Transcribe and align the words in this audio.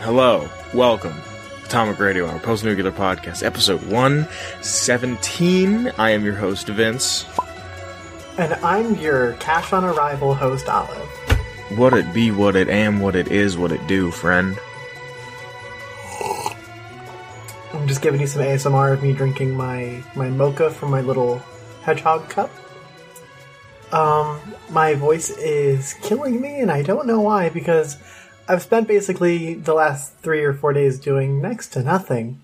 Hello, 0.00 0.46
welcome. 0.74 1.14
Atomic 1.64 1.98
Radio, 1.98 2.28
Hour 2.28 2.38
post 2.38 2.64
nuclear 2.64 2.92
podcast, 2.92 3.42
episode 3.42 3.82
117. 3.84 5.90
I 5.96 6.10
am 6.10 6.22
your 6.22 6.34
host, 6.34 6.68
Vince. 6.68 7.24
And 8.36 8.52
I'm 8.54 8.96
your 8.96 9.32
cash 9.34 9.72
on 9.72 9.84
arrival 9.84 10.34
host, 10.34 10.68
Olive. 10.68 11.08
What 11.78 11.94
it 11.94 12.12
be, 12.12 12.30
what 12.30 12.56
it 12.56 12.68
am, 12.68 13.00
what 13.00 13.16
it 13.16 13.28
is, 13.28 13.56
what 13.56 13.72
it 13.72 13.86
do, 13.86 14.10
friend. 14.10 14.58
I'm 17.72 17.88
just 17.88 18.02
giving 18.02 18.20
you 18.20 18.26
some 18.26 18.42
ASMR 18.42 18.92
of 18.92 19.02
me 19.02 19.14
drinking 19.14 19.56
my, 19.56 20.02
my 20.14 20.28
mocha 20.28 20.70
from 20.70 20.90
my 20.90 21.00
little 21.00 21.38
hedgehog 21.82 22.28
cup. 22.28 22.50
Um, 23.92 24.40
my 24.70 24.94
voice 24.94 25.30
is 25.30 25.94
killing 26.02 26.38
me, 26.38 26.60
and 26.60 26.70
I 26.70 26.82
don't 26.82 27.06
know 27.06 27.22
why, 27.22 27.48
because 27.48 27.96
I've 28.48 28.62
spent 28.62 28.88
basically 28.88 29.54
the 29.54 29.74
last 29.74 30.14
three 30.18 30.44
or 30.44 30.54
four 30.54 30.72
days 30.72 30.98
doing 30.98 31.40
next 31.40 31.68
to 31.70 31.82
nothing. 31.82 32.40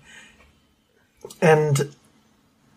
And 1.41 1.93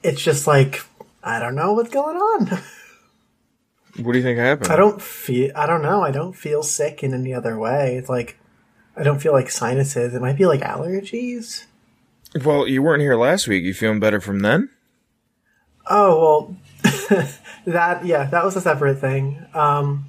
it's 0.02 0.22
just 0.22 0.46
like, 0.46 0.82
I 1.22 1.38
don't 1.38 1.54
know 1.54 1.72
what's 1.72 1.91
going 1.91 2.16
on. 2.16 2.60
What 4.02 4.12
do 4.12 4.19
you 4.19 4.24
think 4.24 4.38
happened? 4.38 4.70
I 4.70 4.77
don't 4.77 5.00
feel, 5.00 5.50
I 5.56 5.66
don't 5.66 5.80
know, 5.80 6.02
I 6.02 6.10
don't 6.10 6.34
feel 6.34 6.62
sick 6.62 7.02
in 7.02 7.14
any 7.14 7.32
other 7.32 7.58
way. 7.58 7.97
It's 7.97 8.08
like, 8.08 8.38
I 8.97 9.02
don't 9.02 9.20
feel 9.20 9.32
like 9.32 9.50
sinuses. 9.50 10.14
It 10.14 10.20
might 10.20 10.36
be 10.36 10.47
like 10.47 10.60
allergies. 10.60 11.64
Well, 12.44 12.66
you 12.69 12.82
weren't 12.82 13.02
here 13.02 13.16
last 13.16 13.48
week. 13.48 13.64
You 13.64 13.72
feeling 13.72 14.00
better 14.00 14.20
from 14.20 14.41
then? 14.41 14.69
Oh, 15.88 16.20
well, 16.20 17.22
that, 17.66 18.04
yeah, 18.04 18.24
that 18.24 18.44
was 18.44 18.56
a 18.56 18.60
separate 18.60 18.98
thing. 18.98 19.47
Um, 19.54 20.05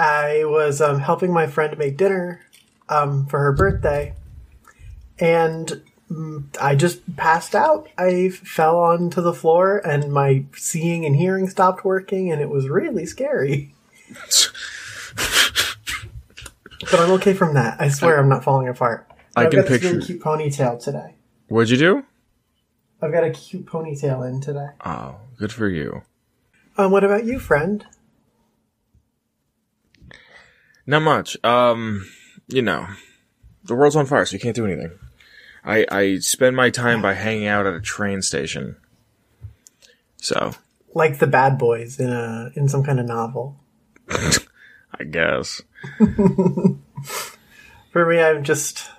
I 0.00 0.44
was 0.46 0.80
um, 0.80 0.98
helping 0.98 1.30
my 1.30 1.46
friend 1.46 1.76
make 1.76 1.98
dinner 1.98 2.40
um, 2.88 3.26
for 3.26 3.38
her 3.38 3.52
birthday, 3.52 4.14
and 5.18 5.82
mm, 6.10 6.46
I 6.58 6.74
just 6.74 7.16
passed 7.16 7.54
out. 7.54 7.86
I 7.98 8.30
fell 8.30 8.78
onto 8.78 9.20
the 9.20 9.34
floor, 9.34 9.76
and 9.86 10.10
my 10.10 10.46
seeing 10.56 11.04
and 11.04 11.14
hearing 11.14 11.50
stopped 11.50 11.84
working, 11.84 12.32
and 12.32 12.40
it 12.40 12.48
was 12.48 12.66
really 12.66 13.04
scary. 13.04 13.74
but 16.80 16.94
I'm 16.94 17.10
okay 17.12 17.34
from 17.34 17.52
that. 17.52 17.78
I 17.78 17.88
swear 17.88 18.16
I, 18.16 18.20
am 18.20 18.30
not 18.30 18.42
falling 18.42 18.68
apart. 18.68 19.06
I 19.36 19.44
I've 19.44 19.50
can 19.50 19.60
got 19.60 19.68
picture. 19.68 19.88
This 19.88 19.92
really 19.96 20.06
cute 20.06 20.22
ponytail 20.22 20.82
today. 20.82 21.16
What'd 21.48 21.68
you 21.68 21.76
do? 21.76 22.06
I've 23.02 23.12
got 23.12 23.24
a 23.24 23.30
cute 23.30 23.66
ponytail 23.66 24.26
in 24.26 24.40
today. 24.40 24.68
Oh, 24.82 25.16
good 25.36 25.52
for 25.52 25.68
you. 25.68 26.04
Um, 26.78 26.90
what 26.90 27.04
about 27.04 27.26
you, 27.26 27.38
friend? 27.38 27.84
Not 30.90 31.02
much. 31.02 31.36
Um, 31.44 32.10
you 32.48 32.62
know, 32.62 32.84
the 33.62 33.76
world's 33.76 33.94
on 33.94 34.06
fire, 34.06 34.26
so 34.26 34.32
you 34.32 34.40
can't 34.40 34.56
do 34.56 34.66
anything. 34.66 34.90
I 35.64 35.86
I 35.88 36.18
spend 36.18 36.56
my 36.56 36.68
time 36.70 37.00
by 37.00 37.14
hanging 37.14 37.46
out 37.46 37.64
at 37.64 37.74
a 37.74 37.80
train 37.80 38.22
station. 38.22 38.74
So, 40.16 40.50
like 40.92 41.20
the 41.20 41.28
bad 41.28 41.58
boys 41.58 42.00
in 42.00 42.10
a 42.10 42.50
in 42.56 42.66
some 42.66 42.82
kind 42.82 42.98
of 42.98 43.06
novel. 43.06 43.60
I 44.10 45.04
guess. 45.08 45.62
For 47.92 48.04
me, 48.04 48.20
I'm 48.20 48.42
just 48.42 48.90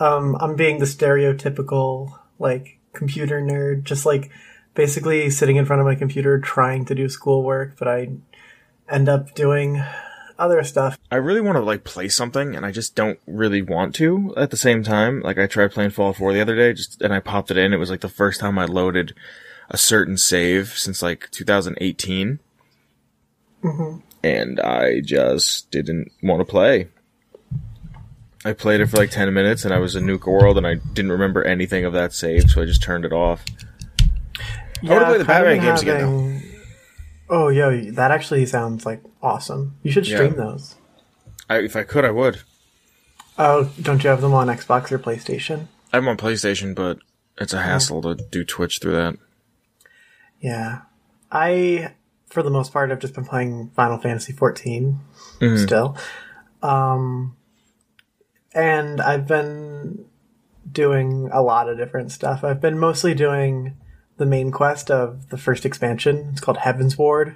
um 0.00 0.34
I'm 0.40 0.56
being 0.56 0.78
the 0.78 0.86
stereotypical 0.86 2.18
like 2.38 2.78
computer 2.94 3.42
nerd, 3.42 3.84
just 3.84 4.06
like 4.06 4.30
basically 4.72 5.28
sitting 5.28 5.56
in 5.56 5.66
front 5.66 5.80
of 5.80 5.86
my 5.86 5.94
computer 5.94 6.38
trying 6.38 6.86
to 6.86 6.94
do 6.94 7.10
schoolwork, 7.10 7.76
but 7.78 7.86
I 7.86 8.12
end 8.88 9.10
up 9.10 9.34
doing 9.34 9.84
other 10.38 10.62
stuff. 10.64 10.98
I 11.10 11.16
really 11.16 11.40
want 11.40 11.56
to 11.56 11.62
like 11.62 11.84
play 11.84 12.08
something, 12.08 12.54
and 12.54 12.64
I 12.64 12.72
just 12.72 12.94
don't 12.94 13.18
really 13.26 13.62
want 13.62 13.94
to 13.96 14.34
at 14.36 14.50
the 14.50 14.56
same 14.56 14.82
time. 14.82 15.20
Like 15.20 15.38
I 15.38 15.46
tried 15.46 15.72
playing 15.72 15.90
Fallout 15.90 16.16
4 16.16 16.32
the 16.32 16.40
other 16.40 16.56
day, 16.56 16.72
just 16.72 17.00
and 17.02 17.12
I 17.12 17.20
popped 17.20 17.50
it 17.50 17.56
in. 17.56 17.72
It 17.72 17.78
was 17.78 17.90
like 17.90 18.00
the 18.00 18.08
first 18.08 18.40
time 18.40 18.58
I 18.58 18.64
loaded 18.64 19.14
a 19.70 19.76
certain 19.76 20.16
save 20.16 20.68
since 20.68 21.02
like 21.02 21.30
2018, 21.30 22.38
mm-hmm. 23.62 23.98
and 24.22 24.60
I 24.60 25.00
just 25.00 25.70
didn't 25.70 26.12
want 26.22 26.40
to 26.40 26.44
play. 26.44 26.88
I 28.46 28.52
played 28.52 28.82
it 28.82 28.86
for 28.88 28.98
like 28.98 29.10
10 29.10 29.32
minutes, 29.32 29.64
and 29.64 29.72
I 29.72 29.78
was 29.78 29.96
in 29.96 30.04
Nuka 30.04 30.30
World, 30.30 30.58
and 30.58 30.66
I 30.66 30.74
didn't 30.74 31.12
remember 31.12 31.42
anything 31.44 31.86
of 31.86 31.94
that 31.94 32.12
save, 32.12 32.50
so 32.50 32.60
I 32.60 32.66
just 32.66 32.82
turned 32.82 33.06
it 33.06 33.12
off. 33.12 33.42
Yeah, 34.82 34.90
I 34.90 34.94
want 34.94 35.00
to 35.00 35.06
play 35.06 35.18
the 35.18 35.24
Batman 35.24 35.60
games 35.60 35.82
again. 35.82 36.00
Though. 36.00 36.40
Oh, 37.30 37.48
yo, 37.48 37.90
that 37.92 38.10
actually 38.10 38.44
sounds 38.44 38.84
like 38.84 39.02
awesome. 39.24 39.76
You 39.82 39.90
should 39.90 40.06
stream 40.06 40.34
yeah. 40.34 40.44
those. 40.44 40.76
I, 41.48 41.58
if 41.58 41.74
I 41.74 41.82
could, 41.82 42.04
I 42.04 42.10
would. 42.10 42.42
Oh, 43.38 43.70
don't 43.80 44.04
you 44.04 44.10
have 44.10 44.20
them 44.20 44.34
on 44.34 44.46
Xbox 44.46 44.92
or 44.92 44.98
PlayStation? 44.98 45.66
I'm 45.92 46.06
on 46.06 46.16
PlayStation, 46.16 46.74
but 46.74 46.98
it's 47.38 47.52
a 47.52 47.62
hassle 47.62 48.02
yeah. 48.04 48.14
to 48.14 48.24
do 48.30 48.44
Twitch 48.44 48.78
through 48.78 48.92
that. 48.92 49.16
Yeah. 50.40 50.82
I, 51.32 51.94
for 52.26 52.42
the 52.42 52.50
most 52.50 52.72
part, 52.72 52.92
I've 52.92 53.00
just 53.00 53.14
been 53.14 53.24
playing 53.24 53.70
Final 53.74 53.98
Fantasy 53.98 54.32
XIV 54.32 54.96
mm-hmm. 55.40 55.56
still. 55.56 55.96
Um, 56.62 57.36
and 58.52 59.00
I've 59.00 59.26
been 59.26 60.04
doing 60.70 61.28
a 61.32 61.42
lot 61.42 61.68
of 61.68 61.76
different 61.76 62.12
stuff. 62.12 62.44
I've 62.44 62.60
been 62.60 62.78
mostly 62.78 63.14
doing 63.14 63.76
the 64.16 64.26
main 64.26 64.52
quest 64.52 64.90
of 64.90 65.30
the 65.30 65.38
first 65.38 65.66
expansion. 65.66 66.28
It's 66.32 66.40
called 66.40 66.58
Heavensward. 66.58 67.34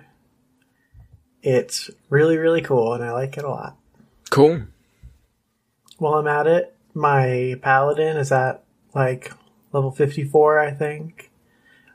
It's 1.43 1.91
really, 2.10 2.37
really 2.37 2.62
cool, 2.62 2.94
and 2.94 3.04
I 3.04 3.12
like 3.12 3.37
it 3.37 3.44
a 3.44 3.50
lot. 3.50 3.76
Cool. 4.31 4.62
While 5.99 6.15
I'm 6.15 6.26
at 6.26 6.47
it, 6.47 6.76
my 6.94 7.56
paladin 7.62 8.16
is 8.16 8.32
at 8.32 8.65
like 8.94 9.32
level 9.72 9.91
54, 9.91 10.59
I 10.59 10.71
think. 10.72 11.31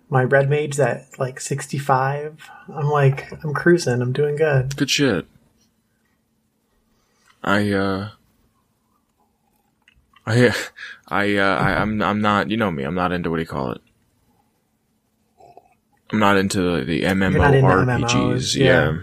My 0.10 0.24
red 0.24 0.50
mage's 0.50 0.80
at 0.80 1.20
like 1.20 1.40
65. 1.40 2.50
I'm 2.74 2.88
like, 2.88 3.32
I'm 3.44 3.54
cruising. 3.54 4.02
I'm 4.02 4.14
doing 4.14 4.36
good. 4.36 4.76
Good 4.76 4.90
shit. 4.90 5.26
I, 7.44 7.72
uh, 7.72 8.10
I, 10.26 10.54
I, 11.08 11.36
uh, 11.36 11.58
I, 11.58 11.82
I'm, 11.82 12.02
I'm 12.02 12.22
not, 12.22 12.50
you 12.50 12.58
know 12.58 12.72
me, 12.72 12.84
I'm 12.84 12.96
not 12.96 13.12
into 13.12 13.30
what 13.30 13.38
do 13.38 13.42
you 13.42 13.48
call 13.48 13.72
it? 13.72 13.82
I'm 16.12 16.20
not 16.20 16.38
into 16.38 16.62
the, 16.62 16.84
the 16.84 17.02
MMORPGs. 17.04 18.56
Yeah. 18.56 18.66
yeah. 18.66 18.98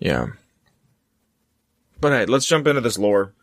Yeah. 0.00 0.28
But 2.00 2.12
hey, 2.12 2.26
let's 2.26 2.46
jump 2.46 2.66
into 2.66 2.80
this 2.80 2.98
lore. 2.98 3.34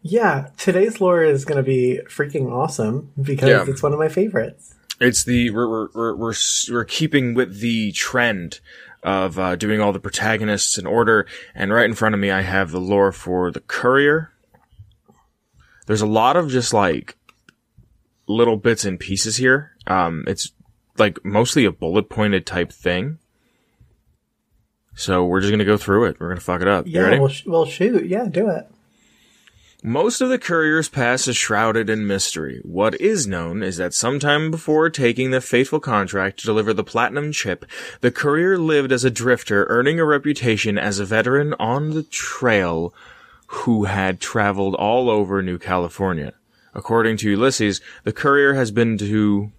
Yeah, 0.00 0.48
today's 0.56 1.00
lore 1.00 1.22
is 1.22 1.44
going 1.44 1.58
to 1.58 1.62
be 1.62 2.00
freaking 2.08 2.50
awesome 2.50 3.12
because 3.20 3.48
yeah. 3.48 3.64
it's 3.68 3.82
one 3.82 3.92
of 3.92 3.98
my 3.98 4.08
favorites. 4.08 4.74
It's 5.00 5.24
the 5.24 5.50
we're 5.50 5.68
we're 5.68 5.88
we're 5.94 6.16
we're, 6.16 6.34
we're 6.70 6.84
keeping 6.84 7.34
with 7.34 7.60
the 7.60 7.92
trend 7.92 8.60
of 9.02 9.38
uh, 9.38 9.56
doing 9.56 9.80
all 9.80 9.92
the 9.92 10.00
protagonists 10.00 10.78
in 10.78 10.86
order, 10.86 11.26
and 11.54 11.72
right 11.72 11.84
in 11.84 11.94
front 11.94 12.14
of 12.14 12.20
me 12.20 12.30
I 12.30 12.42
have 12.42 12.70
the 12.70 12.80
lore 12.80 13.12
for 13.12 13.50
the 13.50 13.60
courier. 13.60 14.32
There's 15.86 16.02
a 16.02 16.06
lot 16.06 16.36
of 16.36 16.50
just 16.50 16.72
like 16.72 17.16
little 18.26 18.56
bits 18.56 18.84
and 18.84 18.98
pieces 18.98 19.36
here. 19.36 19.72
Um, 19.86 20.24
it's 20.26 20.52
like 20.98 21.24
mostly 21.24 21.64
a 21.64 21.72
bullet 21.72 22.08
pointed 22.08 22.46
type 22.46 22.72
thing. 22.72 23.18
So 24.94 25.24
we're 25.24 25.40
just 25.40 25.50
gonna 25.50 25.64
go 25.64 25.76
through 25.76 26.06
it. 26.06 26.20
We're 26.20 26.28
gonna 26.28 26.40
fuck 26.40 26.60
it 26.60 26.68
up. 26.68 26.86
You 26.86 26.94
yeah, 26.94 27.00
ready? 27.00 27.18
We'll, 27.18 27.28
sh- 27.28 27.46
we'll 27.46 27.66
shoot. 27.66 28.06
Yeah, 28.06 28.26
do 28.26 28.48
it. 28.48 28.68
Most 29.84 30.20
of 30.20 30.28
the 30.28 30.38
courier's 30.38 30.88
past 30.88 31.26
is 31.26 31.36
shrouded 31.36 31.90
in 31.90 32.06
mystery. 32.06 32.60
What 32.62 33.00
is 33.00 33.26
known 33.26 33.64
is 33.64 33.78
that 33.78 33.92
sometime 33.92 34.52
before 34.52 34.88
taking 34.90 35.32
the 35.32 35.40
fateful 35.40 35.80
contract 35.80 36.38
to 36.38 36.46
deliver 36.46 36.72
the 36.72 36.84
platinum 36.84 37.32
chip, 37.32 37.64
the 38.00 38.12
courier 38.12 38.58
lived 38.58 38.92
as 38.92 39.02
a 39.02 39.10
drifter, 39.10 39.66
earning 39.68 39.98
a 39.98 40.04
reputation 40.04 40.78
as 40.78 41.00
a 41.00 41.04
veteran 41.04 41.54
on 41.58 41.90
the 41.90 42.04
trail 42.04 42.94
who 43.48 43.84
had 43.84 44.20
traveled 44.20 44.76
all 44.76 45.10
over 45.10 45.42
New 45.42 45.58
California. 45.58 46.32
According 46.74 47.16
to 47.18 47.30
Ulysses, 47.30 47.80
the 48.04 48.12
courier 48.12 48.54
has 48.54 48.70
been 48.70 48.96
to 48.98 49.50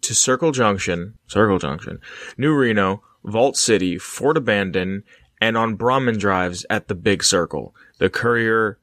to 0.00 0.14
Circle 0.14 0.52
Junction, 0.52 1.14
Circle 1.26 1.58
Junction, 1.58 2.00
New 2.36 2.54
Reno, 2.54 3.02
Vault 3.28 3.56
City, 3.56 3.98
Fort 3.98 4.36
Abandon, 4.36 5.04
and 5.40 5.56
on 5.56 5.76
Brahmin 5.76 6.18
drives 6.18 6.66
at 6.68 6.88
the 6.88 6.94
Big 6.94 7.22
Circle. 7.22 7.74
The 7.98 8.10
courier 8.10 8.78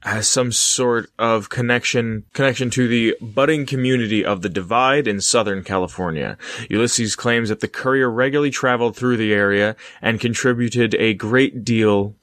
has 0.00 0.28
some 0.28 0.52
sort 0.52 1.10
of 1.18 1.48
connection 1.48 2.24
connection 2.34 2.68
to 2.70 2.86
the 2.86 3.16
budding 3.22 3.64
community 3.64 4.24
of 4.24 4.42
the 4.42 4.50
Divide 4.50 5.08
in 5.08 5.20
Southern 5.20 5.64
California. 5.64 6.36
Ulysses 6.68 7.16
claims 7.16 7.48
that 7.48 7.60
the 7.60 7.68
courier 7.68 8.10
regularly 8.10 8.50
traveled 8.50 8.96
through 8.96 9.16
the 9.16 9.32
area 9.32 9.76
and 10.02 10.20
contributed 10.20 10.94
a 10.96 11.14
great 11.14 11.64
deal 11.64 12.16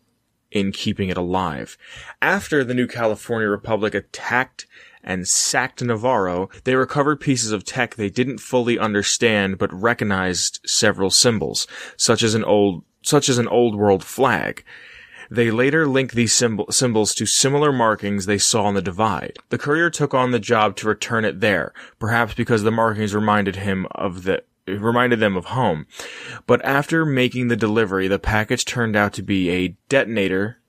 in 0.52 0.72
keeping 0.72 1.10
it 1.10 1.18
alive. 1.18 1.78
After 2.22 2.64
the 2.64 2.74
New 2.76 2.88
California 2.88 3.48
Republic 3.48 3.96
attacked 3.96 4.68
and 5.04 5.28
sacked 5.28 5.84
Navarro, 5.84 6.50
they 6.64 6.76
recovered 6.76 7.20
pieces 7.20 7.52
of 7.52 7.64
tech 7.64 7.96
they 7.96 8.10
didn't 8.10 8.40
fully 8.40 8.78
understand 8.78 9.58
but 9.58 9.74
recognized 9.74 10.60
several 10.66 11.10
symbols, 11.10 11.68
such 11.98 12.24
as 12.24 12.36
an 12.36 12.44
old 12.44 12.84
such 13.04 13.30
as 13.30 13.38
an 13.38 13.48
old 13.48 13.76
world 13.76 14.04
flag. 14.04 14.64
They 15.32 15.50
later 15.50 15.88
linked 15.88 16.14
these 16.14 16.34
symbol- 16.34 16.72
symbols 16.72 17.16
to 17.16 17.26
similar 17.26 17.72
markings 17.72 18.26
they 18.26 18.38
saw 18.38 18.66
on 18.66 18.74
the 18.74 18.82
divide. 18.82 19.38
The 19.50 19.58
courier 19.58 19.90
took 19.90 20.14
on 20.14 20.32
the 20.32 20.40
job 20.40 20.76
to 20.78 20.88
return 20.88 21.24
it 21.24 21.40
there, 21.40 21.74
perhaps 22.00 22.34
because 22.34 22.64
the 22.64 22.72
markings 22.72 23.16
reminded 23.16 23.56
him 23.56 23.88
of 23.92 24.24
the 24.24 24.44
reminded 24.68 25.20
them 25.20 25.36
of 25.36 25.46
home. 25.46 25.88
But 26.46 26.64
after 26.64 27.06
making 27.06 27.48
the 27.48 27.56
delivery, 27.56 28.08
the 28.08 28.20
package 28.20 28.66
turned 28.66 28.96
out 28.96 29.14
to 29.14 29.24
be 29.24 29.50
a 29.50 29.76
detonator 29.90 30.61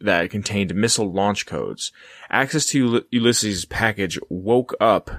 that 0.00 0.30
contained 0.30 0.74
missile 0.74 1.10
launch 1.10 1.46
codes. 1.46 1.92
Access 2.30 2.66
to 2.66 3.04
Ulysses' 3.10 3.64
package 3.64 4.18
woke 4.28 4.74
up 4.80 5.10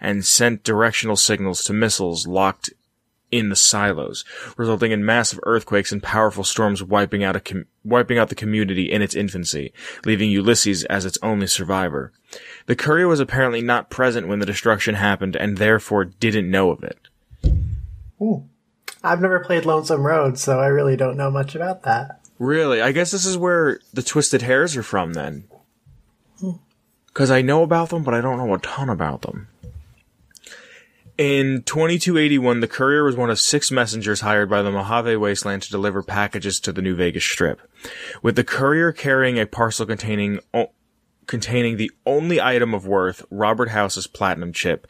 and 0.00 0.24
sent 0.24 0.64
directional 0.64 1.16
signals 1.16 1.64
to 1.64 1.72
missiles 1.72 2.26
locked 2.26 2.70
in 3.30 3.50
the 3.50 3.56
silos, 3.56 4.24
resulting 4.56 4.90
in 4.90 5.04
massive 5.04 5.38
earthquakes 5.42 5.92
and 5.92 6.02
powerful 6.02 6.44
storms 6.44 6.82
wiping 6.82 7.22
out 7.22 7.36
a 7.36 7.40
com- 7.40 7.66
wiping 7.84 8.18
out 8.18 8.28
the 8.28 8.34
community 8.34 8.90
in 8.90 9.02
its 9.02 9.14
infancy, 9.14 9.72
leaving 10.04 10.30
Ulysses 10.30 10.84
as 10.84 11.04
its 11.04 11.18
only 11.22 11.46
survivor. 11.46 12.12
The 12.66 12.76
courier 12.76 13.08
was 13.08 13.20
apparently 13.20 13.60
not 13.60 13.90
present 13.90 14.28
when 14.28 14.38
the 14.38 14.46
destruction 14.46 14.94
happened 14.94 15.36
and 15.36 15.58
therefore 15.58 16.06
didn't 16.06 16.50
know 16.50 16.70
of 16.70 16.82
it. 16.82 16.98
Ooh. 18.20 18.44
I've 19.02 19.20
never 19.20 19.40
played 19.40 19.64
Lonesome 19.64 20.04
Road, 20.04 20.38
so 20.38 20.58
I 20.58 20.66
really 20.66 20.96
don't 20.96 21.16
know 21.16 21.30
much 21.30 21.54
about 21.54 21.82
that. 21.84 22.17
Really? 22.38 22.80
I 22.80 22.92
guess 22.92 23.10
this 23.10 23.26
is 23.26 23.36
where 23.36 23.80
the 23.92 24.02
Twisted 24.02 24.42
Hairs 24.42 24.76
are 24.76 24.82
from 24.82 25.14
then. 25.14 25.44
Because 27.06 27.30
I 27.30 27.42
know 27.42 27.62
about 27.62 27.90
them, 27.90 28.04
but 28.04 28.14
I 28.14 28.20
don't 28.20 28.38
know 28.38 28.54
a 28.54 28.58
ton 28.58 28.88
about 28.88 29.22
them. 29.22 29.48
In 31.16 31.64
2281, 31.64 32.60
the 32.60 32.68
courier 32.68 33.02
was 33.02 33.16
one 33.16 33.28
of 33.28 33.40
six 33.40 33.72
messengers 33.72 34.20
hired 34.20 34.48
by 34.48 34.62
the 34.62 34.70
Mojave 34.70 35.16
Wasteland 35.16 35.62
to 35.62 35.70
deliver 35.70 36.00
packages 36.00 36.60
to 36.60 36.72
the 36.72 36.80
New 36.80 36.94
Vegas 36.94 37.24
Strip. 37.24 37.60
With 38.22 38.36
the 38.36 38.44
courier 38.44 38.92
carrying 38.92 39.36
a 39.36 39.44
parcel 39.46 39.84
containing 39.84 40.38
o- 40.54 40.70
containing 41.26 41.76
the 41.76 41.90
only 42.06 42.40
item 42.40 42.72
of 42.72 42.86
worth, 42.86 43.24
Robert 43.30 43.70
House's 43.70 44.06
platinum 44.06 44.52
chip, 44.52 44.86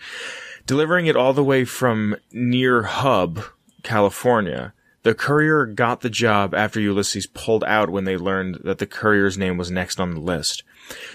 delivering 0.66 1.06
it 1.06 1.16
all 1.16 1.32
the 1.32 1.42
way 1.42 1.64
from 1.64 2.14
near 2.30 2.82
Hub, 2.82 3.42
California. 3.82 4.74
The 5.04 5.14
courier 5.14 5.64
got 5.64 6.00
the 6.00 6.10
job 6.10 6.54
after 6.54 6.80
Ulysses 6.80 7.26
pulled 7.26 7.64
out 7.64 7.88
when 7.88 8.04
they 8.04 8.16
learned 8.16 8.60
that 8.64 8.78
the 8.78 8.86
courier's 8.86 9.38
name 9.38 9.56
was 9.56 9.70
next 9.70 10.00
on 10.00 10.12
the 10.12 10.20
list. 10.20 10.64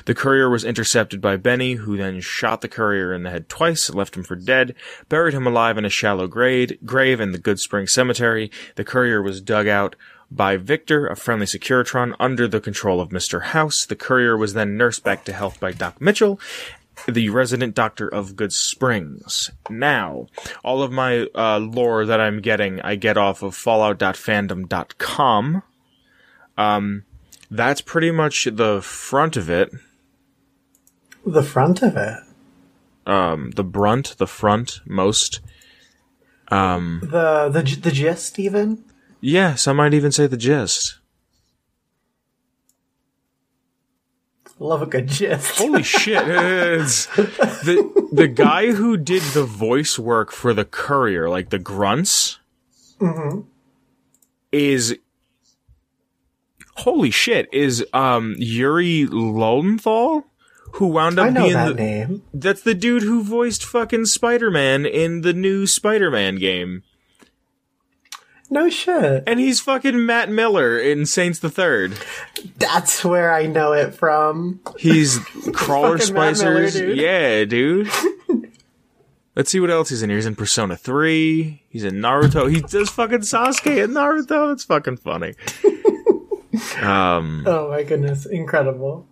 The 0.06 0.16
courier 0.16 0.50
was 0.50 0.64
intercepted 0.64 1.20
by 1.20 1.38
Benny, 1.38 1.74
who 1.74 1.98
then 1.98 2.22
shot 2.22 2.62
the 2.62 2.70
courier 2.70 3.14
in 3.14 3.24
the 3.24 3.30
head 3.30 3.50
twice, 3.50 3.90
left 3.90 4.16
him 4.16 4.24
for 4.24 4.36
dead, 4.36 4.74
buried 5.10 5.34
him 5.34 5.46
alive 5.46 5.78
in 5.78 5.86
a 5.86 5.90
shallow 5.90 6.28
grave, 6.28 6.78
grave 6.86 7.20
in 7.20 7.32
the 7.34 7.40
Goodsprings 7.40 7.90
Cemetery. 7.90 8.50
The 8.76 8.86
courier 8.86 9.22
was 9.22 9.42
dug 9.42 9.68
out 9.68 9.96
by 10.32 10.58
Victor, 10.58 11.06
a 11.08 11.16
friendly 11.16 11.46
Securitron, 11.46 12.16
under 12.20 12.48
the 12.48 12.62
control 12.62 13.02
of 13.02 13.10
Mr. 13.10 13.44
House. 13.44 13.86
The 13.86 13.96
courier 13.96 14.38
was 14.38 14.54
then 14.54 14.78
nursed 14.78 15.04
back 15.04 15.26
to 15.26 15.34
health 15.34 15.60
by 15.60 15.74
Doc 15.74 16.02
Mitchell, 16.02 16.40
the 17.08 17.30
resident 17.30 17.76
doctor 17.76 18.08
of 18.08 18.36
Goodsprings. 18.36 19.50
Now, 19.70 20.28
all 20.64 20.82
of 20.84 20.92
my 20.92 21.28
uh, 21.36 21.60
lore 21.60 22.06
that 22.06 22.20
I'm 22.22 22.40
getting, 22.42 22.80
I 22.82 22.96
get 22.96 23.18
off 23.18 23.42
of 23.44 23.56
fallout.fandom.com. 23.56 25.64
Um, 26.58 27.04
that's 27.50 27.82
pretty 27.82 28.12
much 28.12 28.46
the 28.52 28.82
front 28.82 29.38
of 29.38 29.50
it. 29.50 29.72
The 31.26 31.44
front 31.44 31.82
of 31.82 31.96
it. 31.98 32.20
Um, 33.06 33.52
the 33.52 33.64
brunt, 33.64 34.16
the 34.18 34.28
front, 34.28 34.80
most. 34.86 35.40
Um, 36.50 37.00
The 37.04 37.50
the 37.52 37.62
the 37.82 37.92
gist 37.92 38.40
even. 38.40 38.84
yes, 39.20 39.68
I 39.68 39.74
might 39.74 39.94
even 39.94 40.12
say 40.12 40.28
the 40.28 40.38
gist. 40.38 41.00
Love 44.64 44.82
a 44.82 44.86
good 44.86 45.08
gist. 45.08 45.58
Holy 45.58 45.84
shit! 45.98 46.26
It's- 46.26 47.08
the 47.18 48.08
the 48.14 48.30
guy 48.30 48.72
who 48.72 48.96
did 48.96 49.22
the 49.34 49.44
voice 49.44 50.00
work 50.00 50.32
for 50.32 50.54
the 50.54 50.64
courier, 50.64 51.28
like 51.30 51.50
the 51.50 51.60
grunts, 51.60 52.40
is 54.54 54.96
holy 56.78 57.12
shit. 57.12 57.50
Is 57.52 57.86
um 57.92 58.36
Yuri 58.38 59.06
Lowenthal, 59.06 60.24
who 60.76 60.88
wound 60.88 61.20
up 61.20 61.26
I 61.28 61.30
know 61.30 61.42
being 61.44 61.54
that 61.56 61.68
the, 61.68 61.74
name. 61.76 62.24
That's 62.34 62.62
the 62.62 62.74
dude 62.74 63.04
who 63.04 63.22
voiced 63.22 63.66
fucking 63.66 64.06
Spider 64.06 64.50
Man 64.50 64.86
in 64.86 65.22
the 65.22 65.34
new 65.34 65.68
Spider 65.68 66.10
Man 66.10 66.38
game. 66.38 66.84
No 68.54 68.70
shit. 68.70 69.24
And 69.26 69.40
he's 69.40 69.60
fucking 69.60 70.06
Matt 70.06 70.30
Miller 70.30 70.78
in 70.78 71.08
Saints 71.08 71.40
the 71.40 71.50
Third. 71.50 71.98
That's 72.60 73.04
where 73.04 73.34
I 73.34 73.48
know 73.48 73.74
it 73.74 73.96
from. 73.96 74.60
He's 74.78 75.18
Crawler 75.54 75.98
Matt 75.98 76.38
Miller, 76.38 76.70
dude. 76.70 76.96
Yeah, 76.96 77.46
dude. 77.46 77.90
Let's 79.36 79.50
see 79.50 79.60
what 79.60 79.72
else 79.72 79.90
he's 79.90 80.04
in 80.04 80.12
here. 80.12 80.18
He's 80.18 80.28
in 80.28 80.36
Persona 80.36 80.78
3. 80.78 81.64
He's 81.68 81.84
in 81.84 81.96
Naruto. 81.96 82.48
He 82.48 82.62
does 82.62 82.92
fucking 82.92 83.22
Sasuke 83.22 83.86
in 83.86 83.90
Naruto. 83.90 84.50
That's 84.50 84.66
fucking 84.66 84.98
funny. 84.98 85.34
um, 86.80 87.44
Oh 87.48 87.72
my 87.72 87.82
goodness, 87.82 88.28
incredible. 88.28 89.08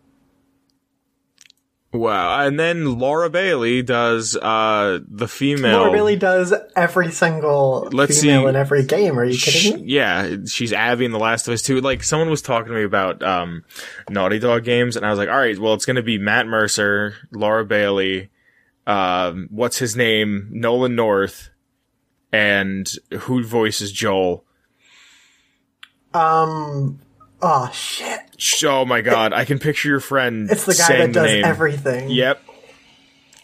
Wow. 1.92 2.46
And 2.46 2.60
then 2.60 2.98
Laura 3.00 3.30
Bailey 3.30 3.82
does, 3.82 4.36
uh, 4.36 5.00
the 5.08 5.28
female. 5.28 5.80
Laura 5.80 5.92
Bailey 5.92 6.16
does 6.16 6.54
every 6.76 7.12
single 7.12 7.90
Let's 7.92 8.22
female 8.22 8.44
see. 8.44 8.50
in 8.50 8.56
every 8.56 8.84
game. 8.84 9.18
Are 9.20 9.24
you 9.26 9.38
kidding 9.38 9.86
me? 9.86 9.92
yeah, 9.92 10.36
she's 10.46 10.74
Abby 10.74 11.06
in 11.06 11.12
The 11.12 11.20
Last 11.20 11.48
of 11.48 11.54
Us 11.54 11.62
too. 11.62 11.82
Like 11.82 12.04
someone 12.04 12.30
was 12.30 12.42
talking 12.42 12.72
to 12.72 12.78
me 12.78 12.84
about 12.84 13.22
um, 13.24 13.64
Naughty 14.10 14.40
Dog 14.40 14.64
games, 14.64 14.96
and 14.96 15.06
I 15.06 15.10
was 15.10 15.20
like, 15.20 15.30
all 15.30 15.38
right, 15.38 15.58
well, 15.58 15.74
it's 15.74 15.86
going 15.86 15.96
to 15.98 16.04
be 16.04 16.18
Matt 16.18 16.48
Mercer, 16.48 17.16
Laura 17.32 17.66
Bailey, 17.66 18.30
um, 18.88 19.48
what's 19.52 19.78
his 19.78 19.96
name, 19.96 20.48
Nolan 20.52 20.96
North, 20.96 21.50
and 22.32 22.90
who 23.22 23.44
voices 23.44 23.92
Joel. 23.92 24.44
Um. 26.14 27.00
Oh 27.42 27.70
shit! 27.74 28.20
Sh- 28.38 28.64
Oh 28.66 28.86
my 28.86 29.02
god, 29.02 29.34
I 29.34 29.46
can 29.46 29.58
picture 29.60 29.90
your 29.90 30.00
friend. 30.00 30.50
It's 30.52 30.66
the 30.66 30.76
guy 30.76 30.98
that 30.98 31.12
does 31.14 31.44
everything. 31.44 32.10
Yep. 32.10 32.42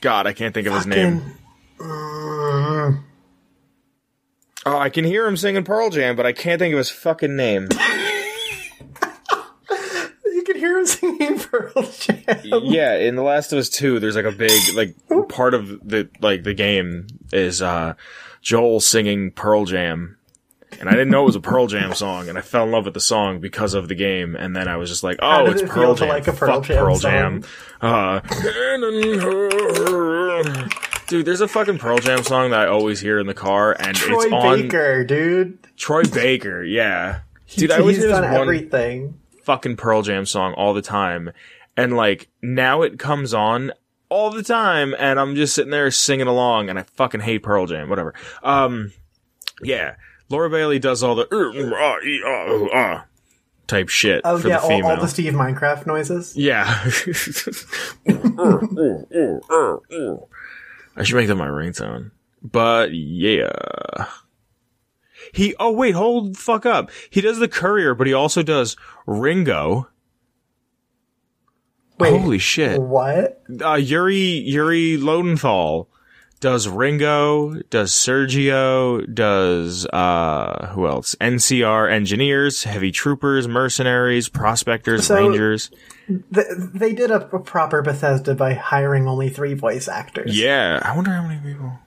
God, 0.02 0.28
I 0.28 0.34
can't 0.34 0.54
think 0.54 0.68
of 0.68 0.74
his 0.76 0.86
name. 0.86 1.22
Fucking- 1.80 3.04
Oh, 4.66 4.78
I 4.78 4.90
can 4.90 5.06
hear 5.06 5.26
him 5.26 5.38
singing 5.38 5.64
Pearl 5.64 5.90
Jam, 5.90 6.16
but 6.18 6.26
I 6.26 6.34
can't 6.34 6.60
think 6.60 6.74
of 6.74 6.78
his 6.78 6.90
fucking 6.90 7.36
name. 7.38 7.70
you 10.26 10.44
can 10.44 10.58
hear 10.58 10.78
him 10.80 10.86
singing 10.86 11.40
Pearl 11.52 11.84
Jam. 11.84 12.26
yeah, 12.64 12.96
in 12.98 13.16
The 13.16 13.22
Last 13.24 13.54
of 13.54 13.60
Us 13.60 13.70
2, 13.70 14.00
there's 14.02 14.18
like 14.18 14.26
a 14.26 14.32
big 14.34 14.52
like 14.76 14.94
part 15.30 15.54
of 15.54 15.68
the 15.88 16.10
like 16.20 16.44
the 16.44 16.54
game 16.54 17.08
is 17.32 17.62
uh 17.62 17.94
Joel 18.42 18.82
singing 18.82 19.32
Pearl 19.32 19.64
Jam. 19.66 20.17
And 20.80 20.90
I 20.90 20.92
didn't 20.92 21.10
know 21.10 21.24
it 21.24 21.28
was 21.28 21.36
a 21.36 21.40
Pearl 21.40 21.68
Jam 21.68 21.94
song, 21.94 22.30
and 22.30 22.38
I 22.38 22.42
fell 22.42 22.64
in 22.66 22.72
love 22.72 22.86
with 22.86 22.94
the 22.94 23.00
song 23.00 23.40
because 23.40 23.74
of 23.74 23.88
the 23.88 23.96
game. 23.96 24.36
And 24.36 24.56
then 24.56 24.68
I 24.68 24.78
was 24.78 24.90
just 24.90 25.02
like, 25.04 25.18
"Oh, 25.22 25.46
it's 25.46 25.62
it 25.62 25.70
Pearl 25.70 25.96
Jam! 25.96 26.10
like 26.10 26.28
a 26.28 26.34
Pearl 26.34 26.56
Fuck 26.56 26.66
Jam 26.66 26.78
Pearl 26.78 26.96
song? 26.96 27.12
Jam!" 27.12 27.44
Uh, 27.82 28.20
dude, 31.08 31.26
there's 31.26 31.42
a 31.42 31.48
fucking 31.48 31.78
Pearl 31.78 31.98
Jam 32.00 32.24
song 32.24 32.52
that 32.52 32.62
I 32.62 32.68
always 32.68 33.00
hear 33.00 33.18
in 33.20 33.28
the 33.28 33.34
car, 33.34 33.76
and 33.80 33.96
Troy 33.96 34.24
it's 34.24 34.26
on 34.26 34.42
Troy 34.42 34.62
Baker, 34.64 35.04
dude. 35.06 35.58
Troy 35.78 36.04
Baker. 36.04 36.64
Yeah, 36.64 37.20
dude, 37.56 37.72
I 37.72 37.80
always 37.80 37.98
hear 37.98 38.10
this 38.10 38.18
everything. 38.20 39.20
fucking 39.44 39.78
Pearl 39.78 40.02
Jam 40.02 40.26
song 40.26 40.54
all 40.54 40.74
the 40.74 40.82
time. 40.82 41.32
And 41.78 41.96
like 41.96 42.28
now 42.42 42.82
it 42.82 42.98
comes 43.00 43.34
on 43.34 43.72
all 44.10 44.32
the 44.32 44.42
time 44.44 44.96
and 44.98 45.20
I'm 45.20 45.36
just 45.36 45.54
sitting 45.54 45.70
there 45.72 45.92
singing 45.92 46.28
along 46.28 46.70
and 46.70 46.80
I 46.80 46.84
fucking 46.84 47.22
hate 47.22 47.44
Pearl 47.44 47.68
Jam, 47.68 47.88
whatever. 47.88 48.14
Um 48.42 48.92
yeah. 49.62 49.96
Laura 50.30 50.50
Bailey 50.50 50.80
does 50.80 51.04
all 51.04 51.16
the 51.16 51.28
uh, 51.32 51.52
uh, 51.74 52.00
uh, 52.30 52.98
uh, 52.98 53.04
type 53.68 53.90
shit 53.90 54.22
Oh 54.26 54.38
for 54.38 54.48
yeah, 54.48 54.60
the 54.60 54.64
all, 54.64 54.86
all 54.86 54.98
the 54.98 55.08
Steve 55.08 55.34
Minecraft 55.34 55.86
noises. 55.88 56.36
Yeah. 56.36 56.66
I 60.96 61.04
should 61.04 61.16
make 61.16 61.28
that 61.28 61.36
my 61.36 61.48
ringtone. 61.48 62.12
But 62.42 62.94
yeah. 62.94 64.08
He 65.34 65.56
oh 65.60 65.72
wait, 65.72 65.96
hold 65.96 66.36
the 66.36 66.40
fuck 66.40 66.66
up. 66.66 66.90
He 67.10 67.22
does 67.22 67.40
the 67.40 67.48
courier, 67.48 67.94
but 67.96 68.08
he 68.08 68.14
also 68.14 68.44
does 68.44 68.78
Ringo. 69.06 69.90
Wait, 72.00 72.12
Holy 72.12 72.38
shit. 72.38 72.80
What? 72.80 73.42
Uh, 73.62 73.74
Yuri 73.74 74.16
Yuri 74.16 74.98
Lowenthal 74.98 75.90
does 76.40 76.68
Ringo, 76.68 77.56
does 77.70 77.92
Sergio, 77.92 79.02
does 79.14 79.86
uh 79.88 80.72
who 80.74 80.88
else? 80.88 81.16
NCR 81.20 81.92
engineers, 81.92 82.64
heavy 82.64 82.92
troopers, 82.92 83.48
mercenaries, 83.48 84.30
prospectors, 84.30 85.08
So- 85.08 85.16
rangers. 85.16 85.72
Th- 86.34 86.48
they 86.74 86.94
did 86.94 87.12
a, 87.12 87.28
a 87.36 87.40
proper 87.40 87.82
Bethesda 87.82 88.34
by 88.34 88.54
hiring 88.54 89.08
only 89.08 89.30
three 89.30 89.54
voice 89.56 89.90
actors. 89.90 90.40
Yeah, 90.40 90.80
I 90.82 90.96
wonder 90.96 91.12
how 91.12 91.28
many 91.28 91.42
people. 91.42 91.80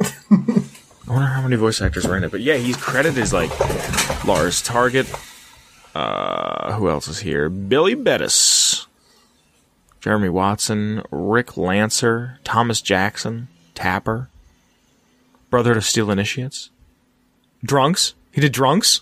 I 1.06 1.12
wonder 1.12 1.26
how 1.28 1.42
many 1.42 1.54
voice 1.54 1.80
actors 1.80 2.04
were 2.06 2.16
in 2.16 2.24
it. 2.24 2.32
But 2.32 2.40
yeah, 2.40 2.56
he's 2.56 2.76
credited 2.76 3.22
as 3.22 3.32
like 3.32 3.50
Lars 4.24 4.60
Target. 4.60 5.06
Uh, 5.94 6.72
who 6.72 6.88
else 6.88 7.06
is 7.06 7.20
here? 7.20 7.48
Billy 7.48 7.94
Bettis, 7.94 8.88
Jeremy 10.00 10.30
Watson, 10.30 11.04
Rick 11.12 11.56
Lancer, 11.56 12.40
Thomas 12.42 12.80
Jackson, 12.80 13.46
Tapper, 13.74 14.28
Brotherhood 15.50 15.78
of 15.78 15.84
Steel 15.84 16.10
Initiates, 16.10 16.70
Drunks. 17.64 18.14
He 18.32 18.40
did 18.40 18.52
Drunks. 18.52 19.00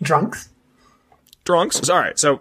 Drunks. 0.00 0.50
Drunks. 1.44 1.88
All 1.88 1.98
right, 1.98 2.18
so 2.18 2.40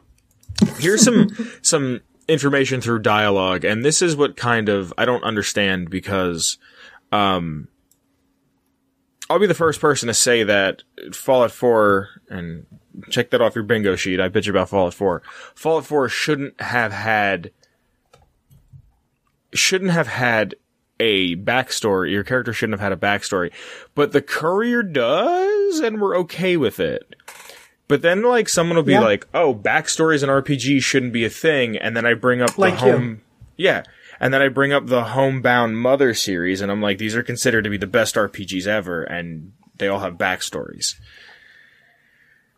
here's 0.77 1.03
some 1.03 1.29
some 1.62 2.01
information 2.27 2.82
through 2.82 3.00
dialogue, 3.00 3.63
and 3.63 3.84
this 3.84 4.01
is 4.01 4.15
what 4.15 4.36
kind 4.36 4.70
of 4.70 4.94
I 4.98 5.06
don't 5.06 5.24
understand 5.24 5.89
because 5.89 6.58
um 7.12 7.67
I'll 9.29 9.39
be 9.39 9.48
the 9.48 9.53
first 9.53 9.82
person 9.82 10.08
to 10.08 10.13
say 10.13 10.44
that 10.44 10.84
Fallout 11.12 11.51
4 11.51 12.10
and 12.29 12.65
check 13.10 13.29
that 13.32 13.41
off 13.41 13.56
your 13.56 13.65
bingo 13.65 13.96
sheet. 13.96 14.22
I 14.22 14.29
bitch 14.29 14.50
about 14.50 14.70
Fallout 14.70 14.94
4. 14.94 15.22
Fallout 15.53 15.86
4 15.86 16.08
shouldn't 16.08 16.62
have 16.62 16.94
had 16.94 17.51
shouldn't 19.53 19.91
have 19.91 20.08
had 20.08 20.56
a 21.00 21.36
backstory. 21.36 22.12
Your 22.12 22.24
character 22.24 22.54
shouldn't 22.54 22.80
have 22.80 22.92
had 22.92 22.92
a 22.98 23.01
backstory, 23.01 23.51
but 23.96 24.12
the 24.12 24.22
courier 24.22 24.84
does, 24.84 25.80
and 25.80 26.01
we're 26.01 26.18
okay 26.18 26.58
with 26.58 26.80
it. 26.80 27.16
But 27.88 28.01
then, 28.01 28.22
like, 28.24 28.50
someone 28.50 28.75
will 28.75 28.84
be 28.84 28.94
Yeah. 28.94 29.00
like, 29.01 29.25
"Oh, 29.34 29.56
backstories 29.56 30.24
in 30.24 30.30
RPG 30.30 30.82
shouldn't 30.82 31.13
be 31.13 31.24
a 31.24 31.30
thing," 31.30 31.77
and 31.77 31.96
then 31.96 32.06
I 32.06 32.13
bring 32.16 32.42
up 32.42 32.58
Like 32.58 32.80
the 32.80 32.86
you. 32.86 32.92
home, 32.92 33.22
yeah, 33.56 33.84
and 34.20 34.34
then 34.34 34.42
I 34.42 34.50
bring 34.50 34.74
up 34.74 34.88
the 34.88 35.04
Homebound 35.06 35.77
Mother 35.77 36.13
series, 36.13 36.60
and 36.62 36.72
I'm 36.72 36.82
like, 36.82 36.98
these 36.98 37.16
are 37.16 37.24
considered 37.24 37.63
to 37.63 37.70
be 37.70 37.77
the 37.77 37.88
best 37.88 38.16
RPGs 38.18 38.68
ever, 38.68 39.04
and 39.04 39.54
they 39.77 39.88
all 39.88 40.00
have 40.00 40.16
backstories. 40.16 40.96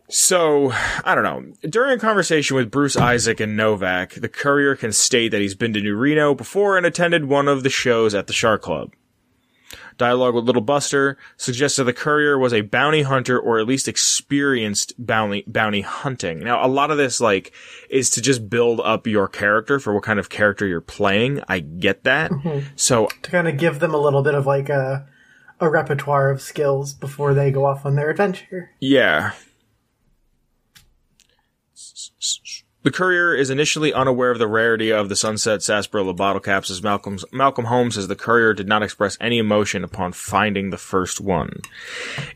So, 0.10 0.72
I 1.06 1.14
don't 1.14 1.24
know. 1.24 1.70
During 1.70 1.98
a 1.98 2.00
conversation 2.00 2.56
with 2.56 2.72
Bruce 2.72 2.98
Isaac 2.98 3.40
and 3.40 3.58
Novac, 3.58 4.20
the 4.20 4.28
courier 4.28 4.76
can 4.76 4.92
state 4.92 5.30
that 5.30 5.42
he's 5.42 5.56
been 5.56 5.74
to 5.74 5.82
New 5.82 5.96
Reno 5.96 6.34
before 6.34 6.78
and 6.78 6.86
attended 6.86 7.26
one 7.26 7.48
of 7.48 7.62
the 7.62 7.70
shows 7.70 8.16
at 8.16 8.26
the 8.26 8.34
Shark 8.34 8.64
Club. 8.64 8.92
Dialogue 10.00 10.34
with 10.34 10.46
Little 10.46 10.64
Buster 10.64 11.18
suggests 11.38 11.78
that 11.78 11.84
the 11.84 11.94
courier 11.94 12.40
was 12.40 12.54
a 12.54 12.62
bounty 12.62 13.04
hunter 13.04 13.38
or 13.38 13.60
at 13.60 13.68
least 13.68 13.88
experienced 13.88 14.94
bounty 14.98 15.44
bounty 15.46 15.82
hunting. 15.82 16.40
Now, 16.40 16.66
a 16.66 16.68
lot 16.68 16.90
of 16.90 16.98
this 16.98 17.20
like 17.20 17.52
is 17.90 18.10
to 18.12 18.22
just 18.22 18.50
build 18.50 18.80
up 18.80 19.06
your 19.06 19.28
character 19.28 19.78
for 19.78 19.94
what 19.94 20.04
kind 20.04 20.18
of 20.18 20.30
character 20.30 20.66
you're 20.66 20.80
playing. 20.82 21.44
I 21.50 21.60
get 21.60 22.06
that. 22.06 22.32
Mm-hmm. 22.32 22.68
So 22.78 23.08
to 23.08 23.30
kind 23.30 23.48
of 23.50 23.58
give 23.58 23.80
them 23.80 23.94
a 23.94 23.98
little 24.00 24.24
bit 24.24 24.36
of 24.36 24.48
like 24.48 24.70
a 24.70 25.06
a 25.60 25.70
repertoire 25.70 26.30
of 26.32 26.42
skills 26.42 26.94
before 26.94 27.34
they 27.34 27.52
go 27.52 27.66
off 27.66 27.86
on 27.86 27.96
their 27.96 28.10
adventure. 28.10 28.72
Yeah. 28.80 29.34
The 32.82 32.92
courier 32.92 33.36
is 33.36 33.50
initially 33.50 33.94
unaware 33.94 34.32
of 34.32 34.40
the 34.40 34.48
rarity 34.48 34.92
of 34.92 35.10
the 35.10 35.16
Sunset 35.16 35.62
Sarsaparilla 35.62 36.14
bottle 36.14 36.40
caps 36.40 36.72
as 36.72 36.82
Malcolm's, 36.82 37.26
Malcolm 37.34 37.66
Holmes 37.66 37.96
says 37.96 38.08
the 38.08 38.16
courier 38.16 38.54
did 38.54 38.70
not 38.70 38.84
express 38.84 39.18
any 39.20 39.38
emotion 39.38 39.84
upon 39.84 40.14
finding 40.14 40.70
the 40.70 40.78
first 40.78 41.20
one. 41.20 41.60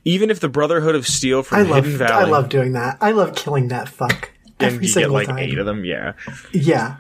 Even 0.04 0.30
if 0.30 0.42
the 0.42 0.50
Brotherhood 0.50 0.96
of 0.96 1.08
Steel 1.08 1.44
from 1.44 1.60
I 1.60 1.62
love 1.62 1.86
Hidden 1.86 1.98
Valley 1.98 2.26
I 2.26 2.30
love 2.30 2.50
doing 2.50 2.74
that. 2.74 2.98
I 3.00 3.12
love 3.12 3.36
killing 3.36 3.70
that 3.70 3.88
fuck 3.88 4.32
every 4.60 4.76
you 4.76 4.82
get 4.82 4.94
single 4.94 5.14
like 5.14 5.28
time. 5.28 5.40
eight 5.40 5.58
of 5.58 5.66
them, 5.66 5.86
yeah. 5.86 6.14
Yeah. 6.52 6.98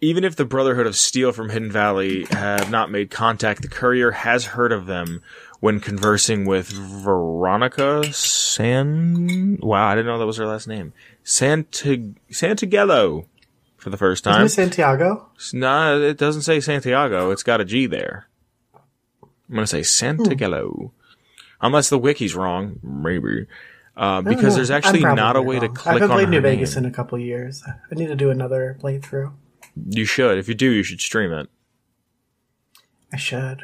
Even 0.00 0.22
if 0.22 0.36
the 0.36 0.44
Brotherhood 0.44 0.86
of 0.86 0.94
Steel 0.94 1.32
from 1.32 1.48
Hidden 1.48 1.72
Valley 1.72 2.26
have 2.30 2.70
not 2.70 2.90
made 2.90 3.10
contact, 3.10 3.62
the 3.62 3.68
courier 3.68 4.12
has 4.12 4.44
heard 4.44 4.70
of 4.70 4.86
them 4.86 5.22
when 5.58 5.80
conversing 5.80 6.44
with 6.44 6.68
Veronica 6.68 8.12
San. 8.12 9.58
Wow, 9.60 9.88
I 9.88 9.94
didn't 9.94 10.06
know 10.06 10.18
that 10.18 10.26
was 10.26 10.36
her 10.36 10.46
last 10.46 10.68
name. 10.68 10.92
Santa 11.28 12.12
Santagello 12.30 13.26
for 13.76 13.90
the 13.90 13.96
first 13.96 14.24
Isn't 14.26 14.32
time. 14.32 14.46
it 14.46 14.50
Santiago? 14.50 15.28
No, 15.52 16.00
it 16.00 16.18
doesn't 16.18 16.42
say 16.42 16.60
Santiago. 16.60 17.32
It's 17.32 17.42
got 17.42 17.60
a 17.60 17.64
G 17.64 17.86
there. 17.86 18.28
I'm 19.48 19.54
gonna 19.54 19.66
say 19.66 19.80
Santagello, 19.80 20.92
unless 21.60 21.88
the 21.90 21.98
wiki's 21.98 22.36
wrong, 22.36 22.78
maybe. 22.80 23.46
Uh, 23.96 24.20
because 24.22 24.54
there's 24.54 24.70
actually 24.70 25.00
not 25.00 25.34
a 25.34 25.42
way 25.42 25.58
to 25.58 25.66
wrong. 25.66 25.74
click 25.74 25.86
I 25.86 25.92
haven't 25.94 26.10
on 26.12 26.16
played 26.16 26.28
New 26.28 26.40
name. 26.40 26.42
Vegas 26.58 26.76
in 26.76 26.84
a 26.84 26.90
couple 26.92 27.18
years. 27.18 27.64
I 27.66 27.94
need 27.96 28.06
to 28.06 28.14
do 28.14 28.30
another 28.30 28.76
playthrough. 28.80 29.32
You 29.88 30.04
should. 30.04 30.38
If 30.38 30.46
you 30.48 30.54
do, 30.54 30.70
you 30.70 30.84
should 30.84 31.00
stream 31.00 31.32
it. 31.32 31.48
I 33.12 33.16
should. 33.16 33.62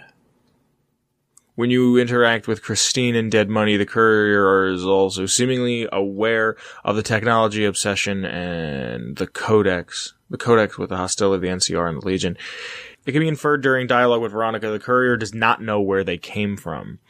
When 1.55 1.69
you 1.69 1.99
interact 1.99 2.49
with 2.49 2.63
Christine 2.63 3.15
in 3.15 3.29
Dead 3.29 3.51
Money, 3.51 3.77
the 3.77 3.85
courier 3.85 4.69
is 4.69 4.87
also 4.87 5.27
seemingly 5.27 5.87
aware 5.93 6.57
of 6.83 6.97
the 6.97 7.03
technology 7.03 7.67
obsession 7.67 8.25
and 8.25 9.17
the 9.17 9.27
codex, 9.27 10.15
the 10.31 10.39
codex 10.39 10.79
with 10.79 10.89
the 10.89 10.97
hostility 10.97 11.37
of 11.37 11.43
the 11.43 11.75
NCR 11.75 11.91
and 11.91 12.01
the 12.01 12.07
Legion. 12.07 12.39
It 13.05 13.13
can 13.13 13.21
be 13.21 13.29
inferred 13.29 13.63
during 13.63 13.87
dialogue 13.87 14.23
with 14.23 14.33
Veronica, 14.33 14.71
the 14.71 14.79
courier 14.79 15.19
does 15.19 15.35
not 15.35 15.61
know 15.61 15.79
where 15.79 16.05
they 16.05 16.17
came 16.17 16.57
from. 16.57 17.01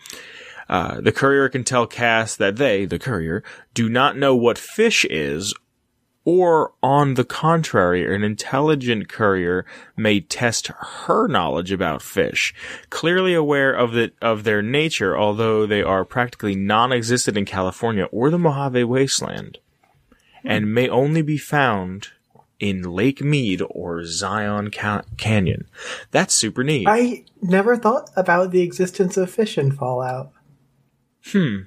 Uh, 0.68 1.00
the 1.00 1.12
courier 1.12 1.48
can 1.48 1.62
tell 1.62 1.86
Cass 1.86 2.34
that 2.34 2.56
they, 2.56 2.84
the 2.84 2.98
courier, 2.98 3.44
do 3.74 3.88
not 3.88 4.16
know 4.16 4.34
what 4.34 4.58
fish 4.58 5.04
is 5.04 5.54
or 6.24 6.72
on 6.82 7.14
the 7.14 7.24
contrary, 7.24 8.14
an 8.14 8.22
intelligent 8.22 9.08
courier 9.08 9.66
may 9.96 10.20
test 10.20 10.68
her 10.68 11.26
knowledge 11.26 11.72
about 11.72 12.00
fish, 12.02 12.54
clearly 12.90 13.34
aware 13.34 13.72
of 13.72 13.92
the 13.92 14.12
of 14.22 14.44
their 14.44 14.62
nature, 14.62 15.16
although 15.16 15.66
they 15.66 15.82
are 15.82 16.04
practically 16.04 16.54
non-existent 16.54 17.36
in 17.36 17.44
California 17.44 18.04
or 18.04 18.30
the 18.30 18.38
Mojave 18.38 18.84
Wasteland, 18.84 19.58
and 20.44 20.72
may 20.72 20.88
only 20.88 21.22
be 21.22 21.38
found 21.38 22.08
in 22.60 22.82
Lake 22.82 23.20
Mead 23.20 23.60
or 23.68 24.04
Zion 24.04 24.70
Ca- 24.70 25.02
Canyon. 25.16 25.66
That's 26.12 26.32
super 26.32 26.62
neat. 26.62 26.86
I 26.88 27.24
never 27.40 27.76
thought 27.76 28.10
about 28.14 28.52
the 28.52 28.62
existence 28.62 29.16
of 29.16 29.28
fish 29.28 29.58
in 29.58 29.72
Fallout. 29.72 30.30
Hmm. 31.32 31.62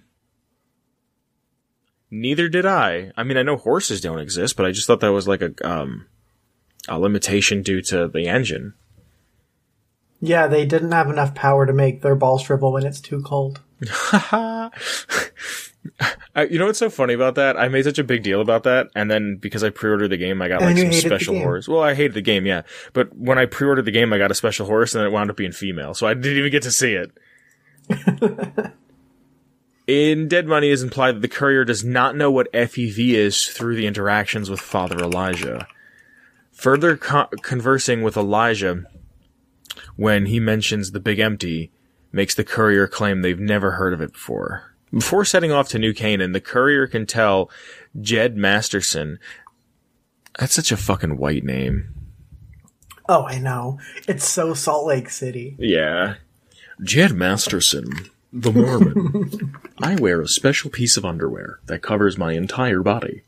Neither 2.11 2.49
did 2.49 2.65
I. 2.65 3.11
I 3.17 3.23
mean, 3.23 3.37
I 3.37 3.43
know 3.43 3.57
horses 3.57 4.01
don't 4.01 4.19
exist, 4.19 4.55
but 4.55 4.65
I 4.65 4.71
just 4.71 4.87
thought 4.87 4.99
that 5.01 5.11
was 5.11 5.27
like 5.27 5.41
a 5.41 5.53
um 5.67 6.07
a 6.87 6.99
limitation 6.99 7.61
due 7.61 7.81
to 7.83 8.07
the 8.07 8.27
engine. 8.27 8.73
Yeah, 10.21 10.47
they 10.47 10.65
didn't 10.65 10.91
have 10.91 11.09
enough 11.09 11.35
power 11.35 11.65
to 11.65 11.73
make 11.73 12.01
their 12.01 12.15
balls 12.15 12.43
shrivel 12.43 12.71
when 12.71 12.85
it's 12.85 13.01
too 13.01 13.21
cold. 13.21 13.61
You 16.49 16.59
know 16.59 16.65
what's 16.65 16.79
so 16.79 16.89
funny 16.89 17.13
about 17.13 17.35
that? 17.35 17.57
I 17.57 17.69
made 17.69 17.85
such 17.85 17.99
a 17.99 18.03
big 18.03 18.21
deal 18.23 18.41
about 18.41 18.63
that, 18.63 18.89
and 18.95 19.09
then 19.09 19.37
because 19.39 19.63
I 19.63 19.69
pre-ordered 19.69 20.09
the 20.09 20.17
game, 20.17 20.41
I 20.41 20.49
got 20.49 20.61
And 20.61 20.77
like 20.77 20.91
some 20.91 20.99
special 20.99 21.39
horse. 21.39 21.67
Well, 21.67 21.81
I 21.81 21.93
hated 21.93 22.13
the 22.13 22.21
game, 22.21 22.45
yeah, 22.45 22.63
but 22.91 23.15
when 23.15 23.37
I 23.37 23.45
pre-ordered 23.45 23.85
the 23.85 23.91
game, 23.91 24.11
I 24.11 24.17
got 24.17 24.31
a 24.31 24.35
special 24.35 24.65
horse, 24.65 24.93
and 24.93 24.99
then 24.99 25.07
it 25.07 25.13
wound 25.13 25.29
up 25.29 25.37
being 25.37 25.53
female, 25.53 25.93
so 25.93 26.07
I 26.07 26.13
didn't 26.13 26.37
even 26.37 26.51
get 26.51 26.63
to 26.63 26.71
see 26.71 26.93
it. 26.93 27.11
In 29.87 30.27
Dead 30.27 30.47
Money, 30.47 30.69
is 30.69 30.81
implied 30.81 31.15
that 31.15 31.21
the 31.21 31.27
courier 31.27 31.63
does 31.63 31.83
not 31.83 32.15
know 32.15 32.31
what 32.31 32.51
FEV 32.51 33.13
is 33.13 33.45
through 33.45 33.75
the 33.75 33.85
interactions 33.85 34.49
with 34.49 34.59
Father 34.59 34.97
Elijah. 34.97 35.67
Further 36.53 36.97
co- 36.97 37.27
conversing 37.43 38.01
with 38.01 38.17
Elijah, 38.17 38.85
when 39.95 40.25
he 40.25 40.39
mentions 40.39 40.91
the 40.91 40.99
Big 40.99 41.19
Empty, 41.19 41.71
makes 42.11 42.33
the 42.33 42.43
courier 42.43 42.87
claim 42.87 43.21
they've 43.21 43.39
never 43.39 43.71
heard 43.71 43.93
of 43.93 44.01
it 44.01 44.13
before. 44.13 44.75
Before 44.91 45.25
setting 45.25 45.51
off 45.51 45.67
to 45.69 45.79
New 45.79 45.93
Canaan, 45.93 46.31
the 46.31 46.41
courier 46.41 46.87
can 46.87 47.05
tell 47.05 47.51
Jed 47.99 48.37
Masterson. 48.37 49.19
That's 50.39 50.53
such 50.53 50.71
a 50.71 50.77
fucking 50.77 51.17
white 51.17 51.43
name. 51.43 51.93
Oh, 53.07 53.23
I 53.23 53.37
know. 53.37 53.79
It's 54.07 54.27
so 54.27 54.53
Salt 54.53 54.87
Lake 54.87 55.09
City. 55.09 55.55
Yeah. 55.59 56.15
Jed 56.81 57.13
Masterson, 57.13 58.09
the 58.35 58.51
Mormon. 58.51 59.55
I 59.81 59.95
wear 59.95 60.21
a 60.21 60.27
special 60.27 60.69
piece 60.69 60.97
of 60.97 61.05
underwear 61.05 61.59
that 61.67 61.81
covers 61.81 62.17
my 62.17 62.33
entire 62.33 62.81
body. 62.81 63.23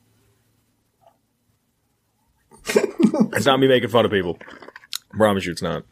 it's 2.66 3.46
not 3.46 3.60
me 3.60 3.70
making 3.70 3.90
fun 3.90 4.04
of 4.06 4.12
people. 4.12 4.38
I 5.14 5.18
promise 5.18 5.46
you 5.46 5.54
it's 5.54 5.62
not. 5.62 5.86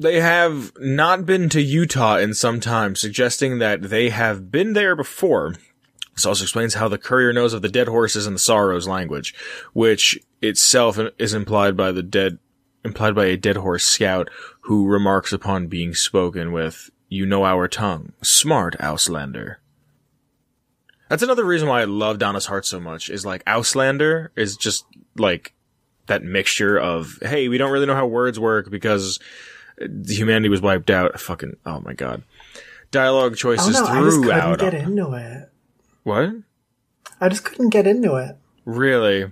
They 0.00 0.20
have 0.20 0.72
not 0.78 1.26
been 1.26 1.48
to 1.50 1.62
Utah 1.62 2.16
in 2.16 2.34
some 2.34 2.58
time, 2.58 2.96
suggesting 2.96 3.58
that 3.58 3.82
they 3.82 4.08
have 4.08 4.50
been 4.50 4.72
there 4.72 4.96
before. 4.96 5.54
This 6.16 6.26
also 6.26 6.42
explains 6.42 6.74
how 6.74 6.88
the 6.88 6.98
courier 6.98 7.32
knows 7.32 7.52
of 7.52 7.62
the 7.62 7.68
dead 7.68 7.86
horses 7.86 8.26
in 8.26 8.32
the 8.32 8.38
sorrows 8.38 8.88
language, 8.88 9.34
which 9.74 10.18
itself 10.42 10.98
is 11.18 11.34
implied 11.34 11.76
by 11.76 11.92
the 11.92 12.02
dead, 12.02 12.38
implied 12.84 13.14
by 13.14 13.26
a 13.26 13.36
dead 13.36 13.56
horse 13.56 13.84
scout 13.84 14.28
who 14.62 14.88
remarks 14.88 15.32
upon 15.32 15.68
being 15.68 15.94
spoken 15.94 16.50
with, 16.50 16.90
you 17.10 17.26
know 17.26 17.44
our 17.44 17.68
tongue. 17.68 18.12
Smart, 18.22 18.78
Auslander. 18.78 19.56
That's 21.10 21.24
another 21.24 21.44
reason 21.44 21.68
why 21.68 21.82
I 21.82 21.84
love 21.84 22.22
Honest 22.22 22.46
Hearts 22.46 22.70
so 22.70 22.80
much, 22.80 23.10
is 23.10 23.26
like 23.26 23.44
Auslander 23.44 24.28
is 24.36 24.56
just 24.56 24.86
like 25.16 25.52
that 26.06 26.22
mixture 26.22 26.78
of, 26.78 27.18
hey, 27.20 27.48
we 27.48 27.58
don't 27.58 27.72
really 27.72 27.86
know 27.86 27.96
how 27.96 28.06
words 28.06 28.38
work 28.38 28.70
because 28.70 29.18
humanity 30.06 30.48
was 30.48 30.62
wiped 30.62 30.88
out. 30.88 31.18
Fucking, 31.20 31.56
oh 31.66 31.80
my 31.80 31.94
god. 31.94 32.22
Dialogue 32.92 33.36
choices 33.36 33.76
oh, 33.76 33.84
no, 33.84 33.86
I 33.86 34.02
just 34.02 34.22
couldn't 34.22 34.58
get 34.58 34.74
into 34.74 35.12
it. 35.14 35.50
What? 36.04 36.30
I 37.20 37.28
just 37.28 37.44
couldn't 37.44 37.70
get 37.70 37.86
into 37.86 38.14
it. 38.16 38.36
Really? 38.64 39.30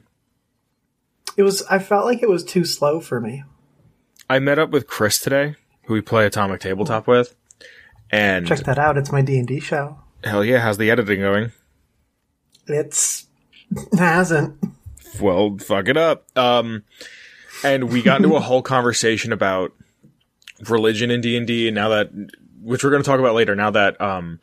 It 1.37 1.42
was, 1.44 1.62
I 1.70 1.78
felt 1.78 2.06
like 2.06 2.23
it 2.23 2.28
was 2.28 2.44
too 2.44 2.64
slow 2.64 3.00
for 3.00 3.20
me. 3.20 3.44
I 4.28 4.40
met 4.40 4.58
up 4.58 4.70
with 4.70 4.88
Chris 4.88 5.20
today, 5.20 5.54
who 5.85 5.94
we 5.94 6.00
play 6.00 6.26
Atomic 6.26 6.61
Tabletop 6.61 7.06
with. 7.06 7.37
And 8.10 8.46
Check 8.46 8.60
that 8.60 8.78
out. 8.78 8.96
It's 8.96 9.12
my 9.12 9.22
D&D 9.22 9.60
show. 9.60 9.98
hell 10.24 10.44
yeah, 10.44 10.58
how's 10.60 10.78
the 10.78 10.90
editing 10.90 11.20
going? 11.20 11.52
It's, 12.66 13.26
it 13.70 13.88
hasn't. 13.98 14.56
well, 15.20 15.56
fuck 15.58 15.88
it 15.88 15.96
up. 15.96 16.24
Um, 16.36 16.84
and 17.64 17.90
we 17.92 18.02
got 18.02 18.22
into 18.22 18.36
a 18.36 18.40
whole 18.40 18.62
conversation 18.62 19.32
about 19.32 19.72
religion 20.68 21.10
in 21.10 21.20
D 21.20 21.36
and 21.36 21.46
D, 21.46 21.68
and 21.68 21.74
now 21.74 21.88
that, 21.90 22.10
which 22.62 22.82
we're 22.84 22.90
going 22.90 23.02
to 23.02 23.06
talk 23.08 23.20
about 23.20 23.34
later, 23.34 23.54
now 23.56 23.70
that 23.70 24.00
um, 24.00 24.38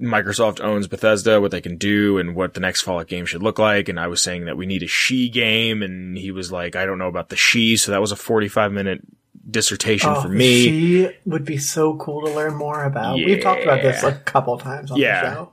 Microsoft 0.00 0.60
owns 0.62 0.86
Bethesda, 0.86 1.40
what 1.40 1.50
they 1.50 1.60
can 1.60 1.76
do, 1.76 2.18
and 2.18 2.34
what 2.34 2.54
the 2.54 2.60
next 2.60 2.82
Fallout 2.82 3.08
game 3.08 3.26
should 3.26 3.42
look 3.42 3.58
like. 3.58 3.88
And 3.88 3.98
I 3.98 4.06
was 4.06 4.22
saying 4.22 4.44
that 4.46 4.56
we 4.56 4.64
need 4.66 4.82
a 4.82 4.86
Shi 4.86 5.28
game, 5.28 5.82
and 5.82 6.16
he 6.16 6.30
was 6.30 6.50
like, 6.52 6.76
"I 6.76 6.86
don't 6.86 6.98
know 6.98 7.08
about 7.08 7.28
the 7.28 7.36
Shi," 7.36 7.76
so 7.76 7.92
that 7.92 8.00
was 8.00 8.12
a 8.12 8.16
forty-five 8.16 8.72
minute 8.72 9.02
dissertation 9.50 10.10
Oh, 10.14 10.22
for 10.22 10.28
me. 10.28 10.64
Shi 10.64 11.10
would 11.26 11.44
be 11.44 11.58
so 11.58 11.96
cool 11.96 12.26
to 12.26 12.32
learn 12.32 12.54
more 12.54 12.84
about. 12.84 13.16
We've 13.16 13.40
talked 13.42 13.62
about 13.62 13.82
this 13.82 14.02
a 14.02 14.12
couple 14.12 14.58
times 14.58 14.90
on 14.90 14.98
Yeah. 14.98 15.22
the 15.24 15.34
show. 15.34 15.52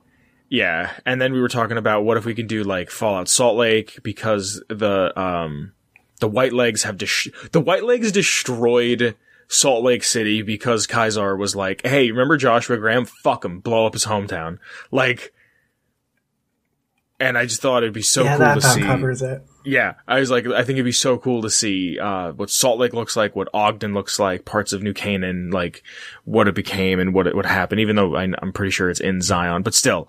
Yeah, 0.49 0.91
and 1.05 1.19
then 1.19 1.33
we 1.33 1.41
were 1.41 1.47
talking 1.49 1.77
about 1.77 2.03
what 2.05 2.17
if 2.17 2.25
we 2.25 2.35
could 2.35 2.47
do 2.47 2.63
like 2.63 2.91
Fallout 2.91 3.27
Salt 3.27 3.57
Lake 3.57 3.99
because 4.03 4.63
the 4.69 5.17
um 5.19 5.73
the 6.19 6.27
White 6.27 6.53
Legs 6.53 6.83
have 6.83 6.97
dis- 6.97 7.29
the 7.51 7.59
White 7.59 7.83
Legs 7.83 8.11
destroyed 8.11 9.15
Salt 9.47 9.83
Lake 9.83 10.03
City 10.03 10.43
because 10.43 10.85
Caesar 10.87 11.35
was 11.35 11.55
like, 11.55 11.85
"Hey, 11.85 12.11
remember 12.11 12.37
Joshua 12.37 12.77
Graham? 12.77 13.05
Fuck 13.05 13.43
him, 13.43 13.59
blow 13.59 13.85
up 13.87 13.93
his 13.93 14.05
hometown." 14.05 14.59
Like 14.91 15.33
and 17.19 17.37
I 17.37 17.45
just 17.45 17.61
thought 17.61 17.83
it'd 17.83 17.93
be 17.93 18.01
so 18.01 18.23
yeah, 18.23 18.37
cool 18.37 18.55
to 18.55 18.61
see. 18.61 18.81
covers 18.81 19.21
it. 19.21 19.41
Yeah, 19.65 19.95
I 20.07 20.19
was 20.19 20.29
like, 20.29 20.45
I 20.45 20.63
think 20.63 20.77
it'd 20.77 20.85
be 20.85 20.91
so 20.91 21.17
cool 21.17 21.41
to 21.41 21.49
see 21.49 21.97
uh, 21.99 22.33
what 22.33 22.49
Salt 22.51 22.77
Lake 22.79 22.93
looks 22.93 23.15
like, 23.15 23.35
what 23.35 23.49
Ogden 23.53 23.93
looks 23.93 24.19
like, 24.19 24.45
parts 24.45 24.73
of 24.73 24.83
New 24.83 24.93
Canaan, 24.93 25.49
like 25.49 25.83
what 26.23 26.47
it 26.47 26.53
became 26.53 26.99
and 26.99 27.13
what 27.13 27.25
it 27.25 27.35
would 27.35 27.47
happen. 27.47 27.79
Even 27.79 27.95
though 27.95 28.15
I, 28.15 28.23
I'm 28.41 28.53
pretty 28.53 28.71
sure 28.71 28.89
it's 28.89 28.99
in 28.99 29.21
Zion, 29.21 29.63
but 29.63 29.73
still, 29.73 30.07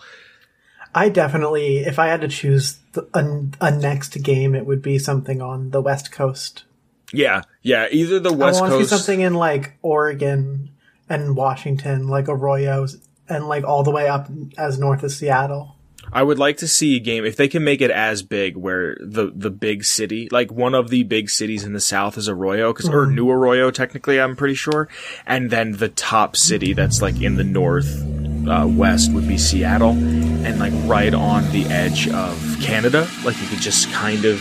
I 0.94 1.08
definitely, 1.08 1.78
if 1.78 1.98
I 1.98 2.08
had 2.08 2.20
to 2.20 2.28
choose 2.28 2.78
the, 2.92 3.08
a, 3.14 3.66
a 3.66 3.70
next 3.70 4.22
game, 4.22 4.54
it 4.54 4.66
would 4.66 4.82
be 4.82 4.98
something 4.98 5.40
on 5.40 5.70
the 5.70 5.80
West 5.80 6.12
Coast. 6.12 6.64
yeah, 7.12 7.42
yeah. 7.62 7.88
Either 7.90 8.18
the 8.20 8.32
West 8.32 8.58
I 8.58 8.60
want 8.60 8.72
to 8.72 8.76
see 8.78 8.90
Coast, 8.90 9.04
something 9.04 9.20
in 9.20 9.34
like 9.34 9.78
Oregon 9.82 10.70
and 11.08 11.36
Washington, 11.36 12.08
like 12.08 12.26
Arroyos, 12.26 13.00
and 13.28 13.48
like 13.48 13.64
all 13.64 13.82
the 13.82 13.90
way 13.90 14.08
up 14.08 14.28
as 14.58 14.78
north 14.78 15.02
as 15.04 15.16
Seattle. 15.16 15.75
I 16.12 16.22
would 16.22 16.38
like 16.38 16.58
to 16.58 16.68
see 16.68 16.96
a 16.96 17.00
game 17.00 17.24
if 17.24 17.36
they 17.36 17.48
can 17.48 17.64
make 17.64 17.80
it 17.80 17.90
as 17.90 18.22
big, 18.22 18.56
where 18.56 18.96
the 19.00 19.32
the 19.34 19.50
big 19.50 19.84
city, 19.84 20.28
like 20.30 20.50
one 20.52 20.74
of 20.74 20.88
the 20.90 21.02
big 21.02 21.28
cities 21.30 21.64
in 21.64 21.72
the 21.72 21.80
South, 21.80 22.16
is 22.16 22.28
Arroyo, 22.28 22.72
because 22.72 22.88
or 22.88 23.06
New 23.06 23.30
Arroyo, 23.30 23.70
technically, 23.70 24.20
I'm 24.20 24.36
pretty 24.36 24.54
sure, 24.54 24.88
and 25.26 25.50
then 25.50 25.72
the 25.72 25.88
top 25.88 26.36
city 26.36 26.72
that's 26.72 27.02
like 27.02 27.20
in 27.20 27.36
the 27.36 27.44
north 27.44 28.02
uh, 28.48 28.66
west 28.68 29.12
would 29.12 29.26
be 29.28 29.36
Seattle, 29.38 29.90
and 29.90 30.58
like 30.58 30.72
right 30.88 31.12
on 31.12 31.50
the 31.52 31.64
edge 31.66 32.08
of 32.08 32.56
Canada, 32.60 33.08
like 33.24 33.40
you 33.42 33.48
could 33.48 33.58
just 33.60 33.90
kind 33.92 34.24
of 34.24 34.40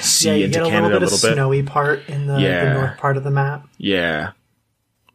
see 0.00 0.28
Yeah, 0.40 0.44
into 0.46 0.58
get 0.58 0.66
a 0.66 0.70
Canada 0.70 0.94
little 1.00 1.00
bit 1.00 1.08
a 1.08 1.14
little 1.14 1.28
bit. 1.30 1.34
snowy 1.34 1.62
part 1.62 2.08
in 2.08 2.26
the, 2.26 2.38
Yeah. 2.38 2.64
the 2.66 2.74
north 2.80 2.98
part 2.98 3.16
of 3.16 3.24
the 3.24 3.30
map. 3.30 3.66
Yeah. 3.78 4.32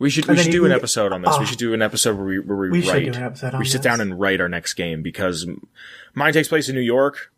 We 0.01 0.09
should 0.09 0.25
we 0.25 0.35
should 0.35 0.51
do 0.51 0.65
an 0.65 0.71
episode 0.71 1.13
on 1.13 1.21
this. 1.21 1.37
we 1.37 1.43
oh. 1.43 1.45
should 1.45 1.59
do 1.59 1.75
an 1.75 1.83
episode 1.83 2.17
where 2.17 2.25
we 2.25 2.39
where 2.39 2.57
we, 2.57 2.71
We 2.71 2.81
should 2.81 2.91
write. 2.91 3.13
do 3.13 3.19
an 3.19 3.23
episode 3.23 3.53
on 3.53 3.59
we 3.59 3.65
sit 3.65 3.83
this. 3.83 3.83
down 3.83 4.01
and 4.01 4.19
write 4.19 4.41
our 4.41 4.49
next 4.49 4.73
game 4.73 5.03
because 5.03 5.47
mine 6.15 6.33
takes 6.33 6.47
place 6.47 6.67
in 6.67 6.73
New 6.73 6.81
York. 6.81 7.31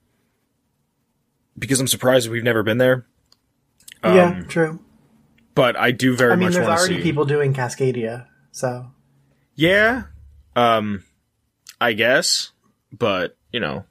Because 1.60 1.82
I'm 1.82 1.88
surprised 1.88 2.30
we've 2.30 2.42
never 2.42 2.64
been 2.64 2.78
there, 2.78 3.06
yeah, 4.02 4.44
true. 4.48 4.80
but 5.56 5.76
I 5.76 5.92
do 5.92 6.16
very 6.16 6.38
much. 6.38 6.38
I 6.38 6.40
mean, 6.40 6.46
much 6.46 6.54
there's 6.54 6.68
want 6.68 6.80
to 6.80 6.86
already 6.86 7.04
people 7.04 7.26
doing 7.26 7.54
Cascadia, 7.54 8.28
so 8.54 8.88
Yeah, 9.56 10.04
um, 10.56 11.04
I 11.82 11.92
guess, 11.92 12.54
but 12.94 13.36
you 13.52 13.60
know, 13.60 13.84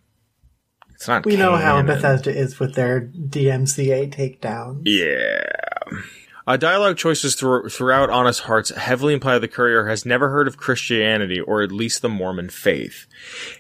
it's 0.94 1.06
not. 1.06 1.26
we 1.26 1.37
know 1.37 1.56
how. 1.56 1.82
Bethesda 1.82 2.35
is 2.35 2.58
with 2.58 2.74
their 2.74 3.02
DMCA 3.02 4.11
takedowns. 4.12 4.85
Yeah. 4.87 6.00
Uh, 6.46 6.57
dialogue 6.57 6.96
choices 6.96 7.35
thro- 7.35 7.68
throughout 7.68 8.11
Honest 8.11 8.40
Hearts 8.40 8.70
heavily 8.70 9.14
imply 9.14 9.38
the 9.38 9.48
courier 9.48 9.87
has 9.87 10.05
never 10.05 10.31
heard 10.31 10.48
of 10.48 10.57
Christianity 10.57 11.40
or 11.40 11.62
at 11.62 11.70
least 11.70 12.02
the 12.02 12.09
Mormon 12.09 12.48
faith. 12.48 13.07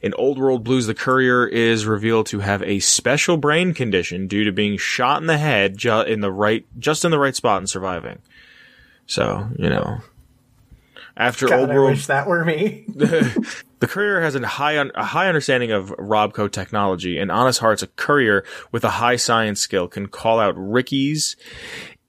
In 0.02 0.14
Old 0.14 0.38
World 0.38 0.64
Blues, 0.64 0.86
the 0.86 0.94
courier 0.94 1.46
is 1.46 1.86
revealed 1.86 2.26
to 2.26 2.40
have 2.40 2.62
a 2.62 2.80
special 2.80 3.36
brain 3.36 3.72
condition 3.72 4.26
due 4.26 4.44
to 4.44 4.52
being 4.52 4.76
shot 4.76 5.20
in 5.20 5.26
the 5.26 5.38
head 5.38 5.76
ju- 5.76 6.00
in 6.00 6.20
the 6.20 6.32
right, 6.32 6.66
just 6.78 7.04
in 7.04 7.10
the 7.12 7.18
right 7.18 7.36
spot 7.36 7.58
and 7.58 7.70
surviving. 7.70 8.18
So, 9.06 9.48
you 9.56 9.70
know. 9.70 10.00
After 11.16 11.46
God, 11.46 11.60
Old 11.60 11.70
I 11.70 11.74
World 11.74 11.90
wish 11.90 12.06
that 12.06 12.26
were 12.26 12.44
me. 12.44 12.84
the 12.88 13.88
courier 13.88 14.22
has 14.22 14.34
a 14.34 14.46
high 14.46 14.78
un- 14.78 14.92
a 14.94 15.04
high 15.04 15.28
understanding 15.28 15.70
of 15.70 15.90
Robco 15.90 16.50
technology, 16.50 17.18
and 17.18 17.30
Honest 17.30 17.60
Hearts, 17.60 17.82
a 17.82 17.86
courier 17.88 18.44
with 18.70 18.82
a 18.82 18.90
high 18.90 19.16
science 19.16 19.60
skill, 19.60 19.88
can 19.88 20.06
call 20.06 20.40
out 20.40 20.54
Ricky's 20.56 21.36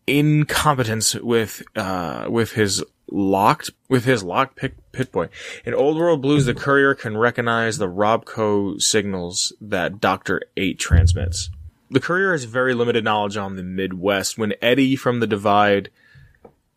incompetence 0.05 1.15
with 1.15 1.63
uh 1.75 2.25
with 2.29 2.53
his 2.53 2.83
locked 3.09 3.71
with 3.89 4.05
his 4.05 4.23
locked 4.23 4.55
pick 4.55 4.73
Pip-Boy. 4.91 5.29
In 5.65 5.73
Old 5.73 5.97
World 5.97 6.21
Blues, 6.21 6.45
the 6.45 6.53
courier 6.53 6.93
can 6.93 7.17
recognize 7.17 7.77
the 7.77 7.87
Robco 7.87 8.81
signals 8.81 9.53
that 9.59 9.99
Doctor 9.99 10.41
Eight 10.55 10.79
transmits. 10.79 11.49
The 11.89 11.99
courier 11.99 12.31
has 12.31 12.43
very 12.43 12.73
limited 12.73 13.03
knowledge 13.03 13.37
on 13.37 13.55
the 13.55 13.63
Midwest. 13.63 14.37
When 14.37 14.53
Eddie 14.61 14.95
from 14.95 15.19
the 15.19 15.27
Divide 15.27 15.89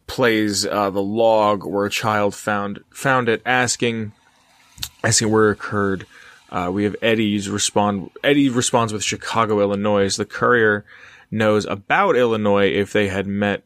plays 0.06 0.66
uh, 0.66 0.90
the 0.90 1.02
log 1.02 1.64
where 1.64 1.86
a 1.86 1.90
child 1.90 2.34
found 2.34 2.80
found 2.90 3.28
it, 3.28 3.42
asking 3.44 4.12
asking 5.02 5.30
where 5.30 5.48
it 5.48 5.52
occurred. 5.52 6.06
Uh, 6.48 6.70
we 6.72 6.84
have 6.84 6.94
Eddie's 7.02 7.50
respond. 7.50 8.10
Eddie 8.22 8.48
responds 8.48 8.92
with 8.92 9.02
Chicago, 9.02 9.60
Illinois. 9.60 10.16
The 10.16 10.24
courier 10.24 10.84
knows 11.30 11.64
about 11.66 12.16
Illinois 12.16 12.72
if 12.72 12.92
they 12.92 13.08
had 13.08 13.26
met 13.26 13.64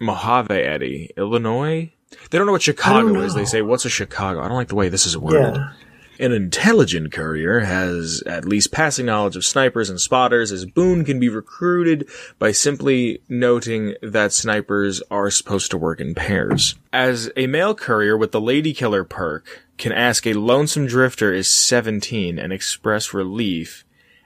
Mojave 0.00 0.54
Eddie. 0.54 1.10
Illinois? 1.16 1.92
They 2.30 2.38
don't 2.38 2.46
know 2.46 2.52
what 2.52 2.62
Chicago 2.62 3.08
know. 3.08 3.22
is. 3.22 3.34
They 3.34 3.44
say, 3.44 3.62
what's 3.62 3.84
a 3.84 3.90
Chicago? 3.90 4.40
I 4.40 4.48
don't 4.48 4.56
like 4.56 4.68
the 4.68 4.74
way 4.74 4.88
this 4.88 5.06
is 5.06 5.16
worded. 5.16 5.56
Yeah. 5.56 5.72
An 6.20 6.30
intelligent 6.30 7.10
courier 7.10 7.60
has 7.60 8.22
at 8.24 8.44
least 8.44 8.70
passing 8.70 9.06
knowledge 9.06 9.34
of 9.34 9.44
snipers 9.44 9.90
and 9.90 10.00
spotters, 10.00 10.52
as 10.52 10.64
Boone 10.64 11.04
can 11.04 11.18
be 11.18 11.28
recruited 11.28 12.08
by 12.38 12.52
simply 12.52 13.20
noting 13.28 13.96
that 14.00 14.32
snipers 14.32 15.02
are 15.10 15.28
supposed 15.28 15.72
to 15.72 15.78
work 15.78 16.00
in 16.00 16.14
pairs. 16.14 16.76
As 16.92 17.32
a 17.36 17.48
male 17.48 17.74
courier 17.74 18.16
with 18.16 18.30
the 18.30 18.40
Lady 18.40 18.72
Killer 18.72 19.02
perk 19.02 19.64
can 19.76 19.90
ask 19.90 20.24
a 20.24 20.34
lonesome 20.34 20.86
drifter 20.86 21.32
is 21.32 21.50
17 21.50 22.38
and 22.38 22.52
express 22.52 23.12
relief 23.12 23.84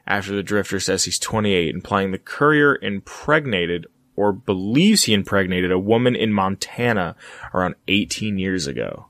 after 0.08 0.34
the 0.34 0.42
drifter 0.42 0.80
says 0.80 1.04
he's 1.04 1.18
28, 1.18 1.74
implying 1.74 2.10
the 2.10 2.18
courier 2.18 2.76
impregnated 2.80 3.86
or 4.16 4.32
believes 4.32 5.04
he 5.04 5.12
impregnated 5.14 5.70
a 5.70 5.78
woman 5.78 6.16
in 6.16 6.32
Montana 6.32 7.14
around 7.54 7.76
18 7.86 8.38
years 8.38 8.66
ago. 8.66 9.06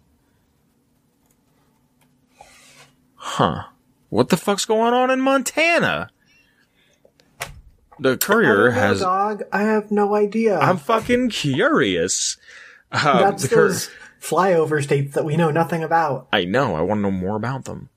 Huh. 3.15 3.65
What 4.11 4.29
the 4.29 4.37
fuck's 4.37 4.67
going 4.67 4.93
on 4.93 5.11
in 5.11 5.21
Montana? 5.21 6.11
The 8.01 8.17
courier 8.17 8.71
has. 8.71 9.01
dog. 9.01 9.43
I 9.53 9.63
have 9.63 9.91
no 9.91 10.15
idea. 10.15 10.59
I'm 10.59 10.79
fucking 10.79 11.31
curious. 11.31 12.37
Uh, 12.91 13.21
That's 13.31 13.43
the 13.45 13.49
cour- 13.49 13.69
those 13.69 13.91
flyover 14.21 14.83
states 14.83 15.15
that 15.15 15.25
we 15.25 15.37
know 15.37 15.51
nothing 15.51 15.83
about. 15.85 16.29
I 16.33 16.45
know. 16.45 16.75
I 16.75 16.81
want 16.81 16.99
to 16.99 17.03
know 17.03 17.11
more 17.11 17.37
about 17.37 17.65
them. 17.65 17.89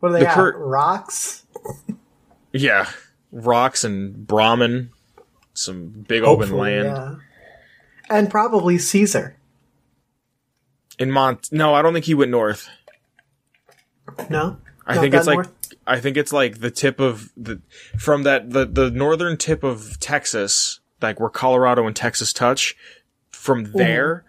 What 0.00 0.10
are 0.10 0.12
they 0.12 0.20
The 0.20 0.26
cur- 0.30 0.58
Rocks? 0.58 1.46
Yeah. 2.52 2.90
rocks 3.32 3.84
and 3.84 4.26
Brahmin, 4.26 4.90
some 5.54 6.04
big 6.08 6.22
open 6.24 6.56
land. 6.56 6.86
yeah. 6.88 7.14
And 8.08 8.28
probably 8.28 8.76
Caesar. 8.78 9.36
In 10.98 11.10
Mont, 11.12 11.48
no, 11.52 11.72
I 11.74 11.80
don't 11.82 11.92
think 11.92 12.06
he 12.06 12.14
went 12.14 12.30
north. 12.30 12.68
No? 14.28 14.58
I 14.86 14.94
Not 14.94 15.00
think 15.00 15.14
it's 15.14 15.26
like 15.26 15.36
north? 15.36 15.52
I 15.86 16.00
think 16.00 16.16
it's 16.16 16.32
like 16.32 16.58
the 16.60 16.70
tip 16.70 16.98
of 17.00 17.30
the 17.36 17.60
from 17.98 18.24
that 18.24 18.50
the 18.50 18.66
the 18.66 18.90
northern 18.90 19.36
tip 19.36 19.62
of 19.62 19.98
Texas, 20.00 20.80
like 21.00 21.20
where 21.20 21.30
Colorado 21.30 21.86
and 21.86 21.94
Texas 21.94 22.32
touch. 22.32 22.74
From 23.30 23.72
there, 23.72 24.24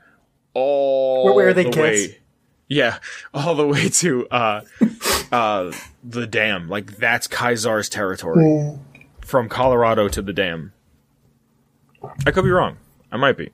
all 0.53 1.25
Where- 1.25 1.34
where 1.34 1.53
they 1.53 1.63
the 1.65 1.69
kiss? 1.71 2.07
way, 2.10 2.19
yeah, 2.71 2.99
all 3.34 3.53
the 3.53 3.67
way 3.67 3.89
to 3.89 4.27
uh 4.29 4.62
uh 5.31 5.71
the 6.03 6.25
dam. 6.25 6.69
Like 6.69 6.97
that's 6.97 7.27
Caesar's 7.27 7.89
territory. 7.89 8.77
From 9.19 9.49
Colorado 9.49 10.07
to 10.07 10.21
the 10.21 10.31
dam. 10.31 10.71
I 12.25 12.31
could 12.31 12.45
be 12.45 12.49
wrong. 12.49 12.77
I 13.12 13.17
might 13.17 13.38
be. 13.38 13.51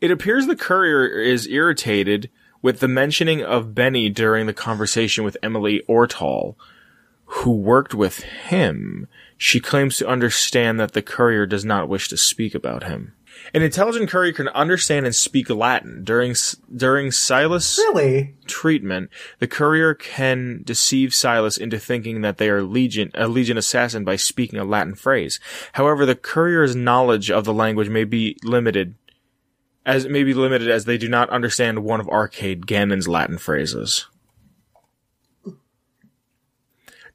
It 0.00 0.10
appears 0.10 0.46
the 0.46 0.56
courier 0.56 1.06
is 1.06 1.48
irritated 1.48 2.30
with 2.62 2.78
the 2.78 2.88
mentioning 2.88 3.42
of 3.42 3.74
Benny 3.74 4.08
during 4.08 4.46
the 4.46 4.54
conversation 4.54 5.24
with 5.24 5.36
Emily 5.42 5.82
Ortal, 5.88 6.56
who 7.24 7.50
worked 7.50 7.92
with 7.92 8.20
him. 8.20 9.08
She 9.36 9.58
claims 9.58 9.96
to 9.98 10.08
understand 10.08 10.78
that 10.78 10.92
the 10.92 11.02
courier 11.02 11.44
does 11.44 11.64
not 11.64 11.88
wish 11.88 12.08
to 12.08 12.16
speak 12.16 12.54
about 12.54 12.84
him. 12.84 13.14
An 13.54 13.62
intelligent 13.62 14.08
courier 14.10 14.32
can 14.32 14.48
understand 14.48 15.06
and 15.06 15.14
speak 15.14 15.50
Latin. 15.50 16.04
During 16.04 16.34
during 16.74 17.10
Silas' 17.10 17.78
Really? 17.78 18.34
treatment, 18.46 19.10
the 19.38 19.46
courier 19.48 19.94
can 19.94 20.62
deceive 20.64 21.14
Silas 21.14 21.56
into 21.56 21.78
thinking 21.78 22.20
that 22.20 22.36
they 22.38 22.48
are 22.48 22.62
legion 22.62 23.10
a 23.14 23.26
legion 23.28 23.56
assassin 23.58 24.04
by 24.04 24.16
speaking 24.16 24.58
a 24.58 24.64
Latin 24.64 24.94
phrase. 24.94 25.40
However, 25.72 26.06
the 26.06 26.14
courier's 26.14 26.76
knowledge 26.76 27.30
of 27.30 27.44
the 27.44 27.54
language 27.54 27.88
may 27.88 28.04
be 28.04 28.36
limited 28.44 28.94
as 29.86 30.04
it 30.04 30.10
may 30.10 30.22
be 30.22 30.34
limited 30.34 30.68
as 30.70 30.84
they 30.84 30.98
do 30.98 31.08
not 31.08 31.30
understand 31.30 31.82
one 31.82 32.00
of 32.00 32.08
Arcade 32.08 32.66
Gannon's 32.66 33.08
Latin 33.08 33.38
phrases. 33.38 34.06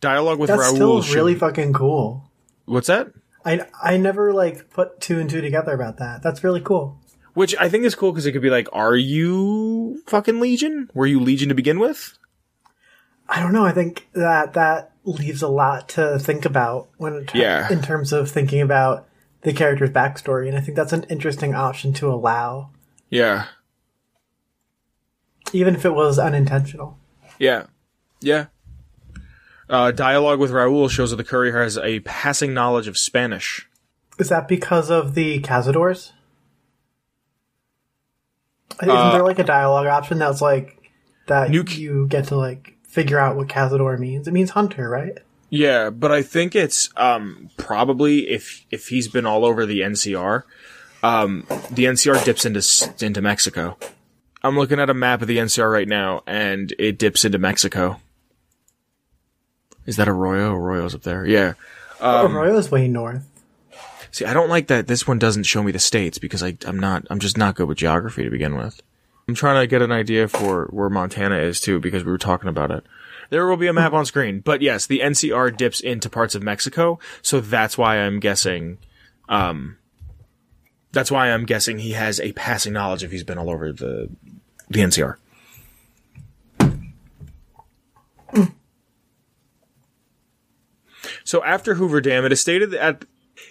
Dialogue 0.01 0.39
with 0.39 0.49
That's 0.49 0.61
Raoul. 0.61 0.75
still 0.75 1.01
should- 1.01 1.15
really 1.15 1.35
fucking 1.35 1.73
cool. 1.73 2.29
What's 2.65 2.87
that? 2.87 3.11
I, 3.45 3.67
I 3.81 3.97
never 3.97 4.33
like 4.33 4.69
put 4.71 4.99
two 4.99 5.19
and 5.19 5.29
two 5.29 5.39
together 5.41 5.73
about 5.73 5.97
that. 5.97 6.23
That's 6.23 6.43
really 6.43 6.61
cool. 6.61 6.99
Which 7.35 7.55
I 7.59 7.69
think 7.69 7.83
is 7.85 7.95
cool 7.95 8.11
because 8.11 8.25
it 8.25 8.31
could 8.31 8.41
be 8.41 8.49
like, 8.49 8.67
are 8.73 8.95
you 8.95 10.01
fucking 10.07 10.39
Legion? 10.39 10.89
Were 10.93 11.05
you 11.05 11.19
Legion 11.19 11.49
to 11.49 11.55
begin 11.55 11.79
with? 11.79 12.17
I 13.27 13.39
don't 13.41 13.53
know. 13.53 13.65
I 13.65 13.71
think 13.71 14.07
that 14.13 14.53
that 14.53 14.91
leaves 15.03 15.41
a 15.41 15.47
lot 15.47 15.89
to 15.89 16.17
think 16.17 16.45
about 16.45 16.87
when 16.97 17.13
it, 17.13 17.35
Yeah. 17.35 17.71
in 17.71 17.81
terms 17.81 18.13
of 18.13 18.29
thinking 18.31 18.61
about 18.61 19.07
the 19.41 19.53
character's 19.53 19.89
backstory, 19.91 20.47
and 20.47 20.57
I 20.57 20.61
think 20.61 20.75
that's 20.75 20.93
an 20.93 21.03
interesting 21.09 21.53
option 21.53 21.93
to 21.93 22.09
allow, 22.11 22.69
Yeah. 23.09 23.45
even 25.53 25.75
if 25.75 25.85
it 25.85 25.93
was 25.93 26.17
unintentional. 26.17 26.97
Yeah. 27.37 27.65
Yeah. 28.21 28.45
Uh, 29.69 29.91
dialogue 29.91 30.39
with 30.39 30.51
Raoul 30.51 30.87
shows 30.89 31.09
that 31.11 31.17
the 31.17 31.23
courier 31.23 31.61
has 31.61 31.77
a 31.77 31.99
passing 32.01 32.53
knowledge 32.53 32.87
of 32.87 32.97
Spanish. 32.97 33.67
Is 34.19 34.29
that 34.29 34.47
because 34.47 34.89
of 34.91 35.15
the 35.15 35.39
Cazadors? 35.41 36.11
Isn't 38.81 38.89
Uh, 38.89 39.11
there 39.11 39.23
like 39.23 39.39
a 39.39 39.43
dialogue 39.43 39.87
option 39.87 40.19
that's 40.19 40.41
like 40.41 40.91
that 41.27 41.49
New 41.49 41.63
you 41.67 42.07
get 42.07 42.25
to 42.25 42.35
like 42.35 42.75
figure 42.87 43.19
out 43.19 43.35
what 43.35 43.47
Cazador 43.47 43.97
means? 43.97 44.27
It 44.27 44.31
means 44.33 44.51
hunter, 44.51 44.89
right? 44.89 45.17
Yeah, 45.49 45.89
but 45.89 46.11
I 46.11 46.21
think 46.21 46.55
it's 46.55 46.89
um, 46.97 47.49
probably 47.57 48.29
if 48.29 48.65
if 48.71 48.87
he's 48.87 49.07
been 49.07 49.25
all 49.25 49.45
over 49.45 49.65
the 49.65 49.81
NCR, 49.81 50.43
um, 51.03 51.45
the 51.71 51.85
NCR 51.85 52.23
dips 52.25 52.45
into 52.45 53.05
into 53.05 53.21
Mexico. 53.21 53.77
I'm 54.43 54.57
looking 54.57 54.79
at 54.79 54.89
a 54.89 54.93
map 54.93 55.21
of 55.21 55.27
the 55.27 55.37
NCR 55.37 55.71
right 55.71 55.87
now, 55.87 56.21
and 56.27 56.73
it 56.77 56.99
dips 56.99 57.25
into 57.25 57.37
Mexico. 57.39 57.99
Is 59.85 59.97
that 59.97 60.07
Arroyo? 60.07 60.53
Arroyo's 60.53 60.95
up 60.95 61.03
there. 61.03 61.25
Yeah. 61.25 61.53
Um, 61.99 62.35
Arroyo's 62.35 62.71
way 62.71 62.87
north. 62.87 63.29
See, 64.11 64.25
I 64.25 64.33
don't 64.33 64.49
like 64.49 64.67
that 64.67 64.87
this 64.87 65.07
one 65.07 65.19
doesn't 65.19 65.43
show 65.43 65.61
me 65.61 65.71
the 65.71 65.79
states 65.79 66.17
because 66.17 66.41
I, 66.41 66.57
I'm 66.65 66.79
not, 66.79 67.05
I'm 67.09 67.19
just 67.19 67.37
not 67.37 67.55
good 67.55 67.67
with 67.67 67.77
geography 67.77 68.23
to 68.23 68.29
begin 68.29 68.55
with. 68.55 68.81
I'm 69.27 69.35
trying 69.35 69.61
to 69.61 69.67
get 69.67 69.81
an 69.81 69.91
idea 69.91 70.27
for 70.27 70.67
where 70.71 70.89
Montana 70.89 71.37
is 71.37 71.59
too 71.59 71.79
because 71.79 72.03
we 72.03 72.11
were 72.11 72.17
talking 72.17 72.49
about 72.49 72.71
it. 72.71 72.85
There 73.29 73.45
will 73.47 73.57
be 73.57 73.67
a 73.67 73.73
map 73.73 73.91
on 73.93 74.05
screen, 74.05 74.39
but 74.39 74.61
yes, 74.61 74.85
the 74.85 74.99
NCR 74.99 75.57
dips 75.57 75.79
into 75.79 76.09
parts 76.09 76.35
of 76.35 76.43
Mexico, 76.43 76.99
so 77.23 77.41
that's 77.41 77.77
why 77.77 77.97
I'm 77.97 78.19
guessing, 78.19 78.77
um, 79.27 79.77
that's 80.91 81.09
why 81.09 81.31
I'm 81.31 81.45
guessing 81.45 81.79
he 81.79 81.91
has 81.91 82.19
a 82.19 82.33
passing 82.33 82.73
knowledge 82.73 83.03
if 83.03 83.11
he's 83.11 83.23
been 83.23 83.39
all 83.39 83.49
over 83.49 83.73
the, 83.73 84.09
the 84.69 84.79
NCR. 84.79 85.17
So 91.25 91.43
after 91.43 91.73
Hoover 91.73 91.99
Dam, 91.99 92.23
it 92.23 92.31
is 92.31 92.39
stated 92.39 92.73
at 92.73 93.03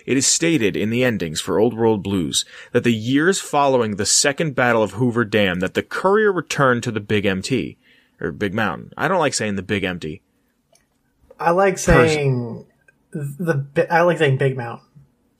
it 0.06 0.16
is 0.16 0.26
stated 0.26 0.76
in 0.76 0.88
the 0.88 1.04
endings 1.04 1.40
for 1.40 1.58
Old 1.58 1.74
World 1.74 2.02
Blues 2.02 2.46
that 2.72 2.84
the 2.84 2.94
years 2.94 3.40
following 3.40 3.96
the 3.96 4.06
second 4.06 4.54
battle 4.54 4.82
of 4.82 4.92
Hoover 4.92 5.26
Dam 5.26 5.60
that 5.60 5.74
the 5.74 5.82
courier 5.82 6.32
returned 6.32 6.82
to 6.84 6.90
the 6.90 7.00
Big 7.00 7.26
MT 7.26 7.76
or 8.20 8.32
Big 8.32 8.54
Mountain. 8.54 8.92
I 8.96 9.08
don't 9.08 9.18
like 9.18 9.34
saying 9.34 9.56
the 9.56 9.62
Big 9.62 9.84
Empty. 9.84 10.22
I 11.38 11.50
like 11.50 11.76
saying 11.76 12.64
the 13.10 13.54
bi- 13.54 13.88
I 13.90 14.02
like 14.02 14.18
saying 14.18 14.38
Big 14.38 14.56
Mountain. 14.56 14.86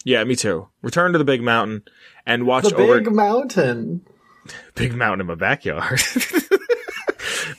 Yeah, 0.04 0.22
me 0.24 0.36
too. 0.36 0.68
Return 0.82 1.12
to 1.12 1.18
the 1.18 1.24
Big 1.24 1.42
Mountain 1.42 1.84
and 2.26 2.46
watch 2.46 2.64
The 2.64 2.76
over 2.76 3.00
Big 3.00 3.12
Mountain. 3.12 4.04
Big 4.74 4.94
Mountain 4.94 5.22
in 5.22 5.26
my 5.28 5.34
backyard. 5.34 6.00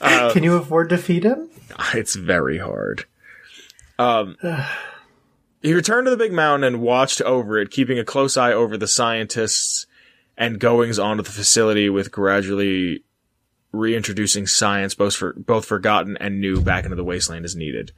uh, 0.00 0.32
you 0.34 0.56
afford 0.56 0.90
to 0.90 0.98
feed 0.98 1.24
him? 1.24 1.48
it's 1.94 2.14
very 2.14 2.58
hard. 2.58 3.06
Um, 3.98 4.36
he 5.62 5.72
returned 5.74 6.06
to 6.06 6.10
the 6.10 6.16
big 6.16 6.32
mountain 6.32 6.64
and 6.64 6.82
watched 6.82 7.20
over 7.22 7.58
it, 7.58 7.70
keeping 7.70 7.98
a 7.98 8.04
close 8.04 8.36
eye 8.36 8.52
over 8.52 8.76
the 8.76 8.86
scientists 8.86 9.86
and 10.36 10.60
goings 10.60 10.98
on 10.98 11.18
of 11.18 11.26
the 11.26 11.32
facility 11.32 11.88
with 11.88 12.12
gradually 12.12 13.04
reintroducing 13.72 14.46
science, 14.46 14.94
both 14.94 15.16
for 15.16 15.32
both 15.34 15.64
forgotten 15.64 16.16
and 16.18 16.40
new, 16.40 16.60
back 16.60 16.84
into 16.84 16.96
the 16.96 17.04
wasteland 17.04 17.44
as 17.44 17.56
needed. 17.56 17.92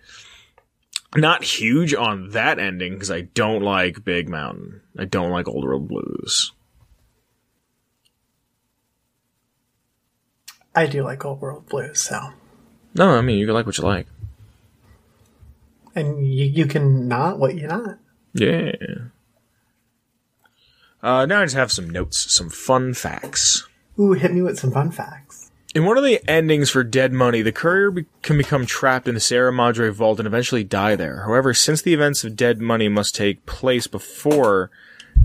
Not 1.17 1.43
huge 1.43 1.95
on 1.95 2.31
that 2.31 2.59
ending 2.59 2.95
because 2.95 3.11
I 3.11 3.23
don't 3.23 3.63
like 3.63 4.05
Big 4.05 4.29
Mountain. 4.29 4.83
I 4.99 5.07
don't 5.07 5.31
like 5.31 5.49
Old 5.49 5.65
World 5.65 5.89
Blues. 5.89 6.53
I 10.75 10.87
do 10.87 11.03
like 11.03 11.25
Old 11.25 11.41
World 11.41 11.69
Blues, 11.69 12.01
so 12.01 12.33
No, 12.95 13.17
I 13.17 13.21
mean 13.21 13.39
you 13.39 13.47
can 13.47 13.55
like 13.55 13.67
what 13.67 13.79
you 13.79 13.85
like. 13.85 14.07
And 15.99 16.27
you 16.27 16.47
you 16.47 16.67
can 16.67 17.09
not 17.09 17.39
what 17.39 17.55
you're 17.55 17.69
not. 17.69 17.99
Yeah. 18.35 18.73
Uh, 21.03 21.27
now 21.27 21.41
I 21.41 21.45
just 21.45 21.57
have 21.57 21.73
some 21.73 21.91
notes, 21.91 22.33
some 22.33 22.51
fun 22.51 22.95
facts. 22.95 23.67
Ooh, 23.99 24.13
hit 24.13 24.33
me 24.33 24.43
with 24.43 24.59
some 24.59 24.73
fun 24.73 24.91
facts. 24.91 25.51
In 25.75 25.85
one 25.85 25.99
of 25.99 26.05
the 26.05 26.21
endings 26.29 26.71
for 26.71 26.83
Dead 26.83 27.13
Money, 27.13 27.43
the 27.43 27.53
courier 27.53 27.91
be- 27.91 28.07
can 28.23 28.39
become 28.39 28.65
trapped 28.65 29.07
in 29.07 29.15
the 29.15 29.21
Sierra 29.21 29.53
Madre 29.53 29.91
vault 29.91 30.19
and 30.19 30.27
eventually 30.27 30.65
die 30.65 30.97
there. 30.97 31.23
However, 31.25 31.53
since 31.53 31.83
the 31.83 31.95
events 31.95 32.25
of 32.25 32.37
Dead 32.37 32.61
Money 32.61 32.89
must 32.89 33.15
take 33.15 33.45
place 33.47 33.87
before 33.87 34.71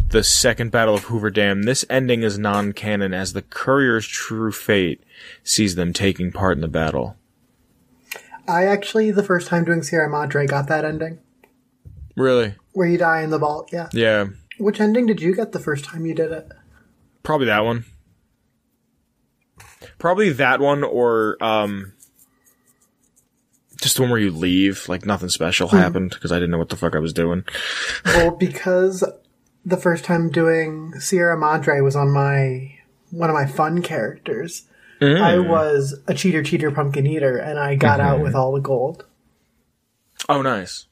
the 0.10 0.24
second 0.24 0.72
Battle 0.72 0.96
of 0.96 1.06
Hoover 1.06 1.30
Dam, 1.30 1.64
this 1.64 1.86
ending 1.90 2.24
is 2.24 2.38
non-canon 2.38 3.14
as 3.14 3.34
the 3.34 3.42
courier's 3.42 4.06
true 4.06 4.52
fate 4.52 5.02
sees 5.44 5.76
them 5.76 5.94
taking 5.94 6.32
part 6.32 6.58
in 6.58 6.62
the 6.62 6.68
battle. 6.68 7.16
I 8.48 8.66
actually 8.66 9.12
the 9.12 9.24
first 9.24 9.48
time 9.48 9.64
doing 9.66 9.84
Sierra 9.84 10.10
Madre 10.10 10.46
got 10.48 10.68
that 10.68 10.84
ending 10.86 11.20
Really? 12.16 12.56
where 12.74 12.88
you 12.88 12.98
die 12.98 13.22
in 13.22 13.30
the 13.30 13.40
vault. 13.40 13.70
Yeah. 13.72 13.90
Yeah. 13.94 14.28
Which 14.60 14.80
ending 14.80 15.06
did 15.06 15.22
you 15.22 15.36
get 15.36 15.52
the 15.52 15.60
first 15.60 15.86
time 15.86 16.06
you 16.06 16.14
did 16.14 16.32
it? 16.32 16.48
Probably 17.24 17.48
that 17.48 17.64
one. 17.66 17.86
Probably 19.98 20.30
that 20.32 20.60
one 20.60 20.84
or 20.84 21.38
um 21.44 21.94
just 23.82 23.98
the 23.98 24.02
one 24.02 24.12
where 24.12 24.20
you 24.20 24.32
leave, 24.32 24.88
like 24.88 25.06
nothing 25.06 25.28
special 25.30 25.68
happened 25.68 26.12
because 26.12 26.32
I 26.32 26.36
didn't 26.36 26.52
know 26.52 26.58
what 26.58 26.70
the 26.70 26.78
fuck 26.78 26.96
I 26.96 27.00
was 27.00 27.12
doing. 27.12 27.44
Well, 28.06 28.32
because 28.32 29.04
the 29.66 29.76
first 29.78 30.06
time 30.06 30.30
doing 30.30 30.94
Sierra 31.00 31.38
Madre 31.38 31.82
was 31.82 31.96
on 31.96 32.10
my 32.12 32.78
one 33.12 33.30
of 33.30 33.34
my 33.34 33.46
fun 33.46 33.82
characters. 33.82 34.64
I 35.04 35.34
mm. 35.36 35.48
was 35.48 36.00
a 36.08 36.13
cheater, 36.13 36.44
cheater, 36.44 36.72
pumpkin 36.72 37.08
eater, 37.08 37.38
and 37.38 37.60
I 37.60 37.76
got 37.76 38.00
out 38.00 38.16
mm-hmm. 38.16 38.24
with 38.24 38.36
all 38.36 38.52
the 38.54 38.60
gold. 38.60 39.06
Oh, 40.30 40.42
nice. 40.42 40.88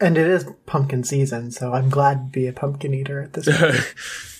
And 0.00 0.18
it 0.18 0.26
is 0.26 0.46
pumpkin 0.66 1.04
season, 1.04 1.50
so 1.50 1.72
I'm 1.72 1.88
glad 1.88 2.14
to 2.14 2.38
be 2.38 2.46
a 2.46 2.52
pumpkin 2.52 2.92
eater 2.94 3.22
at 3.22 3.32
this 3.32 3.48
point. 3.48 3.94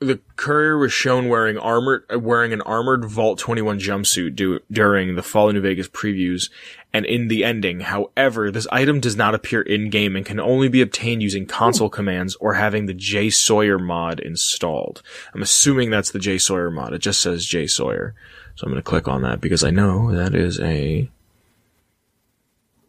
The 0.00 0.18
courier 0.36 0.78
was 0.78 0.94
shown 0.94 1.28
wearing 1.28 1.58
armored, 1.58 2.04
uh, 2.10 2.18
wearing 2.18 2.54
an 2.54 2.62
armored 2.62 3.04
Vault 3.04 3.38
21 3.38 3.78
jumpsuit 3.78 4.34
du- 4.34 4.60
during 4.72 5.14
the 5.14 5.22
Fallout 5.22 5.52
New 5.52 5.60
Vegas 5.60 5.88
previews, 5.88 6.50
and 6.90 7.04
in 7.04 7.28
the 7.28 7.44
ending. 7.44 7.80
However, 7.80 8.50
this 8.50 8.66
item 8.72 9.00
does 9.00 9.14
not 9.14 9.34
appear 9.34 9.60
in 9.60 9.90
game 9.90 10.16
and 10.16 10.24
can 10.24 10.40
only 10.40 10.68
be 10.68 10.80
obtained 10.80 11.22
using 11.22 11.44
console 11.44 11.88
Ooh. 11.88 11.90
commands 11.90 12.34
or 12.36 12.54
having 12.54 12.86
the 12.86 12.94
J 12.94 13.28
Sawyer 13.28 13.78
mod 13.78 14.20
installed. 14.20 15.02
I'm 15.34 15.42
assuming 15.42 15.90
that's 15.90 16.12
the 16.12 16.18
J 16.18 16.38
Sawyer 16.38 16.70
mod. 16.70 16.94
It 16.94 17.00
just 17.00 17.20
says 17.20 17.44
J 17.44 17.66
Sawyer. 17.66 18.14
So 18.60 18.66
I'm 18.66 18.72
going 18.72 18.82
to 18.82 18.86
click 18.86 19.08
on 19.08 19.22
that 19.22 19.40
because 19.40 19.64
I 19.64 19.70
know 19.70 20.14
that 20.14 20.34
is 20.34 20.60
a. 20.60 21.08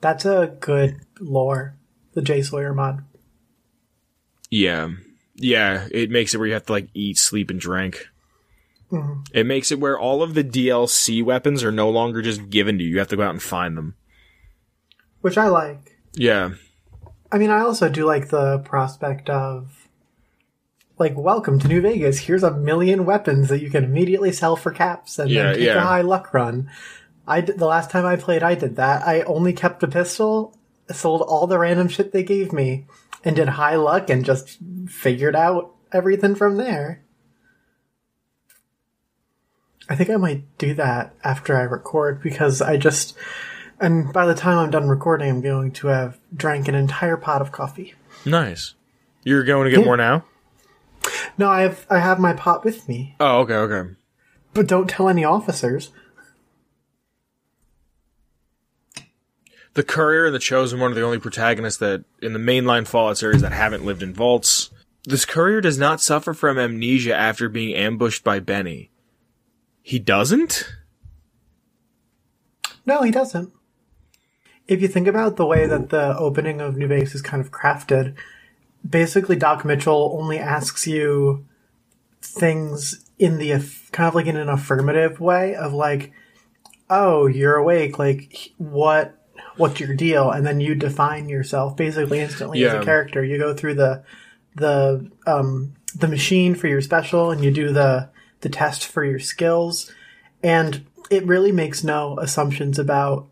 That's 0.02 0.26
a 0.26 0.54
good 0.60 1.00
lore. 1.18 1.76
The 2.12 2.22
J 2.22 2.42
Sawyer 2.42 2.74
mod. 2.74 3.06
Yeah. 4.50 4.90
Yeah. 5.36 5.88
It 5.90 6.10
makes 6.10 6.34
it 6.34 6.40
where 6.40 6.48
you 6.48 6.56
have 6.56 6.66
to 6.66 6.74
like 6.74 6.90
eat, 6.94 7.18
sleep, 7.18 7.50
and 7.50 7.58
drink. 7.58 8.06
Mm-hmm. 8.92 9.22
It 9.34 9.46
makes 9.46 9.72
it 9.72 9.80
where 9.80 9.98
all 9.98 10.22
of 10.22 10.34
the 10.34 10.44
DLC 10.44 11.24
weapons 11.24 11.64
are 11.64 11.72
no 11.72 11.90
longer 11.90 12.22
just 12.22 12.50
given 12.50 12.78
to 12.78 12.84
you. 12.84 12.90
You 12.90 13.00
have 13.00 13.08
to 13.08 13.16
go 13.16 13.24
out 13.24 13.30
and 13.30 13.42
find 13.42 13.78
them. 13.78 13.96
Which 15.22 15.38
I 15.38 15.48
like. 15.48 15.98
Yeah. 16.12 16.56
I 17.32 17.38
mean, 17.38 17.50
I 17.50 17.62
also 17.62 17.88
do 17.88 18.04
like 18.04 18.28
the 18.28 18.60
prospect 18.60 19.30
of, 19.30 19.81
like, 21.02 21.18
welcome 21.18 21.58
to 21.58 21.68
New 21.68 21.82
Vegas. 21.82 22.20
Here's 22.20 22.44
a 22.44 22.52
million 22.52 23.06
weapons 23.06 23.50
that 23.50 23.60
you 23.60 23.72
can 23.72 23.84
immediately 23.84 24.32
sell 24.32 24.56
for 24.56 24.72
caps 24.72 25.18
and 25.18 25.32
yeah, 25.32 25.46
then 25.46 25.56
take 25.56 25.66
yeah. 25.66 25.78
a 25.78 25.80
high 25.80 26.02
luck 26.02 26.32
run. 26.32 26.70
I 27.28 27.42
did, 27.42 27.58
the 27.58 27.66
last 27.66 27.90
time 27.90 28.06
I 28.06 28.18
played, 28.18 28.44
I 28.44 28.54
did 28.54 28.76
that. 28.76 29.02
I 29.02 29.22
only 29.22 29.52
kept 29.52 29.82
a 29.82 29.88
pistol, 29.88 30.56
sold 30.92 31.24
all 31.24 31.48
the 31.48 31.58
random 31.58 31.88
shit 31.88 32.12
they 32.12 32.22
gave 32.22 32.54
me, 32.54 32.86
and 33.24 33.36
did 33.36 33.50
high 33.50 33.78
luck 33.78 34.12
and 34.12 34.24
just 34.24 34.60
figured 34.88 35.36
out 35.36 35.74
everything 35.92 36.36
from 36.36 36.58
there. 36.58 37.04
I 39.90 39.96
think 39.96 40.12
I 40.12 40.18
might 40.18 40.56
do 40.60 40.76
that 40.76 41.16
after 41.24 41.58
I 41.58 41.64
record 41.64 42.22
because 42.22 42.62
I 42.62 42.78
just, 42.78 43.18
and 43.80 44.14
by 44.14 44.28
the 44.28 44.36
time 44.36 44.60
I'm 44.60 44.70
done 44.70 44.88
recording, 44.88 45.32
I'm 45.32 45.42
going 45.42 45.72
to 45.72 45.88
have 45.88 46.20
drank 46.32 46.68
an 46.68 46.76
entire 46.76 47.18
pot 47.18 47.42
of 47.42 47.52
coffee. 47.52 47.96
Nice. 48.24 48.76
You're 49.24 49.44
going 49.44 49.66
to 49.66 49.72
get 49.72 49.80
yeah. 49.80 49.86
more 49.86 49.98
now? 49.98 50.26
No, 51.42 51.50
I 51.50 51.62
have 51.62 51.88
I 51.90 51.98
have 51.98 52.20
my 52.20 52.34
pot 52.34 52.64
with 52.64 52.88
me. 52.88 53.16
Oh, 53.20 53.40
okay, 53.40 53.56
okay. 53.56 53.96
But 54.54 54.68
don't 54.68 54.88
tell 54.88 55.10
any 55.10 55.24
officers. 55.24 55.90
The 59.74 59.82
Courier 59.82 60.28
and 60.28 60.36
the 60.36 60.40
Chosen 60.40 60.80
One 60.80 60.92
are 60.92 60.94
the 60.94 61.02
only 61.02 61.18
protagonists 61.18 61.80
that 61.80 62.06
in 62.22 62.34
the 62.34 62.40
mainline 62.40 62.86
Fallout 62.86 63.18
series 63.18 63.42
that 63.42 63.54
haven't 63.54 63.84
lived 63.84 64.04
in 64.04 64.14
vaults. 64.14 64.70
This 65.06 65.26
Courier 65.26 65.62
does 65.62 65.80
not 65.80 66.00
suffer 66.00 66.36
from 66.36 66.60
amnesia 66.60 67.16
after 67.16 67.50
being 67.50 67.76
ambushed 67.76 68.24
by 68.24 68.40
Benny. 68.40 68.92
He 69.82 69.98
doesn't? 69.98 70.72
No, 72.86 73.02
he 73.02 73.10
doesn't. 73.10 73.52
If 74.68 74.80
you 74.80 74.88
think 74.88 75.08
about 75.08 75.38
the 75.38 75.48
way 75.48 75.66
that 75.66 75.90
the 75.90 76.16
opening 76.20 76.62
of 76.62 76.78
New 76.78 76.86
Vegas 76.86 77.16
is 77.16 77.24
kind 77.24 77.42
of 77.42 77.50
crafted, 77.50 78.14
basically 78.88 79.36
Doc 79.36 79.66
Mitchell 79.66 80.18
only 80.20 80.40
asks 80.40 80.88
you 80.88 81.46
things 82.22 83.06
in 83.18 83.38
the 83.38 83.52
kind 83.92 84.08
of 84.08 84.16
like 84.16 84.26
in 84.26 84.38
an 84.38 84.50
affirmative 84.50 85.20
way 85.20 85.56
of 85.56 85.74
like, 85.74 86.12
oh, 86.90 87.28
you're 87.28 87.56
awake. 87.56 88.00
Like, 88.00 88.52
what? 88.58 89.18
What's 89.58 89.80
your 89.80 89.96
deal? 89.96 90.32
And 90.32 90.46
then 90.46 90.62
you 90.62 90.76
define 90.76 91.28
yourself 91.28 91.76
basically 91.76 92.20
instantly 92.20 92.60
yeah. 92.60 92.68
as 92.68 92.74
a 92.82 92.86
character. 92.86 93.24
You 93.24 93.38
go 93.38 93.54
through 93.54 93.76
the 93.76 94.04
the 94.56 95.12
um, 95.28 95.74
the 95.94 96.08
machine 96.08 96.56
for 96.56 96.68
your 96.68 96.82
special, 96.82 97.32
and 97.32 97.44
you 97.44 97.52
do 97.52 97.72
the 97.72 98.10
the 98.40 98.50
test 98.50 98.86
for 98.86 99.04
your 99.04 99.20
skills. 99.20 99.92
And 100.42 100.86
it 101.10 101.26
really 101.26 101.52
makes 101.52 101.84
no 101.84 102.18
assumptions 102.20 102.80
about 102.80 103.28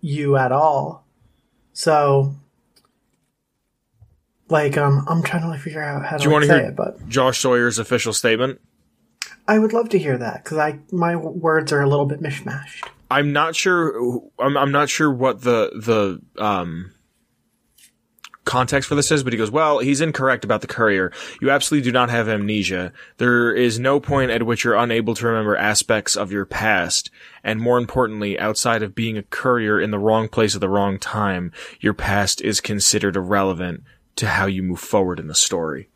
you 0.00 0.36
at 0.36 0.52
all. 0.52 1.06
So, 1.72 2.34
like, 4.48 4.76
um, 4.76 5.04
I'm 5.08 5.22
trying 5.22 5.42
to 5.42 5.48
like 5.48 5.60
figure 5.60 5.82
out 5.82 6.04
how 6.04 6.16
to 6.16 6.22
Do 6.22 6.28
you 6.28 6.32
want 6.32 6.44
to 6.44 6.54
hear 6.54 6.68
it, 6.68 6.76
but 6.76 7.08
Josh 7.08 7.38
Sawyer's 7.38 7.78
official 7.78 8.12
statement. 8.12 8.60
I 9.46 9.58
would 9.58 9.72
love 9.72 9.88
to 9.90 9.98
hear 9.98 10.18
that 10.18 10.44
because 10.44 10.58
I 10.58 10.78
my 10.92 11.16
words 11.16 11.72
are 11.72 11.80
a 11.80 11.88
little 11.88 12.06
bit 12.06 12.20
mishmashed. 12.20 12.86
I'm 13.10 13.32
not 13.32 13.56
sure. 13.56 14.20
I'm, 14.38 14.56
I'm 14.56 14.72
not 14.72 14.90
sure 14.90 15.10
what 15.10 15.40
the 15.40 15.70
the 15.74 16.42
um 16.42 16.92
context 18.48 18.88
for 18.88 18.94
this 18.94 19.10
is, 19.10 19.22
but 19.22 19.32
he 19.34 19.38
goes, 19.38 19.50
well, 19.50 19.78
he's 19.78 20.00
incorrect 20.00 20.42
about 20.42 20.62
the 20.62 20.66
courier. 20.66 21.12
You 21.40 21.50
absolutely 21.50 21.84
do 21.84 21.92
not 21.92 22.08
have 22.08 22.30
amnesia. 22.30 22.92
There 23.18 23.52
is 23.52 23.78
no 23.78 24.00
point 24.00 24.30
at 24.30 24.42
which 24.42 24.64
you're 24.64 24.74
unable 24.74 25.14
to 25.16 25.26
remember 25.26 25.54
aspects 25.54 26.16
of 26.16 26.32
your 26.32 26.46
past. 26.46 27.10
And 27.44 27.60
more 27.60 27.76
importantly, 27.76 28.38
outside 28.40 28.82
of 28.82 28.94
being 28.94 29.18
a 29.18 29.22
courier 29.22 29.78
in 29.78 29.90
the 29.90 29.98
wrong 29.98 30.28
place 30.28 30.54
at 30.54 30.62
the 30.62 30.68
wrong 30.68 30.98
time, 30.98 31.52
your 31.78 31.92
past 31.92 32.40
is 32.40 32.62
considered 32.62 33.16
irrelevant 33.16 33.82
to 34.18 34.28
how 34.28 34.46
you 34.46 34.62
move 34.62 34.80
forward 34.80 35.18
in 35.18 35.26
the 35.26 35.34
story. 35.34 35.88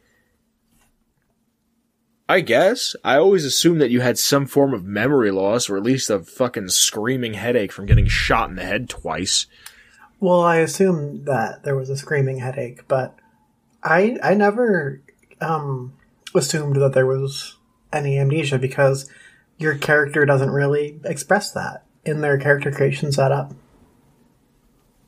I 2.28 2.40
guess. 2.40 2.96
I 3.04 3.16
always 3.16 3.44
assumed 3.44 3.80
that 3.80 3.90
you 3.90 4.00
had 4.00 4.18
some 4.18 4.46
form 4.46 4.72
of 4.72 4.85
memory 4.85 5.30
loss 5.30 5.68
or 5.68 5.76
at 5.76 5.82
least 5.82 6.08
a 6.08 6.20
fucking 6.20 6.68
screaming 6.68 7.35
headache 7.35 7.72
from 7.72 7.87
getting 7.87 8.06
shot 8.06 8.48
in 8.48 8.56
the 8.56 8.64
head 8.64 8.88
twice. 8.88 9.46
Well, 10.18 10.40
I 10.40 10.56
assume 10.58 11.24
that 11.24 11.64
there 11.64 11.76
was 11.76 11.90
a 11.90 11.96
screaming 11.96 12.38
headache, 12.38 12.87
but 12.88 13.18
I 13.82 14.18
I 14.22 14.35
never 14.35 15.02
um, 15.40 15.94
assumed 16.35 16.76
that 16.76 16.94
there 16.94 17.06
was 17.06 17.58
any 17.92 18.18
amnesia 18.18 18.58
because 18.58 19.11
your 19.58 19.74
character 19.74 20.24
doesn't 20.24 20.50
really 20.50 21.00
express 21.04 21.52
that 21.52 21.85
in 22.04 22.20
their 22.20 22.38
character 22.38 22.70
creation 22.70 23.12
setup. 23.12 23.52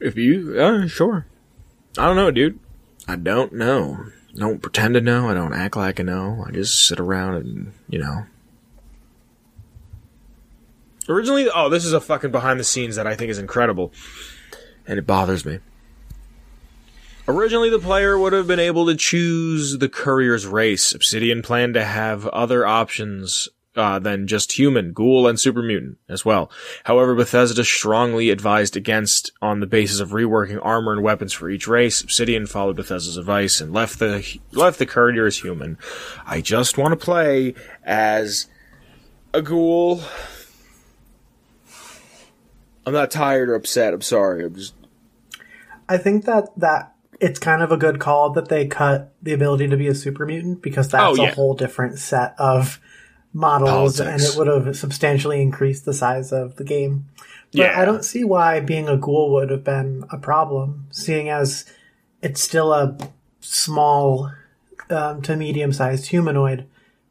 If 0.00 0.16
you, 0.16 0.60
uh, 0.60 0.86
sure. 0.88 1.26
I 1.96 2.06
don't 2.06 2.16
know, 2.16 2.30
dude. 2.30 2.58
I 3.06 3.16
don't 3.16 3.52
know. 3.52 4.06
I 4.34 4.38
don't 4.38 4.62
pretend 4.62 4.94
to 4.94 5.00
know. 5.00 5.28
I 5.28 5.34
don't 5.34 5.52
act 5.52 5.76
like 5.76 6.00
I 6.00 6.02
know. 6.02 6.44
I 6.46 6.50
just 6.50 6.86
sit 6.86 6.98
around 6.98 7.34
and, 7.34 7.72
you 7.88 7.98
know. 7.98 8.26
Originally, 11.08 11.48
oh, 11.54 11.68
this 11.68 11.84
is 11.84 11.92
a 11.92 12.00
fucking 12.00 12.30
behind 12.30 12.58
the 12.58 12.64
scenes 12.64 12.96
that 12.96 13.06
I 13.06 13.14
think 13.14 13.30
is 13.30 13.38
incredible 13.38 13.92
and 14.86 14.98
it 14.98 15.06
bothers 15.06 15.44
me. 15.44 15.58
Originally, 17.26 17.70
the 17.70 17.78
player 17.78 18.18
would 18.18 18.34
have 18.34 18.46
been 18.46 18.60
able 18.60 18.86
to 18.86 18.94
choose 18.94 19.78
the 19.78 19.88
courier's 19.88 20.46
race. 20.46 20.94
Obsidian 20.94 21.42
planned 21.42 21.74
to 21.74 21.84
have 21.84 22.26
other 22.28 22.66
options 22.66 23.48
uh, 23.76 23.98
than 23.98 24.26
just 24.26 24.52
human, 24.52 24.92
ghoul, 24.92 25.26
and 25.26 25.38
super 25.38 25.62
mutant 25.62 25.98
as 26.08 26.24
well. 26.24 26.50
However, 26.84 27.14
Bethesda 27.14 27.64
strongly 27.64 28.30
advised 28.30 28.76
against 28.76 29.32
on 29.42 29.60
the 29.60 29.66
basis 29.66 30.00
of 30.00 30.10
reworking 30.10 30.60
armor 30.62 30.92
and 30.92 31.02
weapons 31.02 31.32
for 31.32 31.48
each 31.50 31.66
race. 31.66 32.02
Obsidian 32.02 32.46
followed 32.46 32.76
Bethesda's 32.76 33.16
advice 33.16 33.60
and 33.60 33.72
left 33.72 33.98
the 33.98 34.38
left 34.52 34.78
the 34.78 34.86
courier 34.86 35.26
as 35.26 35.38
human. 35.38 35.78
I 36.26 36.40
just 36.40 36.78
want 36.78 36.92
to 36.92 37.04
play 37.04 37.54
as 37.84 38.46
a 39.32 39.42
ghoul 39.42 40.02
I'm 42.86 42.92
not 42.92 43.10
tired 43.10 43.48
or 43.48 43.54
upset. 43.54 43.94
I'm 43.94 44.02
sorry. 44.02 44.44
I'm 44.44 44.54
just. 44.54 44.74
I 45.88 45.96
think 45.96 46.24
that 46.24 46.48
that 46.58 46.94
it's 47.20 47.38
kind 47.38 47.62
of 47.62 47.72
a 47.72 47.76
good 47.76 47.98
call 47.98 48.30
that 48.30 48.48
they 48.48 48.66
cut 48.66 49.14
the 49.22 49.32
ability 49.32 49.68
to 49.68 49.76
be 49.76 49.86
a 49.86 49.94
super 49.94 50.26
mutant 50.26 50.62
because 50.62 50.88
that's 50.88 51.18
oh, 51.18 51.22
yeah. 51.22 51.30
a 51.30 51.34
whole 51.34 51.54
different 51.54 51.98
set 51.98 52.34
of 52.38 52.80
models, 53.34 53.98
Politics. 53.98 54.24
and 54.24 54.32
it 54.32 54.38
would 54.38 54.46
have 54.66 54.76
substantially 54.76 55.42
increased 55.42 55.84
the 55.84 55.92
size 55.92 56.32
of 56.32 56.56
the 56.56 56.64
game. 56.64 57.06
But 57.52 57.60
yeah. 57.60 57.80
I 57.80 57.84
don't 57.84 58.04
see 58.04 58.24
why 58.24 58.60
being 58.60 58.88
a 58.88 58.96
ghoul 58.96 59.32
would 59.34 59.50
have 59.50 59.64
been 59.64 60.04
a 60.10 60.16
problem, 60.16 60.86
seeing 60.90 61.28
as 61.28 61.66
it's 62.22 62.40
still 62.40 62.72
a 62.72 62.96
small 63.40 64.32
um, 64.88 65.20
to 65.22 65.36
medium 65.36 65.72
sized 65.72 66.06
humanoid. 66.06 66.66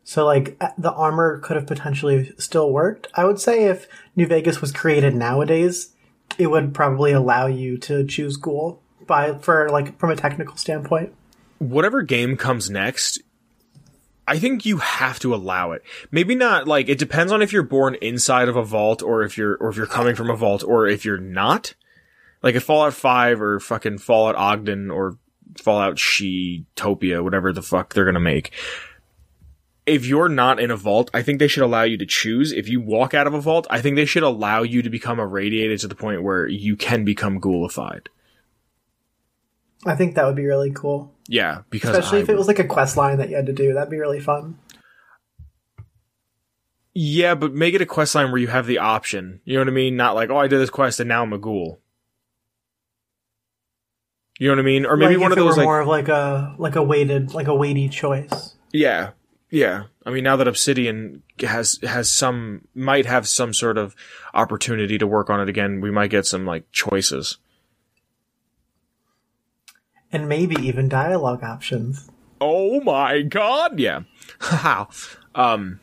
So 0.06 0.26
like 0.26 0.60
the 0.78 0.92
armor 0.92 1.40
could 1.40 1.56
have 1.56 1.68
potentially 1.68 2.34
still 2.38 2.72
worked. 2.72 3.08
I 3.14 3.26
would 3.26 3.40
say 3.40 3.66
if 3.66 3.88
New 4.16 4.28
Vegas 4.28 4.60
was 4.60 4.72
created 4.72 5.16
nowadays, 5.16 5.94
it 6.38 6.48
would 6.48 6.74
probably 6.74 7.12
allow 7.12 7.46
you 7.48 7.78
to 7.78 8.06
choose 8.06 8.38
Ghoul 8.38 8.82
by 9.06 9.38
for 9.38 9.70
like 9.70 9.98
from 10.00 10.10
a 10.10 10.16
technical 10.16 10.58
standpoint. 10.58 11.14
Whatever 11.60 12.02
game 12.02 12.36
comes 12.36 12.70
next, 12.70 13.22
I 14.28 14.40
think 14.40 14.66
you 14.66 14.78
have 14.78 15.20
to 15.20 15.36
allow 15.36 15.72
it. 15.72 15.84
Maybe 16.12 16.36
not 16.36 16.68
like 16.68 16.90
it 16.90 16.98
depends 16.98 17.32
on 17.32 17.42
if 17.42 17.52
you're 17.52 17.64
born 17.64 17.96
inside 17.96 18.48
of 18.48 18.56
a 18.56 18.64
vault 18.64 19.04
or 19.04 19.24
if 19.24 19.38
you're 19.38 19.56
or 19.58 19.70
if 19.70 19.76
you're 19.76 19.86
coming 19.86 20.16
from 20.16 20.30
a 20.30 20.36
vault 20.36 20.64
or 20.64 20.88
if 20.88 21.04
you're 21.06 21.18
not. 21.18 21.74
Like 22.42 22.56
if 22.56 22.64
Fallout 22.64 22.94
5 22.94 23.42
or 23.42 23.60
fucking 23.60 24.00
Fallout 24.00 24.36
Ogden 24.36 24.92
or 24.92 25.18
Fallout 25.58 25.98
She 25.98 26.66
Topia, 26.76 27.24
whatever 27.24 27.54
the 27.54 27.62
fuck 27.62 27.94
they're 27.94 28.06
gonna 28.06 28.20
make 28.20 28.54
if 29.86 30.06
you're 30.06 30.30
not 30.30 30.60
in 30.60 30.72
a 30.72 30.78
vault, 30.78 31.10
I 31.14 31.22
think 31.24 31.40
they 31.40 31.48
should 31.48 31.64
allow 31.64 31.84
you 31.84 31.98
to 31.98 32.06
choose. 32.06 32.52
If 32.52 32.70
you 32.70 32.80
walk 32.80 33.14
out 33.14 33.28
of 33.28 33.34
a 33.34 33.42
vault, 33.42 33.68
I 33.70 33.82
think 33.82 33.96
they 33.96 34.06
should 34.06 34.24
allow 34.24 34.64
you 34.64 34.82
to 34.82 34.90
become 34.90 35.20
irradiated 35.20 35.80
to 35.80 35.88
the 35.88 35.96
point 35.96 36.24
where 36.24 36.48
you 36.48 36.76
can 36.76 37.04
become 37.04 37.40
ghoulified. 37.40 38.10
I 39.86 39.96
think 39.96 40.16
that 40.16 40.26
would 40.26 40.36
be 40.36 40.46
really 40.46 40.72
cool. 40.72 41.14
Yeah, 41.28 41.62
because 41.70 41.92
especially 41.92 42.20
I 42.20 42.22
if 42.22 42.30
it 42.30 42.38
was 42.38 42.48
like 42.48 42.60
a 42.60 42.64
quest 42.64 42.98
line 42.98 43.18
that 43.18 43.30
you 43.30 43.36
had 43.36 43.46
to 43.48 43.54
do, 43.54 43.74
that'd 43.74 43.90
be 43.90 44.00
really 44.00 44.20
fun. 44.20 44.58
Yeah, 46.94 47.36
but 47.36 47.54
make 47.54 47.74
it 47.74 47.82
a 47.82 47.86
quest 47.86 48.14
line 48.14 48.32
where 48.32 48.40
you 48.40 48.48
have 48.48 48.68
the 48.68 48.78
option. 48.78 49.42
You 49.46 49.56
know 49.56 49.62
what 49.62 49.70
I 49.70 49.72
mean? 49.72 49.96
Not 49.96 50.16
like, 50.16 50.30
oh, 50.30 50.38
I 50.38 50.48
did 50.48 50.60
this 50.60 50.70
quest 50.70 51.00
and 51.00 51.10
now 51.10 51.24
I'm 51.24 51.34
a 51.34 51.40
ghoul. 51.40 51.80
You 54.40 54.50
know 54.50 54.56
what 54.56 54.62
I 54.62 54.66
mean? 54.66 54.86
Or 54.86 54.96
maybe 54.96 55.16
like 55.16 55.22
one 55.22 55.32
of 55.32 55.38
those 55.38 55.58
like 55.58 55.66
more 55.66 55.80
of 55.80 55.88
like 55.88 56.08
a 56.08 56.56
like 56.58 56.76
a 56.76 56.84
weighted 56.84 57.34
like 57.34 57.48
a 57.48 57.56
weighty 57.56 57.90
choice. 57.90 58.56
Yeah. 58.72 59.12
Yeah. 59.50 59.84
I 60.04 60.10
mean, 60.10 60.24
now 60.24 60.36
that 60.38 60.48
Obsidian 60.48 61.22
has, 61.40 61.80
has 61.84 62.12
some, 62.12 62.68
might 62.74 63.06
have 63.06 63.28
some 63.28 63.54
sort 63.54 63.78
of 63.78 63.96
opportunity 64.34 64.98
to 64.98 65.06
work 65.06 65.30
on 65.30 65.40
it 65.40 65.48
again, 65.48 65.80
we 65.80 65.92
might 65.92 66.10
get 66.10 66.26
some, 66.26 66.44
like, 66.44 66.70
choices. 66.72 67.38
And 70.14 70.30
maybe 70.30 70.56
even 70.66 70.88
dialogue 70.88 71.44
options. 71.44 72.10
Oh 72.40 72.80
my 72.82 73.22
god! 73.22 73.80
Yeah. 73.80 74.04
Haha. 74.40 74.86
um, 75.36 75.80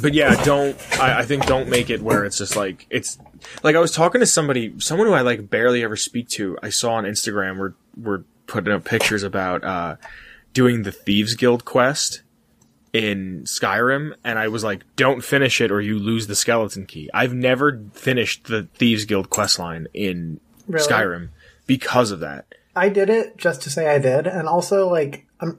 but 0.00 0.14
yeah, 0.14 0.42
don't, 0.44 0.76
I, 1.00 1.20
I 1.20 1.24
think 1.24 1.46
don't 1.46 1.68
make 1.68 1.90
it 1.90 2.00
where 2.02 2.24
it's 2.24 2.38
just 2.38 2.56
like, 2.56 2.86
it's, 2.90 3.18
like 3.62 3.74
I 3.76 3.80
was 3.80 3.92
talking 3.92 4.20
to 4.20 4.26
somebody, 4.26 4.78
someone 4.80 5.06
who 5.08 5.14
I 5.14 5.22
like 5.22 5.50
barely 5.50 5.82
ever 5.82 5.96
speak 5.96 6.28
to, 6.30 6.58
I 6.62 6.70
saw 6.70 6.94
on 6.94 7.04
Instagram, 7.04 7.58
we're, 7.58 7.74
we're 7.96 8.22
putting 8.46 8.72
up 8.72 8.84
pictures 8.84 9.22
about, 9.22 9.64
uh, 9.64 9.96
doing 10.54 10.82
the 10.82 10.92
Thieves 10.92 11.34
Guild 11.34 11.64
quest 11.64 12.22
in 12.92 13.42
Skyrim, 13.44 14.14
and 14.24 14.38
I 14.38 14.48
was 14.48 14.64
like, 14.64 14.84
don't 14.96 15.22
finish 15.22 15.60
it 15.60 15.70
or 15.70 15.80
you 15.80 15.98
lose 15.98 16.26
the 16.26 16.36
skeleton 16.36 16.86
key. 16.86 17.10
I've 17.12 17.34
never 17.34 17.82
finished 17.92 18.44
the 18.44 18.68
Thieves 18.74 19.04
Guild 19.04 19.30
quest 19.30 19.58
line 19.58 19.88
in 19.92 20.40
Really? 20.66 20.86
Skyrim 20.86 21.28
because 21.66 22.10
of 22.10 22.20
that. 22.20 22.46
I 22.78 22.88
did 22.88 23.10
it 23.10 23.36
just 23.36 23.62
to 23.62 23.70
say 23.70 23.88
I 23.88 23.98
did, 23.98 24.26
and 24.26 24.48
also 24.48 24.88
like 24.88 25.26
I'm. 25.40 25.58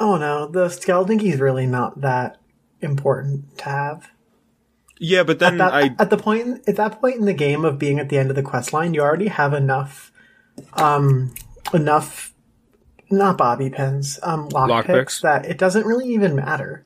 Oh 0.00 0.16
no, 0.16 0.46
the 0.46 0.68
skeleton 0.68 1.18
key 1.18 1.30
is 1.30 1.40
really 1.40 1.66
not 1.66 2.00
that 2.00 2.40
important 2.80 3.58
to 3.58 3.64
have. 3.64 4.10
Yeah, 5.00 5.22
but 5.22 5.38
then 5.38 5.58
That, 5.58 5.72
I, 5.72 5.94
at 5.98 6.10
the 6.10 6.16
point 6.16 6.68
at 6.68 6.76
that 6.76 7.00
point 7.00 7.16
in 7.16 7.24
the 7.24 7.32
game 7.32 7.64
of 7.64 7.78
being 7.78 7.98
at 7.98 8.08
the 8.08 8.18
end 8.18 8.30
of 8.30 8.36
the 8.36 8.42
quest 8.42 8.72
line, 8.72 8.94
you 8.94 9.00
already 9.00 9.28
have 9.28 9.54
enough, 9.54 10.12
um, 10.72 11.34
enough, 11.72 12.34
not 13.10 13.38
bobby 13.38 13.70
pins, 13.70 14.18
um, 14.22 14.48
lock, 14.48 14.68
Lock 14.68 14.86
that 15.22 15.46
it 15.46 15.58
doesn't 15.58 15.86
really 15.86 16.08
even 16.08 16.34
matter. 16.34 16.84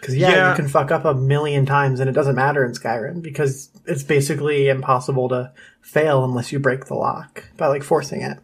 Because 0.00 0.16
yeah, 0.16 0.30
Yeah. 0.30 0.50
you 0.50 0.56
can 0.56 0.68
fuck 0.68 0.90
up 0.90 1.04
a 1.04 1.14
million 1.14 1.66
times, 1.66 2.00
and 2.00 2.08
it 2.08 2.12
doesn't 2.14 2.34
matter 2.34 2.64
in 2.64 2.72
Skyrim 2.72 3.20
because 3.22 3.68
it's 3.86 4.02
basically 4.02 4.68
impossible 4.68 5.28
to 5.28 5.52
fail 5.82 6.24
unless 6.24 6.52
you 6.52 6.58
break 6.58 6.86
the 6.86 6.94
lock 6.94 7.44
by 7.56 7.66
like 7.66 7.82
forcing 7.82 8.22
it. 8.22 8.38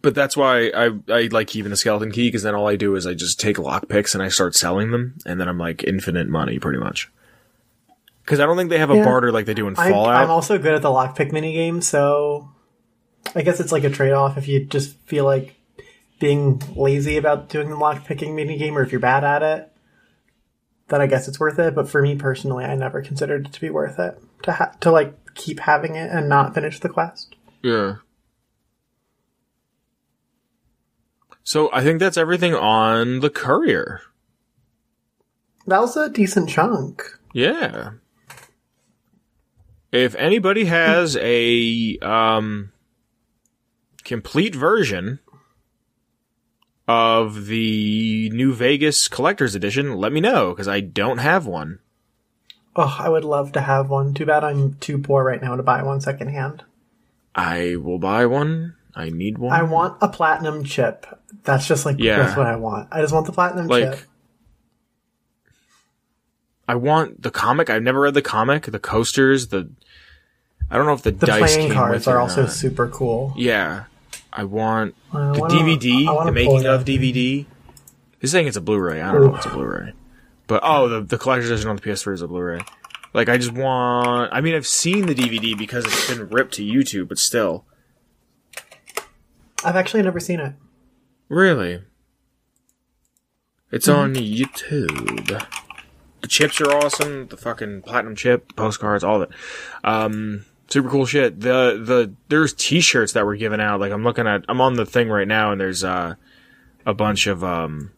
but 0.00 0.14
that's 0.14 0.36
why 0.36 0.68
I, 0.74 0.90
I 1.08 1.28
like 1.30 1.48
keeping 1.48 1.70
the 1.70 1.76
skeleton 1.76 2.10
key 2.12 2.28
because 2.28 2.42
then 2.42 2.54
all 2.54 2.66
I 2.66 2.76
do 2.76 2.96
is 2.96 3.06
I 3.06 3.12
just 3.14 3.38
take 3.38 3.58
lockpicks 3.58 4.14
and 4.14 4.22
I 4.22 4.28
start 4.28 4.54
selling 4.54 4.90
them, 4.90 5.14
and 5.26 5.38
then 5.40 5.48
I'm 5.48 5.58
like 5.58 5.84
infinite 5.84 6.28
money 6.28 6.58
pretty 6.58 6.78
much. 6.78 7.10
Because 8.24 8.40
I 8.40 8.46
don't 8.46 8.56
think 8.56 8.70
they 8.70 8.78
have 8.78 8.90
a 8.90 8.96
Yeah. 8.96 9.04
barter 9.04 9.30
like 9.32 9.46
they 9.46 9.54
do 9.54 9.66
in 9.68 9.74
I'm, 9.76 9.92
Fallout. 9.92 10.16
I'm 10.16 10.30
also 10.30 10.56
good 10.58 10.74
at 10.74 10.82
the 10.82 10.88
lockpick 10.88 11.30
minigame, 11.32 11.82
so 11.82 12.48
I 13.34 13.42
guess 13.42 13.60
it's 13.60 13.72
like 13.72 13.84
a 13.84 13.90
trade 13.90 14.12
off 14.12 14.36
if 14.38 14.48
you 14.48 14.64
just 14.64 14.96
feel 15.06 15.24
like 15.24 15.56
being 16.20 16.62
lazy 16.76 17.16
about 17.16 17.48
doing 17.48 17.68
the 17.68 17.76
lockpicking 17.76 18.30
minigame 18.30 18.72
or 18.74 18.82
if 18.82 18.92
you're 18.92 19.00
bad 19.00 19.24
at 19.24 19.42
it. 19.42 19.71
Then 20.88 21.00
I 21.00 21.06
guess 21.06 21.28
it's 21.28 21.40
worth 21.40 21.58
it, 21.58 21.74
but 21.74 21.88
for 21.88 22.02
me 22.02 22.16
personally, 22.16 22.64
I 22.64 22.74
never 22.74 23.02
considered 23.02 23.46
it 23.46 23.52
to 23.52 23.60
be 23.60 23.70
worth 23.70 23.98
it 23.98 24.20
to 24.42 24.52
ha- 24.52 24.72
to 24.80 24.90
like 24.90 25.34
keep 25.34 25.60
having 25.60 25.96
it 25.96 26.10
and 26.10 26.28
not 26.28 26.54
finish 26.54 26.80
the 26.80 26.88
quest. 26.88 27.34
Yeah. 27.62 27.96
So 31.44 31.70
I 31.72 31.82
think 31.82 31.98
that's 31.98 32.16
everything 32.16 32.54
on 32.54 33.20
the 33.20 33.30
courier. 33.30 34.00
That 35.66 35.80
was 35.80 35.96
a 35.96 36.08
decent 36.08 36.48
chunk. 36.48 37.02
Yeah. 37.32 37.92
If 39.90 40.14
anybody 40.16 40.64
has 40.66 41.16
a 41.20 41.98
um 41.98 42.72
complete 44.04 44.54
version 44.54 45.20
of 46.88 47.46
the 47.46 48.30
New 48.32 48.52
Vegas 48.52 49.08
Collector's 49.08 49.54
Edition, 49.54 49.96
let 49.96 50.12
me 50.12 50.20
know 50.20 50.50
because 50.50 50.68
I 50.68 50.80
don't 50.80 51.18
have 51.18 51.46
one. 51.46 51.78
Oh, 52.74 52.96
I 52.98 53.08
would 53.08 53.24
love 53.24 53.52
to 53.52 53.60
have 53.60 53.90
one. 53.90 54.14
Too 54.14 54.26
bad 54.26 54.44
I'm 54.44 54.74
too 54.74 54.98
poor 54.98 55.22
right 55.24 55.42
now 55.42 55.56
to 55.56 55.62
buy 55.62 55.82
one 55.82 56.00
secondhand. 56.00 56.64
I 57.34 57.76
will 57.76 57.98
buy 57.98 58.26
one. 58.26 58.74
I 58.94 59.10
need 59.10 59.38
one. 59.38 59.52
I 59.52 59.62
want 59.62 59.98
a 60.02 60.08
platinum 60.08 60.64
chip. 60.64 61.06
That's 61.44 61.66
just 61.66 61.86
like 61.86 61.96
Yeah. 61.98 62.18
that's 62.22 62.36
what 62.36 62.46
I 62.46 62.56
want. 62.56 62.88
I 62.92 63.00
just 63.00 63.12
want 63.12 63.26
the 63.26 63.32
platinum 63.32 63.66
like 63.68 63.90
chip. 63.98 64.00
I 66.68 66.74
want 66.74 67.22
the 67.22 67.30
comic. 67.30 67.68
I've 67.70 67.82
never 67.82 68.00
read 68.00 68.14
the 68.14 68.22
comic. 68.22 68.64
The 68.66 68.78
coasters. 68.78 69.48
The 69.48 69.70
I 70.70 70.76
don't 70.76 70.86
know 70.86 70.94
if 70.94 71.02
the, 71.02 71.10
The 71.10 71.26
dice 71.26 71.54
playing 71.54 71.72
cards 71.72 72.06
are 72.06 72.18
also 72.18 72.46
super 72.46 72.88
cool. 72.88 73.34
Yeah, 73.36 73.84
I 74.32 74.44
want 74.44 74.94
I 75.12 75.32
the 75.32 75.40
wanna- 75.40 75.54
DVD. 75.54 76.24
The 76.26 76.32
making 76.32 76.66
of. 76.66 76.84
DVD. 76.84 77.46
This 78.20 78.30
saying 78.30 78.46
it's 78.46 78.56
a 78.56 78.60
Blu-ray. 78.60 79.00
I 79.00 79.12
don't 79.12 79.22
know 79.22 79.30
if 79.32 79.36
it's 79.38 79.46
a 79.46 79.50
Blu-ray, 79.50 79.92
but 80.46 80.60
oh, 80.62 80.88
the 80.88 81.00
the 81.00 81.18
collector's 81.18 81.50
edition 81.50 81.68
on 81.68 81.76
the 81.76 81.82
PS3 81.82 82.14
is 82.14 82.22
a 82.22 82.28
Blu-ray. 82.28 82.60
Like 83.14 83.28
I 83.28 83.36
just 83.36 83.52
want. 83.52 84.32
I 84.32 84.40
mean, 84.40 84.54
I've 84.54 84.66
seen 84.66 85.06
the 85.06 85.14
DVD 85.14 85.56
because 85.58 85.84
it's 85.84 86.08
been 86.08 86.28
ripped 86.30 86.54
to 86.54 86.62
YouTube, 86.64 87.08
but 87.08 87.18
still, 87.18 87.64
I've 89.64 89.76
actually 89.76 90.02
never 90.02 90.20
seen 90.20 90.40
it. 90.40 90.54
really, 91.28 91.82
it's 93.70 93.86
Mm-hmm. 93.88 93.98
on 94.00 94.14
YouTube. 94.14 95.46
The 96.20 96.28
chips 96.28 96.60
are 96.60 96.70
awesome. 96.72 97.26
The 97.28 97.36
fucking 97.36 97.82
platinum 97.82 98.14
chip, 98.14 98.54
postcards, 98.54 99.02
all 99.02 99.20
of 99.22 99.30
it. 99.30 99.36
Um, 99.82 100.44
super 100.72 100.88
cool 100.88 101.06
shit. 101.06 101.40
The 101.40 101.80
the 101.84 102.14
there's 102.28 102.54
T-shirts 102.54 103.12
that 103.12 103.26
were 103.26 103.36
given 103.36 103.60
out. 103.60 103.80
Like 103.80 103.92
I'm 103.92 104.02
looking 104.02 104.26
at, 104.26 104.44
I'm 104.48 104.60
on 104.60 104.74
the 104.74 104.86
thing 104.86 105.08
right 105.08 105.28
now, 105.28 105.52
and 105.52 105.60
there's 105.60 105.84
uh 105.84 106.14
a 106.84 106.94
bunch 106.94 107.26
of 107.26 107.44
um 107.44 107.92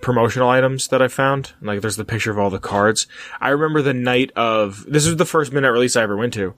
promotional 0.00 0.48
items 0.48 0.88
that 0.88 1.02
I 1.02 1.08
found. 1.08 1.52
Like 1.60 1.80
there's 1.80 1.96
the 1.96 2.04
picture 2.04 2.30
of 2.30 2.38
all 2.38 2.50
the 2.50 2.58
cards. 2.58 3.06
I 3.40 3.50
remember 3.50 3.82
the 3.82 3.94
night 3.94 4.32
of 4.34 4.84
this 4.88 5.06
was 5.06 5.16
the 5.16 5.24
first 5.24 5.52
midnight 5.52 5.72
release 5.72 5.94
I 5.94 6.02
ever 6.02 6.16
went 6.16 6.34
to. 6.34 6.54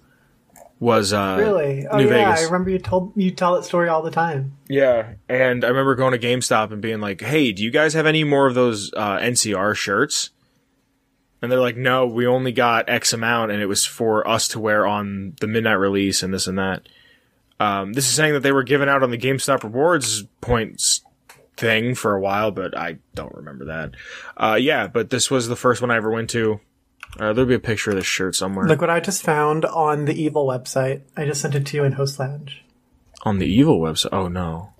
Was 0.80 1.12
uh 1.12 1.36
Really? 1.40 1.86
Oh 1.88 1.98
New 1.98 2.04
yeah, 2.04 2.10
Vegas. 2.26 2.40
I 2.40 2.44
remember 2.44 2.70
you 2.70 2.78
told 2.78 3.12
you 3.16 3.32
tell 3.32 3.56
that 3.56 3.64
story 3.64 3.88
all 3.88 4.02
the 4.02 4.12
time. 4.12 4.56
Yeah, 4.68 5.14
and 5.28 5.64
I 5.64 5.68
remember 5.68 5.96
going 5.96 6.12
to 6.12 6.24
GameStop 6.24 6.70
and 6.70 6.80
being 6.80 7.00
like, 7.00 7.20
"Hey, 7.20 7.50
do 7.50 7.64
you 7.64 7.72
guys 7.72 7.94
have 7.94 8.06
any 8.06 8.22
more 8.22 8.46
of 8.46 8.54
those 8.54 8.92
uh, 8.96 9.18
NCR 9.18 9.74
shirts?" 9.74 10.30
And 11.40 11.50
they're 11.52 11.60
like, 11.60 11.76
"No, 11.76 12.06
we 12.06 12.26
only 12.26 12.52
got 12.52 12.88
X 12.88 13.12
amount, 13.12 13.52
and 13.52 13.62
it 13.62 13.66
was 13.66 13.84
for 13.84 14.26
us 14.26 14.48
to 14.48 14.60
wear 14.60 14.86
on 14.86 15.34
the 15.40 15.46
midnight 15.46 15.78
release 15.78 16.22
and 16.22 16.34
this 16.34 16.46
and 16.46 16.58
that." 16.58 16.88
Um, 17.60 17.92
this 17.92 18.06
is 18.08 18.14
saying 18.14 18.34
that 18.34 18.40
they 18.40 18.52
were 18.52 18.62
given 18.62 18.88
out 18.88 19.02
on 19.02 19.10
the 19.10 19.18
GameStop 19.18 19.62
rewards 19.64 20.24
points 20.40 21.02
thing 21.56 21.94
for 21.96 22.14
a 22.14 22.20
while, 22.20 22.50
but 22.52 22.76
I 22.76 22.98
don't 23.14 23.34
remember 23.34 23.64
that. 23.66 23.90
Uh, 24.36 24.56
yeah, 24.60 24.86
but 24.86 25.10
this 25.10 25.28
was 25.30 25.48
the 25.48 25.56
first 25.56 25.80
one 25.80 25.90
I 25.90 25.96
ever 25.96 26.10
went 26.10 26.30
to. 26.30 26.60
Uh, 27.18 27.32
there'll 27.32 27.46
be 27.48 27.54
a 27.54 27.58
picture 27.58 27.90
of 27.90 27.96
this 27.96 28.06
shirt 28.06 28.36
somewhere 28.36 28.66
Look 28.66 28.80
what 28.80 28.90
I 28.90 29.00
just 29.00 29.22
found 29.24 29.64
on 29.64 30.04
the 30.04 30.14
Evil 30.14 30.46
website. 30.46 31.00
I 31.16 31.24
just 31.24 31.40
sent 31.40 31.54
it 31.54 31.66
to 31.66 31.76
you 31.76 31.82
in 31.84 31.92
Host 31.92 32.18
Lounge. 32.20 32.62
on 33.22 33.38
the 33.38 33.46
Evil 33.46 33.80
website. 33.80 34.10
Oh 34.12 34.28
no! 34.28 34.72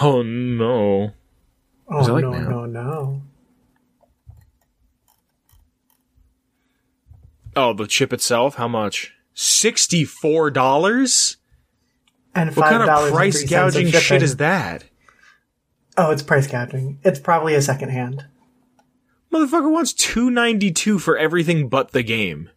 Oh 0.00 0.22
no! 0.22 1.12
Oh 1.88 2.00
like 2.12 2.22
no, 2.24 2.32
now? 2.32 2.48
no, 2.48 2.66
no. 2.66 3.22
Oh, 7.56 7.72
the 7.72 7.86
chip 7.86 8.12
itself, 8.12 8.54
how 8.56 8.68
much? 8.68 9.12
Sixty-four 9.34 10.50
dollars? 10.50 11.36
And 12.34 12.54
What 12.54 12.68
kind 12.70 12.88
of 12.88 13.10
price 13.12 13.42
gouging 13.48 13.90
shit 13.90 14.22
is 14.22 14.36
that? 14.36 14.84
Oh, 15.96 16.10
it's 16.12 16.22
price 16.22 16.46
gouging. 16.46 16.98
It's 17.02 17.18
probably 17.18 17.54
a 17.54 17.62
second 17.62 17.88
hand. 17.90 18.26
Motherfucker 19.32 19.70
wants 19.70 19.92
two 19.92 20.30
ninety-two 20.30 20.98
for 20.98 21.16
everything 21.16 21.68
but 21.68 21.92
the 21.92 22.02
game. 22.02 22.50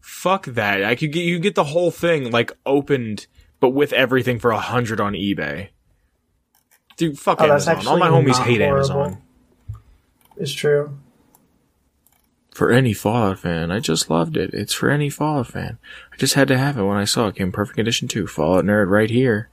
Fuck 0.00 0.46
that! 0.46 0.82
I 0.84 0.94
could 0.94 1.12
get 1.12 1.24
you 1.24 1.38
get 1.38 1.54
the 1.54 1.64
whole 1.64 1.90
thing 1.90 2.30
like 2.30 2.52
opened, 2.66 3.26
but 3.60 3.70
with 3.70 3.92
everything 3.92 4.38
for 4.38 4.50
a 4.50 4.58
hundred 4.58 5.00
on 5.00 5.12
eBay. 5.14 5.68
Dude, 6.96 7.18
fuck 7.18 7.40
Oh, 7.40 7.44
Amazon. 7.44 7.86
All 7.86 7.98
my 7.98 8.08
homies 8.08 8.38
hate 8.42 8.60
horrible. 8.60 9.02
Amazon. 9.02 9.22
It's 10.36 10.52
true. 10.52 10.96
For 12.54 12.70
any 12.70 12.92
Fallout 12.92 13.40
fan, 13.40 13.72
I 13.72 13.80
just 13.80 14.08
loved 14.08 14.36
it. 14.36 14.54
It's 14.54 14.72
for 14.72 14.88
any 14.88 15.10
Fallout 15.10 15.48
fan. 15.48 15.76
I 16.12 16.16
just 16.16 16.34
had 16.34 16.46
to 16.48 16.56
have 16.56 16.78
it 16.78 16.84
when 16.84 16.96
I 16.96 17.04
saw 17.04 17.26
it. 17.26 17.34
Came 17.34 17.50
perfect 17.50 17.74
condition 17.76 18.06
too. 18.06 18.28
Fallout 18.28 18.64
nerd 18.64 18.88
right 18.88 19.10
here. 19.10 19.50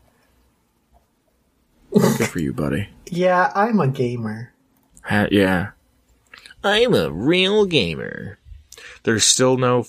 Good 1.92 2.28
for 2.28 2.38
you, 2.40 2.54
buddy. 2.54 2.90
Yeah, 3.10 3.52
I'm 3.56 3.80
a 3.80 3.88
gamer. 3.88 4.54
Ha- 5.06 5.28
yeah. 5.32 5.72
I'm 6.64 6.94
a 6.94 7.10
real 7.10 7.66
gamer. 7.66 8.38
There's 9.02 9.24
still 9.24 9.58
no 9.58 9.80
f- 9.80 9.88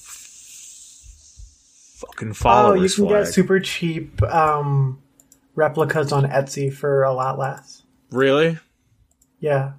fucking 1.98 2.32
fallout. 2.32 2.72
Oh, 2.72 2.74
you 2.82 2.88
can 2.88 3.06
flag. 3.08 3.24
get 3.26 3.32
super 3.34 3.60
cheap 3.60 4.22
um, 4.22 5.02
replicas 5.54 6.12
on 6.12 6.24
Etsy 6.24 6.72
for 6.72 7.02
a 7.02 7.12
lot 7.12 7.38
less. 7.38 7.82
really? 8.10 8.58
Yeah. 9.38 9.72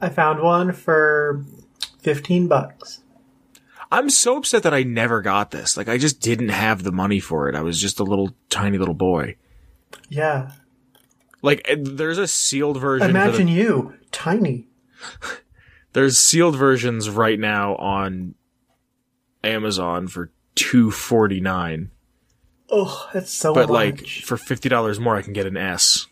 I 0.00 0.08
found 0.10 0.42
one 0.42 0.72
for 0.72 1.44
15 2.02 2.48
bucks. 2.48 3.02
I'm 3.92 4.08
so 4.10 4.36
upset 4.36 4.62
that 4.62 4.74
I 4.74 4.82
never 4.84 5.20
got 5.20 5.50
this. 5.50 5.76
Like 5.76 5.88
I 5.88 5.98
just 5.98 6.20
didn't 6.20 6.50
have 6.50 6.82
the 6.82 6.92
money 6.92 7.18
for 7.20 7.48
it. 7.48 7.54
I 7.56 7.62
was 7.62 7.80
just 7.80 7.98
a 8.00 8.04
little 8.04 8.34
tiny 8.48 8.78
little 8.78 8.94
boy. 8.94 9.36
Yeah. 10.08 10.52
Like 11.42 11.66
there's 11.76 12.18
a 12.18 12.28
sealed 12.28 12.78
version. 12.80 13.10
Imagine 13.10 13.46
the- 13.46 13.52
you, 13.52 13.94
tiny. 14.12 14.68
there's 15.92 16.18
sealed 16.18 16.56
versions 16.56 17.10
right 17.10 17.38
now 17.40 17.74
on 17.76 18.34
Amazon 19.42 20.06
for 20.06 20.30
two 20.54 20.90
forty 20.90 21.40
nine. 21.40 21.90
Oh, 22.70 23.08
that's 23.12 23.32
so 23.32 23.52
But 23.52 23.68
much. 23.68 23.70
like 23.70 24.06
for 24.06 24.36
fifty 24.36 24.68
dollars 24.68 25.00
more, 25.00 25.16
I 25.16 25.22
can 25.22 25.32
get 25.32 25.46
an 25.46 25.56
S. 25.56 26.06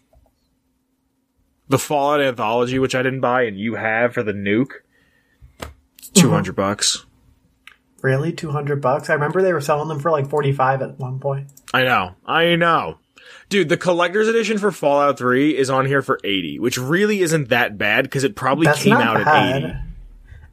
The 1.68 1.78
Fallout 1.78 2.22
anthology, 2.22 2.78
which 2.78 2.94
I 2.94 3.02
didn't 3.02 3.20
buy, 3.20 3.42
and 3.42 3.58
you 3.58 3.74
have 3.74 4.14
for 4.14 4.22
the 4.22 4.32
nuke, 4.32 4.72
two 6.20 6.30
hundred 6.30 6.56
bucks. 6.56 7.04
really, 8.02 8.32
two 8.32 8.50
hundred 8.50 8.80
bucks. 8.80 9.10
I 9.10 9.14
remember 9.14 9.42
they 9.42 9.52
were 9.52 9.60
selling 9.60 9.88
them 9.88 10.00
for 10.00 10.10
like 10.10 10.28
forty 10.28 10.52
five 10.52 10.82
at 10.82 10.98
one 10.98 11.18
point. 11.18 11.48
I 11.74 11.82
know, 11.84 12.14
I 12.26 12.56
know, 12.56 12.98
dude. 13.48 13.68
The 13.68 13.76
collector's 13.76 14.28
edition 14.28 14.58
for 14.58 14.70
Fallout 14.72 15.18
Three 15.18 15.56
is 15.56 15.70
on 15.70 15.86
here 15.86 16.02
for 16.02 16.18
eighty, 16.24 16.58
which 16.58 16.78
really 16.78 17.20
isn't 17.20 17.48
that 17.50 17.76
bad 17.78 18.04
because 18.04 18.24
it 18.24 18.36
probably 18.36 18.66
That's 18.66 18.82
came 18.82 18.94
out 18.94 19.24
bad. 19.24 19.28
at 19.28 19.56
eighty. 19.64 19.74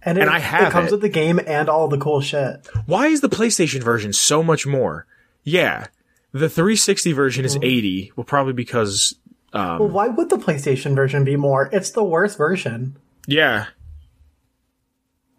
And, 0.07 0.19
it, 0.19 0.21
And 0.21 0.29
I 0.29 0.37
have 0.37 0.67
it 0.67 0.71
comes 0.71 0.89
it. 0.89 0.91
with 0.91 1.01
the 1.01 1.09
game 1.09 1.39
and 1.47 1.67
all 1.67 1.87
the 1.87 1.97
cool 1.97 2.21
shit. 2.21 2.67
Why 2.85 3.07
is 3.07 3.21
the 3.21 3.29
PlayStation 3.29 3.81
version 3.81 4.13
so 4.13 4.43
much 4.43 4.67
more? 4.67 5.07
Yeah, 5.43 5.87
the 6.31 6.47
360 6.47 7.11
version 7.13 7.43
is 7.43 7.57
eighty. 7.63 8.11
Well, 8.15 8.23
probably 8.23 8.53
because, 8.53 9.15
um, 9.53 9.79
Well, 9.79 9.89
why 9.89 10.07
would 10.09 10.29
the 10.29 10.37
PlayStation 10.37 10.93
version 10.95 11.23
be 11.23 11.35
more? 11.37 11.69
It's 11.71 11.89
the 11.89 12.03
worst 12.03 12.37
version. 12.37 12.97
yeah, 13.25 13.65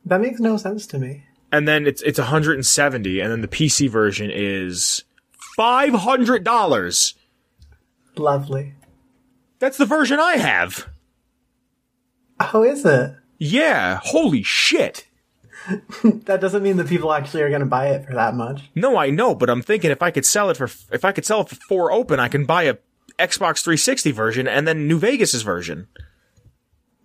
That 0.07 0.21
makes 0.21 0.41
no 0.41 0.57
sense 0.57 0.87
to 0.89 0.99
me. 0.99 1.25
and 1.53 1.67
then 1.69 1.87
it's 1.87 2.01
it's 2.03 2.19
170 2.19 3.21
and 3.21 3.31
then 3.33 3.41
the 3.41 3.49
PC 3.49 3.89
version 3.91 4.31
is 4.33 5.05
$500. 5.59 7.15
Lovely. 8.17 8.75
That's 9.59 9.77
the 9.79 9.87
version 9.87 10.19
I 10.21 10.37
have. 10.37 10.89
How 12.41 12.63
is 12.63 12.85
it? 12.85 13.15
Yeah, 13.39 14.01
holy 14.03 14.43
shit. 14.43 15.07
That 16.05 16.41
doesn't 16.41 16.63
mean 16.63 16.77
that 16.77 16.87
people 16.87 17.13
actually 17.13 17.43
are 17.43 17.49
going 17.49 17.61
to 17.61 17.67
buy 17.67 17.89
it 17.89 18.07
for 18.07 18.15
that 18.15 18.35
much. 18.35 18.63
No, 18.77 18.97
I 18.97 19.11
know, 19.11 19.35
but 19.35 19.51
I'm 19.51 19.63
thinking 19.63 19.91
if 19.91 20.01
I 20.03 20.13
could 20.13 20.25
sell 20.25 20.49
it 20.51 20.57
for 20.57 20.69
if 20.93 21.05
I 21.05 21.11
could 21.11 21.25
sell 21.25 21.41
it 21.41 21.49
for 21.49 21.57
4 21.57 21.93
open, 21.93 22.21
I 22.21 22.29
can 22.29 22.45
buy 22.45 22.65
a 22.65 22.77
Xbox 23.19 23.65
360 23.65 24.13
version 24.13 24.47
and 24.47 24.69
then 24.69 24.87
New 24.87 24.99
Vegas's 24.99 25.43
version. 25.43 25.89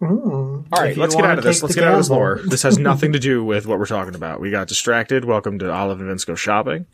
All 0.01 0.65
right, 0.71 0.97
let's 0.97 1.13
get 1.13 1.25
out 1.25 1.37
of 1.37 1.43
this. 1.43 1.61
Let's 1.61 1.75
the 1.75 1.81
get 1.81 1.87
out 1.87 1.93
of 1.93 1.99
this 1.99 2.09
lore. 2.09 2.39
This 2.45 2.63
has 2.63 2.79
nothing 2.79 3.13
to 3.13 3.19
do 3.19 3.43
with 3.43 3.67
what 3.67 3.77
we're 3.77 3.85
talking 3.85 4.15
about. 4.15 4.41
We 4.41 4.49
got 4.49 4.67
distracted. 4.67 5.25
Welcome 5.25 5.59
to 5.59 5.71
Olive 5.71 5.99
and 5.99 6.07
Vince 6.07 6.25
Go 6.25 6.33
Shopping. 6.33 6.87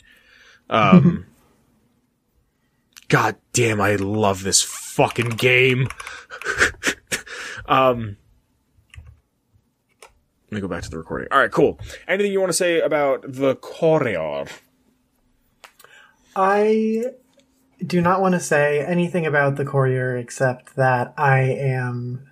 Um, 0.70 1.26
God 3.08 3.38
damn, 3.54 3.80
I 3.80 3.96
love 3.96 4.44
this 4.44 4.62
fucking 4.62 5.30
game. 5.30 5.88
um, 7.68 8.18
let 10.52 10.56
me 10.56 10.60
go 10.60 10.68
back 10.68 10.84
to 10.84 10.90
the 10.90 10.98
recording. 10.98 11.30
All 11.32 11.40
right, 11.40 11.52
cool. 11.52 11.80
Anything 12.10 12.34
you 12.34 12.42
want 12.42 12.50
to 12.50 12.58
say 12.58 12.82
about 12.82 13.24
the 13.26 13.56
courier? 13.56 14.48
I 16.36 17.06
do 17.86 18.02
not 18.02 18.20
want 18.20 18.34
to 18.34 18.42
say 18.42 18.86
anything 18.86 19.26
about 19.26 19.56
the 19.56 19.64
courier 19.64 20.18
except 20.18 20.76
that 20.76 21.14
I 21.18 21.40
am 21.40 22.27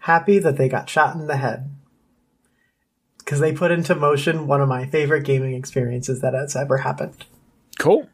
happy 0.00 0.38
that 0.38 0.56
they 0.56 0.68
got 0.68 0.88
shot 0.88 1.14
in 1.14 1.26
the 1.26 1.36
head. 1.36 1.70
Because 3.18 3.40
they 3.40 3.52
put 3.52 3.70
into 3.70 3.94
motion 3.94 4.46
one 4.46 4.60
of 4.60 4.68
my 4.68 4.86
favorite 4.86 5.24
gaming 5.24 5.54
experiences 5.54 6.20
that 6.20 6.34
has 6.34 6.56
ever 6.56 6.78
happened. 6.78 7.24
Cool. 7.78 8.08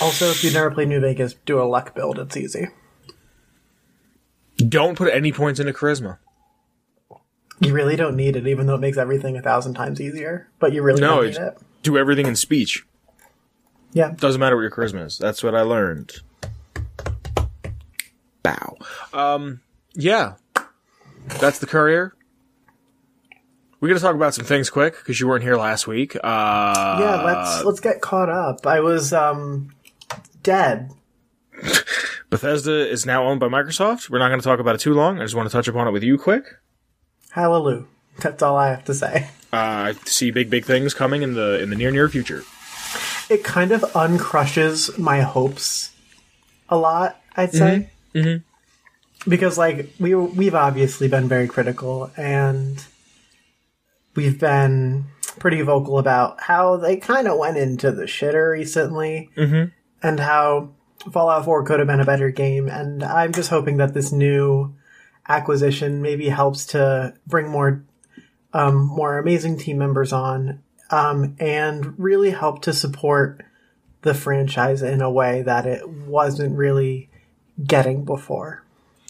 Also, 0.00 0.30
if 0.30 0.42
you've 0.44 0.54
never 0.54 0.70
played 0.70 0.88
New 0.88 1.00
Vegas, 1.00 1.34
do 1.46 1.60
a 1.60 1.64
luck 1.64 1.94
build. 1.94 2.18
It's 2.18 2.36
easy. 2.36 2.68
Don't 4.56 4.96
put 4.96 5.12
any 5.12 5.32
points 5.32 5.60
into 5.60 5.72
charisma. 5.72 6.18
You 7.60 7.72
really 7.72 7.96
don't 7.96 8.16
need 8.16 8.36
it, 8.36 8.46
even 8.46 8.66
though 8.66 8.74
it 8.74 8.80
makes 8.80 8.98
everything 8.98 9.36
a 9.36 9.42
thousand 9.42 9.74
times 9.74 10.00
easier. 10.00 10.48
But 10.58 10.72
you 10.72 10.82
really 10.82 11.00
No, 11.00 11.22
don't 11.22 11.26
need 11.26 11.36
it. 11.36 11.58
Do 11.82 11.96
everything 11.96 12.26
in 12.26 12.36
speech. 12.36 12.86
Yeah. 13.92 14.12
Doesn't 14.16 14.40
matter 14.40 14.56
what 14.56 14.62
your 14.62 14.70
charisma 14.70 15.06
is. 15.06 15.18
That's 15.18 15.42
what 15.42 15.54
I 15.54 15.62
learned. 15.62 16.20
Bow. 18.54 18.76
Um, 19.12 19.60
yeah. 19.94 20.34
That's 21.40 21.58
the 21.58 21.66
courier. 21.66 22.14
We're 23.80 23.88
gonna 23.88 24.00
talk 24.00 24.14
about 24.14 24.34
some 24.34 24.44
things 24.44 24.70
quick 24.70 24.96
because 24.96 25.20
you 25.20 25.28
weren't 25.28 25.42
here 25.42 25.56
last 25.56 25.86
week. 25.86 26.16
Uh, 26.16 26.96
Yeah, 27.00 27.22
let's 27.24 27.64
let's 27.64 27.80
get 27.80 28.00
caught 28.00 28.30
up. 28.30 28.66
I 28.66 28.80
was 28.80 29.12
um 29.12 29.74
dead. 30.42 30.90
Bethesda 32.30 32.88
is 32.90 33.04
now 33.06 33.24
owned 33.24 33.40
by 33.40 33.48
Microsoft. 33.48 34.10
We're 34.10 34.18
not 34.18 34.28
going 34.28 34.40
to 34.40 34.44
talk 34.44 34.58
about 34.58 34.74
it 34.74 34.78
too 34.78 34.94
long. 34.94 35.20
I 35.20 35.24
just 35.24 35.34
want 35.34 35.48
to 35.48 35.52
touch 35.52 35.68
upon 35.68 35.86
it 35.88 35.92
with 35.92 36.02
you 36.02 36.18
quick. 36.18 36.44
Hallelujah. 37.30 37.84
That's 38.18 38.42
all 38.42 38.56
I 38.56 38.68
have 38.70 38.84
to 38.86 38.94
say. 38.94 39.28
Uh, 39.52 39.56
I 39.56 39.92
see 40.04 40.30
big, 40.32 40.50
big 40.50 40.64
things 40.64 40.92
coming 40.92 41.22
in 41.22 41.34
the 41.34 41.60
in 41.62 41.70
the 41.70 41.76
near, 41.76 41.90
near 41.90 42.08
future. 42.08 42.42
It 43.30 43.44
kind 43.44 43.72
of 43.72 43.84
uncrushes 43.94 44.98
my 44.98 45.20
hopes 45.20 45.92
a 46.68 46.76
lot, 46.76 47.20
I'd 47.36 47.52
say. 47.52 47.90
Because 49.28 49.58
like 49.58 49.92
we 49.98 50.14
we've 50.14 50.54
obviously 50.54 51.08
been 51.08 51.28
very 51.28 51.48
critical 51.48 52.10
and 52.16 52.84
we've 54.14 54.38
been 54.38 55.06
pretty 55.38 55.62
vocal 55.62 55.98
about 55.98 56.40
how 56.40 56.76
they 56.76 56.96
kind 56.96 57.28
of 57.28 57.38
went 57.38 57.56
into 57.56 57.92
the 57.92 58.04
shitter 58.04 58.52
recently 58.52 59.30
and 60.02 60.20
how 60.20 60.70
Fallout 61.12 61.44
4 61.44 61.64
could 61.64 61.78
have 61.78 61.88
been 61.88 62.00
a 62.00 62.04
better 62.06 62.30
game 62.30 62.68
and 62.68 63.02
I'm 63.02 63.32
just 63.32 63.50
hoping 63.50 63.76
that 63.78 63.94
this 63.94 64.12
new 64.12 64.74
acquisition 65.28 66.00
maybe 66.02 66.28
helps 66.28 66.66
to 66.66 67.14
bring 67.26 67.48
more 67.48 67.84
um, 68.52 68.76
more 68.86 69.18
amazing 69.18 69.58
team 69.58 69.78
members 69.78 70.12
on 70.12 70.62
um, 70.90 71.36
and 71.38 71.98
really 71.98 72.30
help 72.30 72.62
to 72.62 72.72
support 72.72 73.44
the 74.02 74.14
franchise 74.14 74.82
in 74.82 75.02
a 75.02 75.10
way 75.10 75.42
that 75.42 75.66
it 75.66 75.88
wasn't 75.88 76.56
really 76.56 77.10
getting 77.64 78.04
before. 78.04 78.62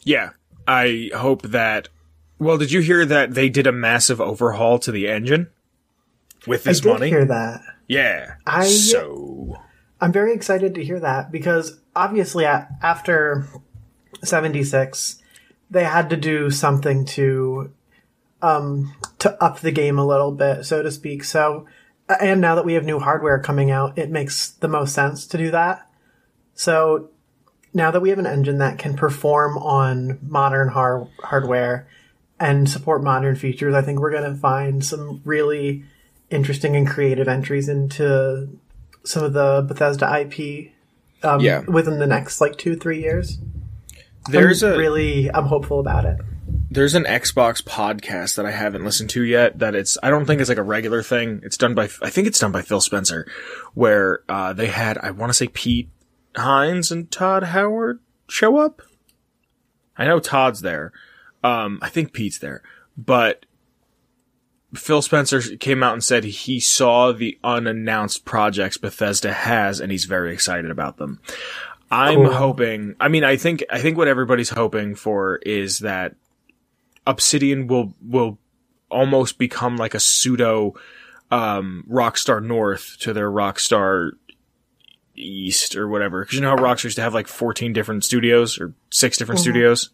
Yeah, 0.04 0.30
I 0.68 1.10
hope 1.14 1.42
that. 1.42 1.88
Well, 2.38 2.58
did 2.58 2.70
you 2.72 2.80
hear 2.80 3.04
that 3.06 3.34
they 3.34 3.48
did 3.48 3.66
a 3.66 3.72
massive 3.72 4.20
overhaul 4.20 4.78
to 4.80 4.92
the 4.92 5.08
engine 5.08 5.48
with 6.46 6.64
this 6.64 6.80
I 6.80 6.82
did 6.82 6.92
money? 6.92 7.08
hear 7.08 7.24
that. 7.24 7.60
Yeah. 7.88 8.34
I- 8.46 8.66
so 8.68 9.56
I'm 10.00 10.12
very 10.12 10.34
excited 10.34 10.74
to 10.74 10.84
hear 10.84 11.00
that 11.00 11.32
because 11.32 11.78
obviously 11.94 12.44
after 12.44 13.46
76 14.22 15.22
they 15.70 15.84
had 15.84 16.10
to 16.10 16.16
do 16.16 16.50
something 16.50 17.04
to 17.04 17.72
um 18.42 18.94
to 19.18 19.42
up 19.42 19.60
the 19.60 19.70
game 19.72 19.98
a 19.98 20.06
little 20.06 20.30
bit 20.32 20.64
so 20.64 20.82
to 20.82 20.90
speak 20.90 21.24
so 21.24 21.66
and 22.20 22.40
now 22.40 22.54
that 22.54 22.64
we 22.64 22.74
have 22.74 22.84
new 22.84 22.98
hardware 22.98 23.38
coming 23.38 23.70
out 23.70 23.96
it 23.98 24.10
makes 24.10 24.50
the 24.50 24.68
most 24.68 24.94
sense 24.94 25.26
to 25.26 25.38
do 25.38 25.50
that 25.50 25.88
so 26.54 27.10
now 27.76 27.90
that 27.92 28.00
we 28.00 28.08
have 28.10 28.18
an 28.18 28.26
engine 28.26 28.58
that 28.58 28.78
can 28.78 28.96
perform 28.96 29.56
on 29.58 30.18
modern 30.22 30.68
har- 30.68 31.06
hardware 31.20 31.86
and 32.40 32.68
support 32.68 33.02
modern 33.02 33.36
features 33.36 33.74
i 33.74 33.82
think 33.82 33.98
we're 34.00 34.10
going 34.10 34.30
to 34.34 34.38
find 34.38 34.84
some 34.84 35.20
really 35.24 35.84
interesting 36.30 36.74
and 36.74 36.88
creative 36.88 37.28
entries 37.28 37.68
into 37.68 38.48
some 39.04 39.22
of 39.22 39.32
the 39.32 39.64
Bethesda 39.68 40.06
IP 40.20 40.72
um, 41.22 41.40
Yeah. 41.40 41.60
within 41.68 41.98
the 42.00 42.06
next 42.08 42.40
like 42.40 42.58
two 42.58 42.74
three 42.76 43.00
years. 43.00 43.38
there's 44.28 44.62
I'm 44.64 44.72
a 44.74 44.76
really 44.76 45.30
I'm 45.30 45.44
hopeful 45.46 45.78
about 45.78 46.04
it. 46.04 46.18
there's 46.70 46.94
an 46.96 47.04
Xbox 47.04 47.62
podcast 47.62 48.34
that 48.36 48.44
I 48.46 48.50
haven't 48.50 48.84
listened 48.84 49.10
to 49.10 49.22
yet. 49.22 49.60
That 49.60 49.74
it's 49.76 49.96
I 50.02 50.10
don't 50.10 50.26
think 50.26 50.40
it's 50.40 50.48
like 50.48 50.58
a 50.58 50.62
regular 50.64 51.02
thing. 51.02 51.40
It's 51.44 51.56
done 51.56 51.74
by 51.76 51.84
I 52.02 52.10
think 52.10 52.26
it's 52.26 52.40
done 52.40 52.50
by 52.52 52.62
Phil 52.62 52.80
Spencer, 52.80 53.26
where 53.74 54.20
uh, 54.28 54.52
they 54.52 54.66
had 54.66 54.98
I 54.98 55.12
want 55.12 55.30
to 55.30 55.34
say 55.34 55.46
Pete 55.48 55.88
Hines 56.36 56.90
and 56.90 57.10
Todd 57.10 57.44
Howard 57.44 58.00
show 58.28 58.58
up. 58.58 58.82
I 59.96 60.04
know 60.04 60.18
Todd's 60.20 60.60
there. 60.60 60.92
Um, 61.42 61.78
I 61.80 61.88
think 61.88 62.12
Pete's 62.12 62.38
there, 62.38 62.62
but 62.96 63.46
Phil 64.74 65.00
Spencer 65.00 65.40
came 65.56 65.82
out 65.82 65.92
and 65.94 66.04
said 66.04 66.24
he 66.24 66.60
saw 66.60 67.12
the 67.12 67.38
unannounced 67.44 68.24
projects 68.24 68.76
Bethesda 68.76 69.32
has 69.32 69.80
and 69.80 69.90
he's 69.92 70.04
very 70.04 70.32
excited 70.32 70.70
about 70.70 70.98
them. 70.98 71.20
I'm 71.90 72.16
Cool. 72.24 72.32
hoping, 72.32 72.96
I 72.98 73.08
mean, 73.08 73.22
I 73.22 73.36
think, 73.36 73.64
I 73.70 73.78
think 73.80 73.96
what 73.96 74.08
everybody's 74.08 74.50
hoping 74.50 74.96
for 74.96 75.36
is 75.36 75.78
that 75.80 76.16
Obsidian 77.06 77.68
will, 77.68 77.94
will 78.04 78.38
almost 78.90 79.38
become 79.38 79.76
like 79.76 79.94
a 79.94 80.00
pseudo, 80.00 80.74
um, 81.30 81.84
Rockstar 81.88 82.42
North 82.44 82.96
to 83.00 83.12
their 83.12 83.30
Rockstar 83.30 84.12
East 85.16 85.76
or 85.76 85.88
whatever. 85.88 86.24
Cause 86.24 86.34
you 86.34 86.40
know 86.40 86.50
how 86.50 86.62
Rockstar 86.62 86.84
used 86.84 86.96
to 86.96 87.02
have 87.02 87.14
like 87.14 87.28
14 87.28 87.72
different 87.72 88.04
studios 88.04 88.58
or 88.60 88.74
six 88.90 89.16
different 89.16 89.38
mm-hmm. 89.38 89.50
studios? 89.50 89.90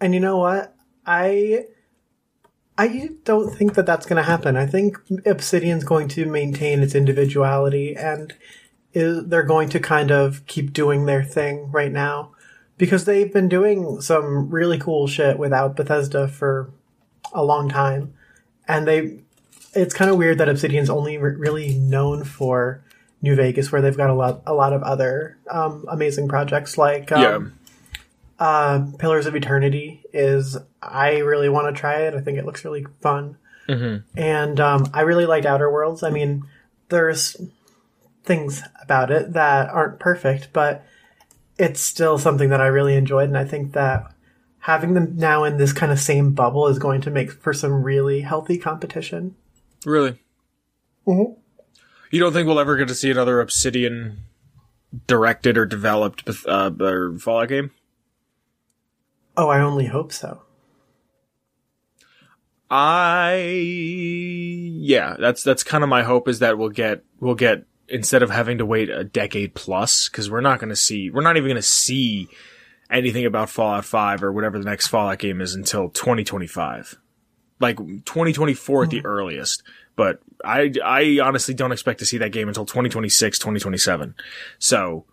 And 0.00 0.14
you 0.14 0.20
know 0.20 0.36
what? 0.36 0.74
I 1.06 1.66
I 2.78 3.10
don't 3.24 3.54
think 3.54 3.74
that 3.74 3.86
that's 3.86 4.06
going 4.06 4.22
to 4.22 4.28
happen. 4.28 4.56
I 4.56 4.66
think 4.66 4.98
Obsidian's 5.24 5.84
going 5.84 6.08
to 6.08 6.26
maintain 6.26 6.82
its 6.82 6.94
individuality 6.94 7.96
and 7.96 8.34
is, 8.92 9.26
they're 9.26 9.42
going 9.42 9.70
to 9.70 9.80
kind 9.80 10.10
of 10.10 10.44
keep 10.46 10.72
doing 10.72 11.06
their 11.06 11.24
thing 11.24 11.70
right 11.70 11.92
now 11.92 12.32
because 12.76 13.06
they've 13.06 13.32
been 13.32 13.48
doing 13.48 14.00
some 14.02 14.50
really 14.50 14.78
cool 14.78 15.06
shit 15.06 15.38
without 15.38 15.76
Bethesda 15.76 16.28
for 16.28 16.70
a 17.32 17.42
long 17.42 17.68
time. 17.70 18.12
And 18.68 18.86
they, 18.86 19.20
it's 19.72 19.94
kind 19.94 20.10
of 20.10 20.18
weird 20.18 20.38
that 20.38 20.48
Obsidian's 20.48 20.90
only 20.90 21.16
re- 21.16 21.34
really 21.34 21.78
known 21.78 22.24
for 22.24 22.84
New 23.26 23.34
Vegas, 23.34 23.72
where 23.72 23.82
they've 23.82 23.96
got 23.96 24.08
a 24.08 24.14
lot, 24.14 24.42
a 24.46 24.54
lot 24.54 24.72
of 24.72 24.82
other 24.84 25.36
um, 25.50 25.84
amazing 25.88 26.28
projects 26.28 26.78
like 26.78 27.10
um, 27.10 27.20
Yeah. 27.22 27.38
uh, 28.38 28.86
Pillars 28.98 29.26
of 29.26 29.34
Eternity 29.34 30.02
is 30.12 30.56
I 30.80 31.18
really 31.18 31.48
want 31.48 31.74
to 31.74 31.78
try 31.78 32.02
it. 32.02 32.14
I 32.14 32.20
think 32.20 32.38
it 32.38 32.46
looks 32.46 32.64
really 32.64 32.86
fun. 33.00 33.36
And 33.68 34.60
um, 34.60 34.86
I 34.94 35.00
really 35.00 35.26
liked 35.26 35.44
Outer 35.44 35.68
Worlds. 35.72 36.04
I 36.04 36.10
mean, 36.10 36.44
there's 36.88 37.36
things 38.22 38.62
about 38.80 39.10
it 39.10 39.32
that 39.32 39.68
aren't 39.70 39.98
perfect, 39.98 40.52
but 40.52 40.84
it's 41.58 41.80
still 41.80 42.16
something 42.16 42.48
that 42.50 42.60
I 42.60 42.66
really 42.68 42.94
enjoyed. 42.94 43.28
And 43.28 43.36
I 43.36 43.44
think 43.44 43.72
that 43.72 44.12
having 44.60 44.94
them 44.94 45.16
now 45.16 45.42
in 45.42 45.56
this 45.58 45.72
kind 45.72 45.90
of 45.90 45.98
same 45.98 46.30
bubble 46.32 46.68
is 46.68 46.78
going 46.78 47.00
to 47.00 47.10
make 47.10 47.32
for 47.32 47.52
some 47.52 47.82
really 47.82 48.20
healthy 48.20 48.56
competition. 48.56 49.34
Really? 49.84 50.20
Mhm. 51.06 51.36
You 52.10 52.20
don't 52.20 52.32
think 52.32 52.46
we'll 52.46 52.60
ever 52.60 52.76
get 52.76 52.88
to 52.88 52.94
see 52.94 53.10
another 53.10 53.40
Obsidian 53.40 54.18
directed 55.06 55.58
or 55.58 55.66
developed 55.66 56.28
uh, 56.46 56.70
or 56.80 57.18
Fallout 57.18 57.48
game? 57.48 57.70
Oh, 59.36 59.48
I 59.48 59.60
only 59.60 59.86
hope 59.86 60.12
so. 60.12 60.42
I 62.68 63.34
yeah, 63.34 65.16
that's 65.18 65.42
that's 65.44 65.62
kind 65.62 65.84
of 65.84 65.90
my 65.90 66.02
hope 66.02 66.26
is 66.28 66.40
that 66.40 66.58
we'll 66.58 66.70
get 66.70 67.04
we'll 67.20 67.36
get 67.36 67.64
instead 67.88 68.22
of 68.22 68.30
having 68.30 68.58
to 68.58 68.66
wait 68.66 68.90
a 68.90 69.04
decade 69.04 69.54
plus 69.54 70.08
because 70.08 70.28
we're 70.28 70.40
not 70.40 70.58
going 70.58 70.70
to 70.70 70.76
see 70.76 71.10
we're 71.10 71.22
not 71.22 71.36
even 71.36 71.48
going 71.48 71.56
to 71.56 71.62
see 71.62 72.28
anything 72.90 73.24
about 73.24 73.50
Fallout 73.50 73.84
5 73.84 74.24
or 74.24 74.32
whatever 74.32 74.58
the 74.58 74.64
next 74.64 74.88
Fallout 74.88 75.18
game 75.18 75.40
is 75.40 75.54
until 75.54 75.88
2025. 75.90 76.96
Like 77.58 77.78
2024 77.78 78.84
at 78.84 78.90
the 78.90 79.04
earliest. 79.04 79.62
But 79.96 80.20
I 80.44 80.72
I 80.84 81.18
honestly 81.22 81.54
don't 81.54 81.72
expect 81.72 81.98
to 82.00 82.06
see 82.06 82.18
that 82.18 82.30
game 82.30 82.48
until 82.48 82.66
2026, 82.66 83.38
2027. 83.38 84.14
So 84.58 85.06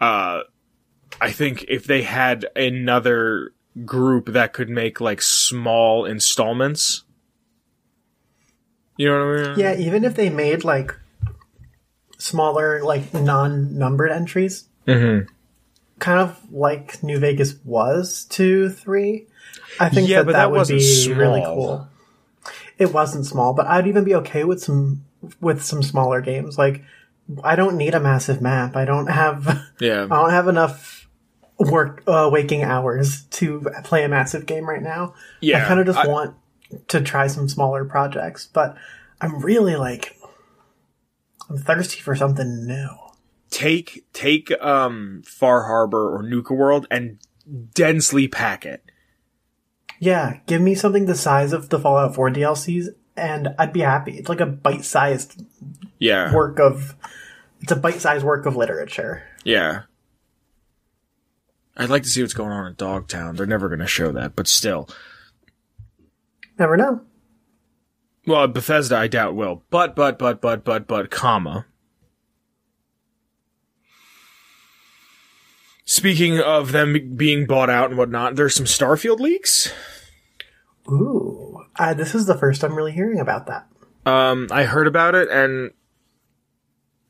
uh 0.00 0.40
I 1.20 1.30
think 1.30 1.64
if 1.68 1.84
they 1.84 2.02
had 2.02 2.46
another 2.56 3.52
group 3.84 4.32
that 4.32 4.52
could 4.52 4.68
make 4.70 5.00
like 5.00 5.20
small 5.22 6.04
installments. 6.04 7.04
You 8.96 9.08
know 9.10 9.26
what 9.26 9.38
I 9.38 9.48
mean? 9.50 9.58
Yeah, 9.58 9.76
even 9.76 10.04
if 10.04 10.14
they 10.14 10.30
made 10.30 10.64
like 10.64 10.94
smaller, 12.18 12.82
like 12.82 13.12
non-numbered 13.12 14.10
entries, 14.10 14.68
Mm-hmm. 14.86 15.28
kind 15.98 16.20
of 16.20 16.40
like 16.52 17.02
New 17.02 17.18
Vegas 17.18 17.56
was 17.64 18.24
two, 18.30 18.70
three. 18.70 19.26
I 19.78 19.88
think 19.90 20.08
Yeah, 20.08 20.18
that 20.20 20.26
but 20.26 20.32
that, 20.32 20.38
that 20.38 20.50
would 20.52 20.68
be 20.68 21.12
really 21.12 21.42
cool. 21.44 21.88
It 22.78 22.92
wasn't 22.92 23.26
small, 23.26 23.54
but 23.54 23.66
I'd 23.66 23.86
even 23.86 24.04
be 24.04 24.14
okay 24.16 24.44
with 24.44 24.62
some 24.62 25.04
with 25.40 25.62
some 25.62 25.82
smaller 25.82 26.20
games. 26.20 26.58
Like 26.58 26.82
I 27.42 27.56
don't 27.56 27.76
need 27.76 27.94
a 27.94 28.00
massive 28.00 28.40
map. 28.40 28.76
I 28.76 28.84
don't 28.84 29.06
have 29.08 29.62
yeah. 29.80 30.04
I 30.04 30.06
don't 30.08 30.30
have 30.30 30.48
enough 30.48 31.08
work 31.58 32.02
uh, 32.06 32.28
waking 32.30 32.62
hours 32.62 33.24
to 33.30 33.60
play 33.84 34.04
a 34.04 34.08
massive 34.08 34.44
game 34.46 34.68
right 34.68 34.82
now. 34.82 35.14
Yeah. 35.40 35.64
I 35.64 35.68
kind 35.68 35.80
of 35.80 35.86
just 35.86 35.98
I- 35.98 36.06
want 36.06 36.36
to 36.88 37.00
try 37.00 37.26
some 37.28 37.48
smaller 37.48 37.84
projects, 37.84 38.46
but 38.52 38.76
I'm 39.20 39.40
really 39.40 39.76
like 39.76 40.16
I'm 41.48 41.56
thirsty 41.58 42.00
for 42.00 42.14
something 42.14 42.66
new. 42.66 42.88
take 43.50 44.04
take 44.12 44.50
um 44.62 45.22
Far 45.24 45.64
Harbor 45.64 46.14
or 46.14 46.22
Nuka 46.22 46.52
World 46.54 46.86
and 46.90 47.18
densely 47.74 48.28
pack 48.28 48.66
it. 48.66 48.85
Yeah, 49.98 50.38
give 50.46 50.60
me 50.60 50.74
something 50.74 51.06
the 51.06 51.14
size 51.14 51.52
of 51.52 51.68
the 51.68 51.78
Fallout 51.78 52.14
4 52.14 52.30
DLCs 52.30 52.88
and 53.16 53.54
I'd 53.58 53.72
be 53.72 53.80
happy. 53.80 54.12
It's 54.18 54.28
like 54.28 54.40
a 54.40 54.46
bite-sized 54.46 55.42
Yeah. 55.98 56.34
work 56.34 56.58
of 56.58 56.94
it's 57.60 57.72
a 57.72 57.76
bite-sized 57.76 58.24
work 58.24 58.44
of 58.46 58.56
literature. 58.56 59.22
Yeah. 59.44 59.82
I'd 61.76 61.90
like 61.90 62.02
to 62.04 62.08
see 62.08 62.22
what's 62.22 62.34
going 62.34 62.52
on 62.52 62.66
in 62.66 62.74
Dogtown. 62.74 63.36
They're 63.36 63.46
never 63.46 63.68
going 63.68 63.80
to 63.80 63.86
show 63.86 64.12
that, 64.12 64.36
but 64.36 64.46
still. 64.46 64.88
Never 66.58 66.76
know. 66.76 67.02
Well, 68.26 68.48
Bethesda, 68.48 68.96
I 68.96 69.08
doubt 69.08 69.34
will. 69.34 69.62
But, 69.70 69.94
but, 69.94 70.18
but, 70.18 70.40
but, 70.40 70.64
but, 70.64 70.86
but, 70.86 71.10
comma. 71.10 71.66
Speaking 75.96 76.38
of 76.40 76.72
them 76.72 77.14
being 77.16 77.46
bought 77.46 77.70
out 77.70 77.88
and 77.88 77.96
whatnot, 77.96 78.36
there's 78.36 78.54
some 78.54 78.66
Starfield 78.66 79.18
leaks. 79.18 79.72
Ooh, 80.86 81.64
uh, 81.76 81.94
this 81.94 82.14
is 82.14 82.26
the 82.26 82.36
first 82.36 82.62
I'm 82.62 82.74
really 82.74 82.92
hearing 82.92 83.18
about 83.18 83.46
that. 83.46 83.66
Um, 84.04 84.46
I 84.50 84.64
heard 84.64 84.86
about 84.88 85.14
it 85.14 85.30
and 85.30 85.70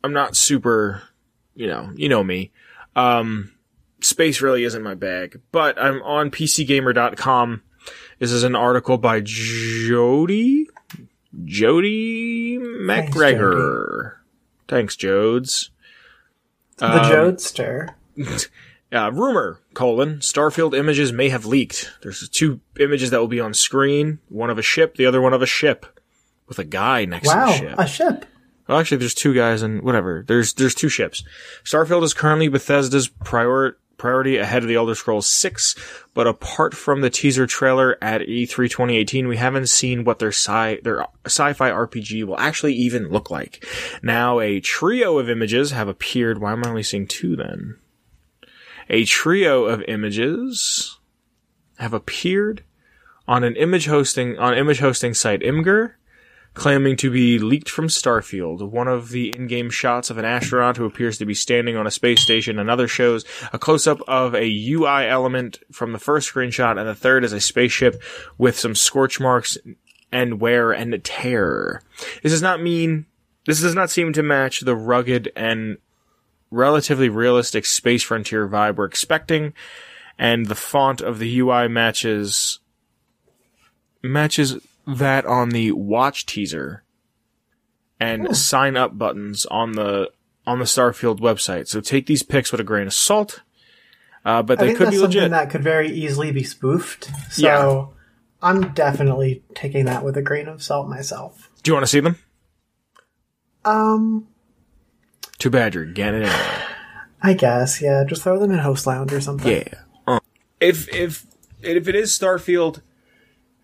I'm 0.05 0.13
not 0.13 0.37
super, 0.37 1.03
you 1.57 1.67
know, 1.67 1.91
you 1.97 2.09
know 2.09 2.23
me. 2.23 2.53
Um, 2.95 3.51
space 4.03 4.41
really 4.41 4.63
isn't 4.63 4.85
my 4.85 4.95
bag, 4.95 5.41
but 5.51 5.77
I'm 5.83 6.01
on 6.05 6.31
PCGamer.com. 6.31 7.63
This 8.21 8.31
is 8.31 8.45
an 8.45 8.55
article 8.55 8.99
by 8.99 9.21
Jody, 9.21 10.69
Jody 11.45 12.57
Macgregor. 12.61 14.13
Thanks, 14.69 14.95
Jodes. 14.95 15.71
The 16.77 16.87
Um, 16.87 17.11
Jodester. 17.11 17.95
Uh, 18.97 19.11
rumor, 19.11 19.61
colon, 19.75 20.19
Starfield 20.21 20.77
images 20.77 21.13
may 21.13 21.29
have 21.29 21.45
leaked. 21.45 21.93
There's 22.03 22.29
two 22.31 22.61
images 22.81 23.11
that 23.11 23.21
will 23.21 23.29
be 23.29 23.41
on 23.41 23.53
screen, 23.55 24.21
one 24.29 24.49
of 24.51 24.59
a 24.59 24.63
ship, 24.63 24.97
the 24.97 25.05
other 25.07 25.21
one 25.21 25.35
of 25.35 25.43
a 25.43 25.47
ship. 25.47 25.87
With 26.49 26.59
a 26.59 26.65
guy 26.65 27.05
next 27.05 27.27
Wow, 27.29 27.47
to 27.47 27.53
the 27.53 27.59
ship. 27.69 27.75
a 27.79 27.87
ship. 27.89 28.25
Well, 28.69 28.79
actually, 28.79 28.99
there's 28.99 29.15
two 29.15 29.35
guys 29.35 29.63
and 29.63 29.83
whatever. 29.83 30.25
There's 30.27 30.55
there's 30.55 30.75
two 30.75 30.89
ships. 30.89 31.23
Starfield 31.65 32.03
is 32.05 32.15
currently 32.15 32.49
Bethesda's 32.49 33.09
prior, 33.09 33.77
priority 33.97 34.37
ahead 34.39 34.63
of 34.63 34.69
the 34.69 34.75
Elder 34.77 34.95
Scrolls 34.95 35.27
6, 35.29 35.75
but 36.15 36.27
apart 36.27 36.75
from 36.75 37.01
the 37.01 37.11
teaser 37.11 37.47
trailer 37.47 37.99
at 38.01 38.23
E 38.23 38.47
E3 38.47 38.71
2018, 38.71 39.27
we 39.29 39.37
haven't 39.37 39.69
seen 39.69 40.05
what 40.05 40.19
their 40.21 40.31
sci 40.33 40.79
their 40.85 41.05
sci-fi 41.27 41.71
RPG 41.71 42.25
will 42.25 42.39
actually 42.39 42.75
even 42.75 43.09
look 43.09 43.31
like. 43.31 43.65
Now, 44.03 44.39
a 44.41 44.61
trio 44.61 45.19
of 45.19 45.29
images 45.29 45.73
have 45.73 45.89
appeared. 45.89 46.39
Why 46.41 46.53
am 46.53 46.65
I 46.65 46.69
only 46.71 46.83
seeing 46.83 47.07
two 47.07 47.35
then? 47.37 47.77
A 48.89 49.05
trio 49.05 49.65
of 49.65 49.83
images 49.89 50.99
have 51.79 51.93
appeared 51.93 52.63
on 53.29 53.45
an 53.45 53.57
image 53.57 53.87
hosting 53.87 54.39
on 54.39 54.55
image 54.55 54.79
hosting 54.79 55.15
site 55.15 55.41
Imgur 55.41 55.95
claiming 56.57 56.97
to 56.97 57.11
be 57.11 57.39
leaked 57.39 57.69
from 57.69 57.87
Starfield. 57.87 58.67
One 58.69 58.89
of 58.89 59.11
the 59.11 59.35
in-game 59.37 59.69
shots 59.71 60.09
of 60.09 60.17
an 60.17 60.25
astronaut 60.25 60.79
who 60.79 60.87
appears 60.87 61.19
to 61.19 61.27
be 61.27 61.35
standing 61.35 61.77
on 61.77 61.87
a 61.87 61.91
space 61.91 62.23
station. 62.23 62.59
Another 62.59 62.89
shows 62.89 63.25
a 63.53 63.59
close-up 63.59 64.01
of 64.09 64.35
a 64.35 64.71
UI 64.71 65.07
element 65.07 65.59
from 65.71 65.93
the 65.93 65.99
first 65.99 66.33
screenshot, 66.33 66.79
and 66.79 66.89
the 66.89 66.95
third 66.95 67.25
is 67.25 67.35
a 67.35 67.41
spaceship 67.41 68.03
with 68.39 68.59
some 68.59 68.75
scorch 68.75 69.21
marks 69.21 69.59
and 70.11 70.41
wear 70.41 70.73
and 70.73 70.99
tear. 71.05 71.83
This 72.23 72.33
does 72.33 72.43
not 72.43 72.63
mean 72.63 73.05
this 73.45 73.61
does 73.61 73.75
not 73.75 73.91
seem 73.91 74.13
to 74.15 74.23
match 74.23 74.63
the 74.63 74.75
rugged 74.75 75.31
and 75.37 75.77
relatively 76.57 77.09
realistic 77.09 77.67
space 77.67 78.03
frontier 78.03 78.49
vibe 78.49 78.77
we're 78.77 78.85
expecting, 78.87 79.53
and 80.19 80.47
the 80.47 80.55
font 80.55 81.01
of 81.01 81.19
the 81.19 81.39
UI 81.41 81.69
matches 81.69 82.59
matches 84.03 84.59
that 84.87 85.27
on 85.27 85.51
the 85.51 85.73
watch 85.73 86.27
teaser 86.27 86.83
and 87.99 88.37
sign 88.37 88.77
up 88.77 88.97
buttons 88.97 89.47
on 89.47 89.73
the 89.73 90.11
on 90.47 90.59
the 90.59 90.65
Starfield 90.65 91.19
website. 91.19 91.67
So 91.67 91.81
take 91.81 92.07
these 92.07 92.23
pics 92.23 92.53
with 92.53 92.61
a 92.61 92.65
grain 92.65 92.87
of 92.87 92.95
salt. 92.95 93.43
Uh, 94.25 94.43
but 94.43 94.59
they 94.59 94.75
could 94.75 94.91
be 94.91 94.99
legit. 94.99 95.31
that 95.31 95.51
could 95.51 95.63
very 95.63 95.89
easily 95.89 96.33
be 96.33 96.43
spoofed. 96.43 97.11
So 97.31 97.43
Yeah. 97.43 97.87
I'm 98.43 98.73
definitely 98.75 99.43
taking 99.55 99.87
that 99.87 100.05
with 100.05 100.17
a 100.17 100.23
grain 100.23 100.47
of 100.49 100.63
salt 100.63 100.89
myself. 100.89 101.51
Do 101.63 101.71
you 101.71 101.75
want 101.75 101.85
to 101.85 101.91
see 101.91 102.01
them? 102.01 102.17
Um, 103.65 104.29
Too 105.39 105.51
bad 105.51 105.75
you're 105.75 105.85
getting 105.85 106.23
it. 106.23 106.65
I 107.23 107.35
guess, 107.35 107.81
yeah. 107.83 108.05
Just 108.05 108.23
throw 108.23 108.39
them 108.39 108.51
in 108.51 108.59
Host 108.59 108.87
Lounge 108.87 109.13
or 109.13 109.21
something. 109.21 109.51
Yeah. 109.51 109.75
Uh, 110.07 110.21
if 110.61 110.93
if 110.95 111.27
if 111.63 111.89
it 111.89 111.95
is 111.95 112.11
Starfield, 112.13 112.81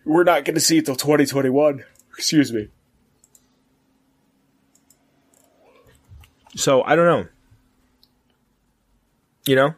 we're 0.05 0.23
not 0.23 0.45
going 0.45 0.55
to 0.55 0.61
see 0.61 0.77
it 0.77 0.85
till 0.85 0.95
2021. 0.95 1.83
Excuse 2.17 2.51
me. 2.51 2.69
So 6.55 6.83
I 6.83 6.95
don't 6.95 7.05
know. 7.05 7.27
You 9.45 9.55
know, 9.55 9.75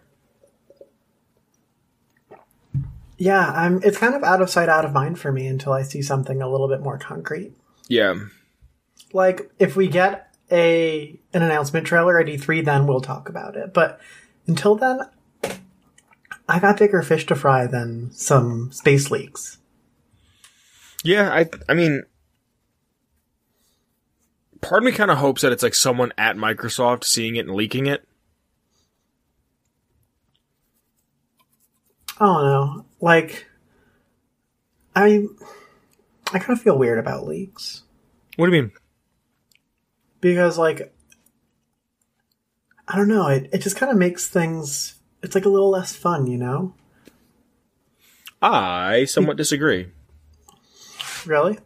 Yeah, 3.17 3.49
I'm. 3.51 3.81
It's 3.83 3.97
kind 3.97 4.13
of 4.13 4.23
out 4.23 4.41
of 4.41 4.49
sight, 4.49 4.69
out 4.69 4.85
of 4.85 4.93
mind 4.93 5.19
for 5.19 5.31
me 5.31 5.47
until 5.47 5.71
I 5.71 5.83
see 5.83 6.01
something 6.01 6.41
a 6.41 6.49
little 6.49 6.67
bit 6.67 6.81
more 6.81 6.97
concrete. 6.97 7.53
Yeah. 7.87 8.15
Like 9.13 9.49
if 9.57 9.75
we 9.75 9.87
get 9.87 10.34
a 10.51 11.19
an 11.33 11.41
announcement 11.41 11.87
trailer 11.87 12.19
at 12.19 12.27
E3, 12.27 12.63
then 12.63 12.87
we'll 12.87 13.01
talk 13.01 13.29
about 13.29 13.55
it. 13.55 13.73
But 13.73 13.99
until 14.47 14.75
then, 14.75 15.01
I 16.47 16.59
got 16.59 16.77
bigger 16.77 17.01
fish 17.01 17.25
to 17.27 17.35
fry 17.35 17.65
than 17.67 18.11
some 18.11 18.71
space 18.71 19.09
leaks. 19.09 19.57
Yeah, 21.03 21.31
I 21.31 21.49
I 21.69 21.73
mean 21.73 22.03
part 24.61 24.81
of 24.81 24.85
me 24.85 24.91
kind 24.91 25.11
of 25.11 25.17
hopes 25.19 25.43
that 25.43 25.51
it's 25.51 25.63
like 25.63 25.75
someone 25.75 26.11
at 26.17 26.35
Microsoft 26.35 27.03
seeing 27.03 27.35
it 27.35 27.45
and 27.47 27.55
leaking 27.55 27.85
it. 27.85 28.07
I 32.19 32.25
don't 32.25 32.43
know. 32.43 32.85
Like 33.01 33.45
I 34.95 35.25
I 36.33 36.39
kind 36.39 36.57
of 36.57 36.61
feel 36.61 36.77
weird 36.77 36.97
about 36.97 37.27
leaks 37.27 37.83
What 38.37 38.47
do 38.47 38.55
you 38.55 38.61
mean? 38.63 38.71
Because 40.25 40.57
like 40.57 40.91
I 42.87 42.95
don't 42.95 43.07
know, 43.07 43.27
it 43.27 43.47
it 43.53 43.59
just 43.59 43.75
kind 43.75 43.91
of 43.91 43.97
makes 43.97 44.27
things 44.27 44.95
it's 45.21 45.35
like 45.35 45.45
a 45.45 45.49
little 45.49 45.69
less 45.69 45.95
fun, 45.95 46.25
you 46.25 46.37
know? 46.37 46.73
I 48.41 49.05
somewhat 49.05 49.37
disagree. 49.37 49.87
Really? 51.25 51.59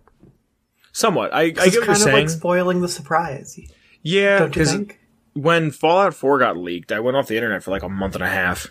Somewhat. 0.91 1.34
I, 1.34 1.41
I 1.41 1.43
It's 1.43 1.55
get 1.55 1.66
what 1.66 1.74
you're 1.74 1.86
kind 1.86 1.95
of 1.95 2.01
saying. 2.03 2.16
like 2.16 2.30
spoiling 2.30 2.82
the 2.82 2.88
surprise. 2.89 3.60
yeah, 4.01 4.45
because 4.45 4.72
think? 4.72 4.99
when 5.34 5.72
Fallout 5.72 6.14
4 6.14 6.39
got 6.39 6.57
leaked, 6.57 6.91
I 6.91 6.99
went 6.99 7.18
off 7.18 7.28
the 7.28 7.36
internet 7.36 7.64
for 7.64 7.72
like 7.72 7.84
a 7.84 7.89
month 7.89 8.16
and 8.16 8.24
a 8.24 8.30
half. 8.30 8.68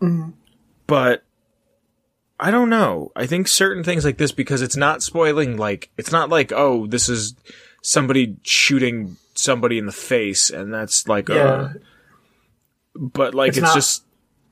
Mm-hmm. 0.00 0.30
But 0.86 1.24
I 2.38 2.50
don't 2.50 2.70
know. 2.70 3.12
I 3.14 3.26
think 3.26 3.46
certain 3.48 3.84
things 3.84 4.04
like 4.04 4.18
this 4.18 4.32
because 4.32 4.62
it's 4.62 4.76
not 4.76 5.02
spoiling 5.02 5.56
like 5.56 5.90
it's 5.96 6.10
not 6.12 6.28
like 6.28 6.52
oh 6.52 6.86
this 6.88 7.08
is 7.08 7.34
somebody 7.82 8.36
shooting 8.42 9.16
somebody 9.34 9.76
in 9.78 9.86
the 9.86 9.92
face 9.92 10.50
and 10.50 10.72
that's 10.72 11.06
like 11.08 11.28
Yeah. 11.28 11.44
uh 11.44 11.72
but 12.94 13.34
like 13.34 13.48
It's 13.50 13.58
it's, 13.58 13.62
not- 13.64 13.74
just 13.74 14.04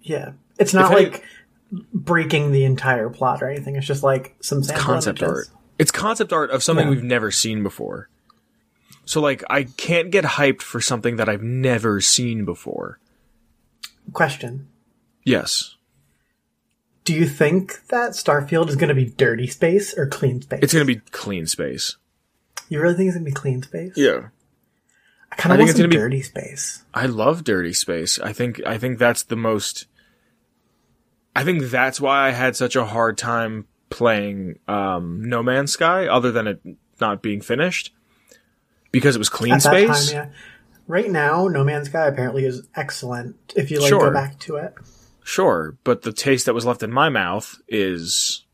Yeah. 0.03 0.33
It's 0.59 0.74
not 0.74 0.93
like 0.93 1.22
breaking 1.95 2.53
the 2.53 2.64
entire 2.64 3.09
plot 3.09 3.43
or 3.43 3.49
anything. 3.49 3.76
It's 3.76 3.87
just 3.87 4.03
like 4.03 4.35
some 4.41 4.62
concept 4.62 5.22
art. 5.22 5.47
It's 5.78 5.91
concept 5.91 6.33
art 6.33 6.51
of 6.51 6.62
something 6.62 6.87
Yeah. 6.87 6.91
we've 6.91 7.05
never 7.05 7.31
seen 7.31 7.62
before. 7.62 8.09
So 9.05 9.20
like 9.20 9.43
I 9.49 9.64
can't 9.64 10.11
get 10.11 10.24
hyped 10.24 10.62
for 10.62 10.81
something 10.81 11.16
that 11.16 11.28
I've 11.28 11.43
never 11.43 12.01
seen 12.01 12.45
before. 12.45 12.99
Question. 14.12 14.68
Yes. 15.24 15.76
Do 17.05 17.14
you 17.14 17.26
think 17.26 17.87
that 17.89 18.12
Starfield 18.12 18.68
is 18.68 18.76
going 18.76 18.89
to 18.89 18.95
be 18.95 19.07
dirty 19.07 19.47
space 19.47 19.97
or 19.97 20.07
clean 20.07 20.43
space? 20.43 20.61
It's 20.62 20.72
going 20.72 20.87
to 20.87 20.95
be 20.95 21.01
clean 21.12 21.47
space. 21.47 21.97
You 22.71 22.81
really 22.81 22.95
think 22.95 23.09
it's 23.09 23.16
going 23.16 23.27
to 23.27 23.31
be 23.31 23.35
clean 23.35 23.62
space? 23.62 23.93
Yeah. 23.97 24.29
I 25.33 25.37
kind 25.37 25.53
of 25.53 25.59
think 25.59 25.71
it's 25.71 25.79
gonna 25.79 25.89
be- 25.89 25.97
dirty 25.97 26.23
space. 26.23 26.83
I 26.93 27.07
love 27.07 27.45
dirty 27.45 27.73
space. 27.73 28.18
I 28.18 28.33
think 28.33 28.61
I 28.66 28.79
think 28.79 28.99
that's 28.99 29.23
the 29.23 29.37
most 29.37 29.87
I 31.37 31.45
think 31.45 31.62
that's 31.66 32.01
why 32.01 32.27
I 32.27 32.31
had 32.33 32.57
such 32.57 32.75
a 32.75 32.85
hard 32.85 33.16
time 33.16 33.66
playing 33.91 34.59
um 34.66 35.23
No 35.29 35.41
Man's 35.41 35.71
Sky 35.73 36.09
other 36.09 36.33
than 36.33 36.49
it 36.49 36.61
not 37.01 37.23
being 37.23 37.41
finished 37.41 37.93
because 38.91 39.14
it 39.14 39.21
was 39.21 39.29
clean 39.29 39.53
At 39.55 39.62
space. 39.62 40.11
time, 40.11 40.16
yeah. 40.31 40.31
Right 40.89 41.09
now, 41.09 41.47
No 41.47 41.62
Man's 41.62 41.89
Sky 41.89 42.09
apparently 42.09 42.45
is 42.45 42.66
excellent 42.75 43.37
if 43.55 43.71
you 43.71 43.79
like 43.79 43.89
Sure. 43.89 44.09
go 44.09 44.12
back 44.12 44.41
to 44.41 44.57
it. 44.57 44.75
Sure, 45.23 45.77
but 45.85 46.03
the 46.03 46.12
taste 46.12 46.47
that 46.47 46.55
was 46.55 46.66
left 46.66 46.83
in 46.83 46.91
my 46.91 47.09
mouth 47.09 47.55
is 47.68 48.45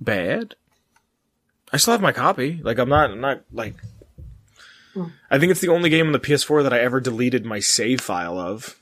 bad. 0.00 0.54
I 1.72 1.76
still 1.78 1.92
have 1.92 2.00
my 2.00 2.12
copy. 2.12 2.60
Like 2.62 2.78
I'm 2.78 2.88
not 2.88 3.10
I'm 3.10 3.20
not 3.20 3.42
like 3.52 3.74
I 5.30 5.38
think 5.38 5.50
it's 5.50 5.60
the 5.60 5.68
only 5.68 5.90
game 5.90 6.06
on 6.06 6.12
the 6.12 6.18
PS4 6.20 6.62
that 6.62 6.72
I 6.72 6.80
ever 6.80 7.00
deleted 7.00 7.44
my 7.44 7.60
save 7.60 8.00
file 8.00 8.38
of. 8.38 8.80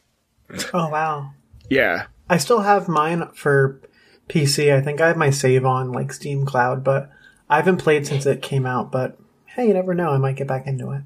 Oh 0.72 0.88
wow. 0.88 1.32
Yeah. 1.68 2.06
I 2.28 2.36
still 2.36 2.60
have 2.60 2.86
mine 2.88 3.28
for 3.34 3.80
PC. 4.28 4.72
I 4.74 4.80
think 4.80 5.00
I 5.00 5.08
have 5.08 5.16
my 5.16 5.30
save 5.30 5.64
on 5.64 5.90
like 5.92 6.12
Steam 6.12 6.44
Cloud, 6.46 6.84
but 6.84 7.10
I 7.48 7.56
haven't 7.56 7.78
played 7.78 8.06
since 8.06 8.26
it 8.26 8.42
came 8.42 8.66
out. 8.66 8.92
But 8.92 9.18
hey, 9.46 9.68
you 9.68 9.74
never 9.74 9.94
know. 9.94 10.10
I 10.10 10.18
might 10.18 10.36
get 10.36 10.46
back 10.46 10.66
into 10.66 10.90
it. 10.92 11.02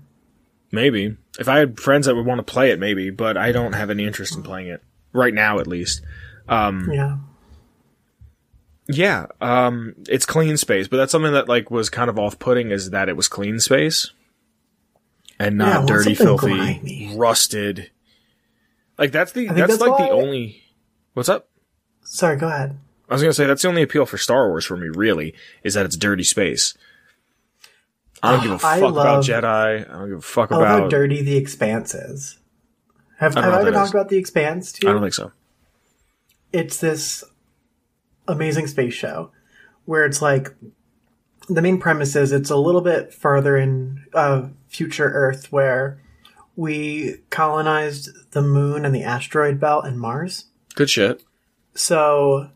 Maybe. 0.70 1.16
If 1.38 1.48
I 1.48 1.58
had 1.58 1.80
friends 1.80 2.06
that 2.06 2.16
would 2.16 2.26
want 2.26 2.38
to 2.44 2.52
play 2.52 2.70
it, 2.70 2.78
maybe, 2.78 3.10
but 3.10 3.36
I 3.36 3.52
don't 3.52 3.72
have 3.74 3.90
any 3.90 4.04
interest 4.04 4.36
in 4.36 4.42
playing 4.42 4.68
it. 4.68 4.82
Right 5.12 5.32
now, 5.32 5.58
at 5.60 5.66
least. 5.66 6.02
Um, 6.48 6.90
Yeah. 6.92 7.18
Yeah, 8.88 9.26
um, 9.40 9.94
it's 10.08 10.24
clean 10.26 10.56
space, 10.56 10.88
but 10.88 10.96
that's 10.96 11.12
something 11.12 11.32
that, 11.32 11.48
like, 11.48 11.70
was 11.70 11.90
kind 11.90 12.08
of 12.08 12.18
off-putting 12.18 12.70
is 12.70 12.90
that 12.90 13.08
it 13.08 13.16
was 13.16 13.28
clean 13.28 13.60
space. 13.60 14.12
And 15.38 15.58
Yeah, 15.58 15.66
not 15.66 15.76
want 15.76 15.88
dirty, 15.88 16.14
filthy, 16.14 16.46
grimy. 16.54 17.14
rusted. 17.16 17.90
Like, 18.96 19.12
that's 19.12 19.32
the, 19.32 19.46
that's, 19.46 19.78
that's 19.78 19.80
like 19.80 19.96
the 19.98 20.10
only, 20.10 20.62
what's 21.14 21.28
up? 21.28 21.48
Sorry. 22.02 22.36
Go 22.36 22.48
ahead. 22.48 22.76
I 23.08 23.14
was 23.14 23.22
gonna 23.22 23.32
say, 23.32 23.46
that's 23.46 23.62
the 23.62 23.68
only 23.68 23.82
appeal 23.82 24.04
for 24.06 24.18
Star 24.18 24.48
Wars 24.48 24.64
for 24.64 24.76
me, 24.76 24.88
really, 24.88 25.34
is 25.62 25.74
that 25.74 25.86
it's 25.86 25.96
dirty 25.96 26.24
space. 26.24 26.76
I 28.22 28.32
don't 28.32 28.42
give 28.42 28.52
a 28.52 28.58
fuck 28.58 28.72
I 28.72 28.76
about 28.78 29.24
Jedi. 29.24 29.88
I 29.88 29.92
don't 29.92 30.08
give 30.08 30.18
a 30.18 30.22
fuck 30.22 30.50
I 30.50 30.56
love 30.56 30.66
how 30.66 30.78
about, 30.78 30.90
dirty 30.90 31.22
the 31.22 31.36
Expanse 31.36 31.94
is. 31.94 32.38
Have, 33.18 33.36
I 33.36 33.42
have 33.42 33.54
I 33.54 33.60
ever 33.60 33.70
talked 33.72 33.92
about 33.92 34.08
the 34.08 34.16
Expanse 34.16 34.72
too? 34.72 34.88
I 34.88 34.92
don't 34.92 35.02
think 35.02 35.14
so. 35.14 35.32
it's 36.52 36.78
this 36.78 37.22
amazing 38.28 38.66
space 38.66 38.94
show 38.94 39.30
where 39.84 40.04
it's 40.04 40.22
like 40.22 40.54
the 41.48 41.62
main 41.62 41.78
premise 41.78 42.14
is 42.14 42.30
it's 42.30 42.50
a 42.50 42.56
little 42.56 42.82
bit 42.82 43.12
farther 43.12 43.56
in 43.56 44.04
uh, 44.14 44.48
future 44.68 45.08
Earth 45.08 45.50
where 45.50 46.00
we 46.56 47.16
colonized 47.30 48.10
the 48.32 48.42
moon 48.42 48.84
and 48.84 48.94
the 48.94 49.02
asteroid 49.02 49.58
belt 49.58 49.86
and 49.86 49.98
Mars. 49.98 50.46
Good 50.74 50.90
shit. 50.90 51.22
So 51.74 52.50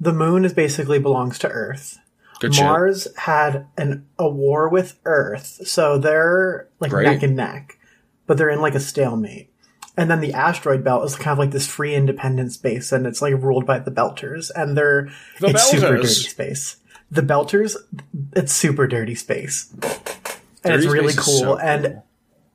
the 0.00 0.12
moon 0.12 0.44
is 0.44 0.52
basically 0.52 0.98
belongs 0.98 1.38
to 1.40 1.48
Earth. 1.48 1.98
Good 2.40 2.54
shit. 2.54 2.64
Mars 2.64 3.06
had 3.16 3.66
an 3.76 4.06
a 4.18 4.28
war 4.28 4.68
with 4.68 4.98
Earth, 5.04 5.60
so 5.66 5.98
they're 5.98 6.68
like 6.80 6.90
Great. 6.90 7.06
neck 7.06 7.22
and 7.22 7.36
neck, 7.36 7.78
but 8.26 8.36
they're 8.36 8.50
in 8.50 8.60
like 8.60 8.74
a 8.74 8.80
stalemate. 8.80 9.52
And 9.96 10.10
then 10.10 10.20
the 10.20 10.32
asteroid 10.32 10.82
belt 10.82 11.04
is 11.04 11.14
kind 11.14 11.32
of 11.32 11.38
like 11.38 11.52
this 11.52 11.66
free 11.68 11.94
independent 11.94 12.52
space, 12.52 12.90
and 12.90 13.06
it's 13.06 13.22
like 13.22 13.34
ruled 13.34 13.64
by 13.66 13.78
the 13.78 13.90
Belters, 13.92 14.50
and 14.56 14.76
they're 14.76 15.10
The 15.40 15.48
it's 15.50 15.70
super 15.70 15.96
dirty 15.96 16.08
space. 16.08 16.76
The 17.10 17.22
Belters, 17.22 17.76
it's 18.34 18.52
super 18.52 18.88
dirty 18.88 19.14
space, 19.14 19.70
and 19.72 19.82
Dirty 20.64 20.76
it's 20.84 20.86
really 20.92 21.12
space 21.12 21.28
is 21.28 21.42
cool. 21.42 21.58
And 21.60 22.02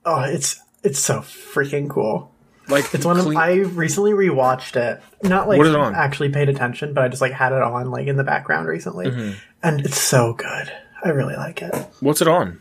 oh, 0.04 0.20
it's 0.24 0.60
it's 0.82 0.98
so 0.98 1.20
freaking 1.20 1.88
cool. 1.88 2.30
Like 2.68 2.92
It's 2.94 3.04
one 3.06 3.18
of 3.18 3.24
clean- 3.24 3.38
I 3.38 3.54
recently 3.60 4.12
rewatched 4.12 4.76
it. 4.76 5.00
Not 5.22 5.48
like 5.48 5.58
actually 5.94 6.28
paid 6.28 6.48
attention, 6.50 6.92
but 6.94 7.02
I 7.04 7.08
just 7.08 7.22
like 7.22 7.32
had 7.32 7.52
it 7.52 7.62
on 7.62 7.90
like 7.90 8.06
in 8.06 8.16
the 8.16 8.24
background 8.24 8.68
recently, 8.68 9.06
Mm-hmm. 9.06 9.32
and 9.62 9.80
it's 9.80 9.98
so 9.98 10.34
good. 10.34 10.70
I 11.02 11.08
really 11.08 11.36
like 11.36 11.62
it. 11.62 11.74
What's 12.00 12.20
it 12.20 12.28
on? 12.28 12.60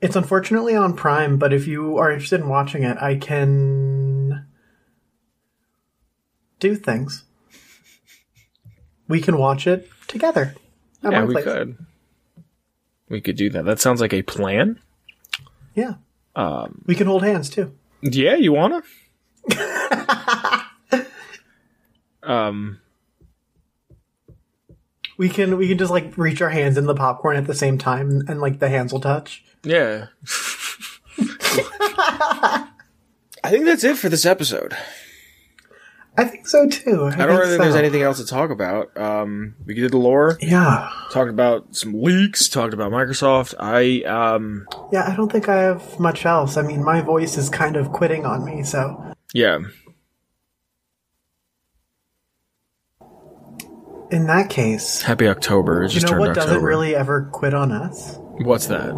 It's 0.00 0.14
unfortunately 0.16 0.76
on 0.76 0.94
Prime, 0.94 1.38
but 1.38 1.52
if 1.52 1.66
you 1.66 1.98
are 1.98 2.12
interested 2.12 2.40
in 2.40 2.48
watching 2.48 2.84
it, 2.84 2.96
I 2.98 3.16
can 3.16 4.46
do 6.60 6.76
things. 6.76 7.24
We 9.08 9.20
can 9.20 9.38
watch 9.38 9.66
it 9.66 9.88
together. 10.06 10.54
yeah, 11.02 11.24
we 11.24 11.34
place. 11.34 11.44
could. 11.44 11.78
We 13.08 13.20
could 13.20 13.36
do 13.36 13.50
that. 13.50 13.64
That 13.64 13.80
sounds 13.80 14.00
like 14.00 14.12
a 14.12 14.22
plan. 14.22 14.78
Yeah. 15.74 15.94
Um, 16.36 16.82
We 16.86 16.94
can 16.94 17.06
hold 17.06 17.22
hands 17.24 17.50
too. 17.50 17.72
yeah, 18.02 18.36
you 18.36 18.52
wanna? 18.52 18.82
um, 22.22 22.80
We 25.16 25.28
can 25.28 25.56
we 25.56 25.66
can 25.68 25.78
just 25.78 25.90
like 25.90 26.16
reach 26.16 26.40
our 26.42 26.50
hands 26.50 26.76
in 26.78 26.86
the 26.86 26.94
popcorn 26.94 27.36
at 27.36 27.46
the 27.46 27.54
same 27.54 27.78
time 27.78 28.22
and 28.28 28.40
like 28.40 28.60
the 28.60 28.68
hands 28.68 28.92
will 28.92 29.00
touch. 29.00 29.44
Yeah. 29.64 30.06
I 33.44 33.50
think 33.50 33.64
that's 33.64 33.84
it 33.84 33.96
for 33.96 34.08
this 34.08 34.26
episode. 34.26 34.76
I 36.16 36.24
think 36.24 36.48
so 36.48 36.68
too. 36.68 37.04
I, 37.04 37.06
I 37.06 37.10
don't 37.10 37.10
think 37.10 37.28
really 37.28 37.48
think 37.50 37.62
there's 37.62 37.76
anything 37.76 38.02
else 38.02 38.18
to 38.18 38.26
talk 38.26 38.50
about. 38.50 38.96
Um, 38.96 39.54
we 39.64 39.74
did 39.74 39.92
the 39.92 39.98
lore, 39.98 40.36
Yeah. 40.40 40.90
talked 41.12 41.30
about 41.30 41.76
some 41.76 42.02
leaks, 42.02 42.48
talked 42.48 42.74
about 42.74 42.90
Microsoft. 42.90 43.54
I 43.60 44.02
um, 44.02 44.66
Yeah, 44.90 45.08
I 45.08 45.14
don't 45.14 45.30
think 45.30 45.48
I 45.48 45.58
have 45.62 46.00
much 46.00 46.26
else. 46.26 46.56
I 46.56 46.62
mean, 46.62 46.82
my 46.84 47.00
voice 47.02 47.38
is 47.38 47.48
kind 47.48 47.76
of 47.76 47.92
quitting 47.92 48.26
on 48.26 48.44
me, 48.44 48.64
so 48.64 49.12
yeah. 49.32 49.58
in 54.10 54.26
that 54.26 54.50
case, 54.50 55.02
Happy 55.02 55.28
October. 55.28 55.84
It 55.84 55.94
you 55.94 56.00
know 56.00 56.08
turned 56.08 56.20
what 56.20 56.30
October. 56.30 56.46
doesn't 56.48 56.64
really 56.64 56.96
ever 56.96 57.28
quit 57.32 57.54
on 57.54 57.70
us? 57.70 58.18
What's 58.40 58.66
that? 58.68 58.94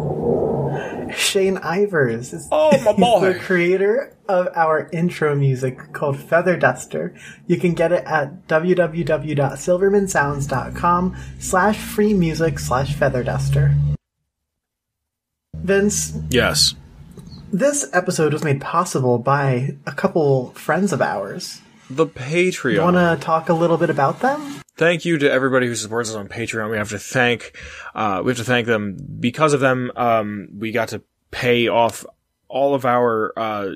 Shane 1.17 1.57
Ivers 1.57 2.33
is 2.33 2.47
Oh, 2.51 2.71
my 2.71 2.77
he's 2.93 2.99
boy. 2.99 3.33
the 3.33 3.39
creator 3.39 4.15
of 4.29 4.47
our 4.55 4.87
intro 4.93 5.35
music 5.35 5.91
called 5.93 6.17
Feather 6.17 6.55
Duster. 6.57 7.13
You 7.47 7.57
can 7.57 7.73
get 7.73 7.91
it 7.91 8.03
at 8.05 8.47
www.silvermansounds.com 8.47 11.17
slash 11.39 11.77
free 11.77 12.13
music 12.13 12.59
slash 12.59 12.93
feather 12.95 13.23
duster. 13.23 13.73
Vince, 15.55 16.17
Yes. 16.29 16.75
this 17.51 17.89
episode 17.93 18.31
was 18.33 18.43
made 18.43 18.61
possible 18.61 19.17
by 19.19 19.75
a 19.85 19.91
couple 19.91 20.51
friends 20.51 20.93
of 20.93 21.01
ours. 21.01 21.61
The 21.89 22.07
Patreon. 22.07 22.73
You 22.73 22.81
want 22.81 22.95
to 22.95 23.17
talk 23.23 23.49
a 23.49 23.53
little 23.53 23.77
bit 23.77 23.89
about 23.89 24.21
them? 24.21 24.61
Thank 24.81 25.05
you 25.05 25.19
to 25.19 25.31
everybody 25.31 25.67
who 25.67 25.75
supports 25.75 26.09
us 26.09 26.15
on 26.15 26.27
Patreon. 26.27 26.71
We 26.71 26.77
have 26.77 26.89
to 26.89 26.97
thank, 26.97 27.55
uh, 27.93 28.23
we 28.25 28.31
have 28.31 28.39
to 28.39 28.43
thank 28.43 28.65
them 28.65 28.97
because 29.19 29.53
of 29.53 29.59
them. 29.59 29.91
Um, 29.95 30.47
we 30.57 30.71
got 30.71 30.87
to 30.87 31.03
pay 31.29 31.67
off 31.67 32.03
all 32.47 32.73
of 32.73 32.83
our, 32.83 33.31
uh, 33.37 33.69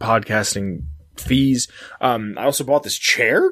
podcasting 0.00 0.84
fees. 1.16 1.66
Um, 2.00 2.36
I 2.38 2.44
also 2.44 2.62
bought 2.62 2.84
this 2.84 2.96
chair. 2.96 3.50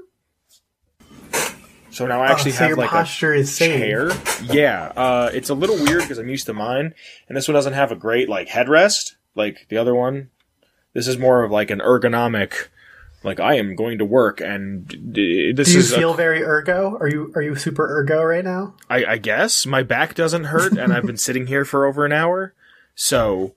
So 1.91 2.07
now 2.07 2.23
I 2.23 2.31
actually 2.31 2.53
Oh, 2.53 2.55
so 2.55 2.69
have 2.69 2.79
like 2.79 2.93
a 2.93 3.33
is 3.33 3.59
chair. 3.59 4.13
Yeah. 4.45 4.93
Uh, 4.95 5.31
it's 5.35 5.51
a 5.51 5.55
little 5.55 5.77
weird 5.77 6.03
because 6.03 6.19
I'm 6.19 6.29
used 6.29 6.47
to 6.47 6.55
mine 6.55 6.95
and 7.27 7.37
this 7.37 7.49
one 7.49 7.57
doesn't 7.57 7.73
have 7.73 7.91
a 7.91 7.97
great 7.97 8.29
like 8.29 8.47
headrest 8.47 9.17
like 9.35 9.67
the 9.69 9.79
other 9.79 9.97
one. 9.97 10.31
This 10.93 11.09
is 11.09 11.19
more 11.19 11.43
of 11.43 11.51
like 11.51 11.73
an 11.73 11.81
ergonomic, 11.81 12.69
like 13.25 13.41
I 13.41 13.55
am 13.55 13.75
going 13.75 13.99
to 13.99 14.05
work 14.05 14.41
and 14.41 14.87
this 14.89 15.69
Do 15.69 15.73
you 15.73 15.79
is 15.81 15.93
a 15.93 15.97
feel 15.99 16.15
very 16.15 16.43
ergo? 16.43 16.97
Are 17.01 17.09
you 17.09 17.33
are 17.35 17.43
you 17.43 17.57
super 17.57 17.85
ergo 18.01 18.23
right 18.23 18.45
now? 18.45 18.75
I, 18.91 19.05
I 19.05 19.19
guess 19.19 19.67
my 19.67 19.83
back 19.83 20.15
doesn't 20.15 20.45
hurt, 20.45 20.73
and 20.79 20.93
I've 20.93 21.07
been 21.07 21.17
sitting 21.29 21.47
here 21.47 21.65
for 21.65 21.87
over 21.87 22.05
an 22.05 22.13
hour, 22.13 22.55
so 22.95 23.55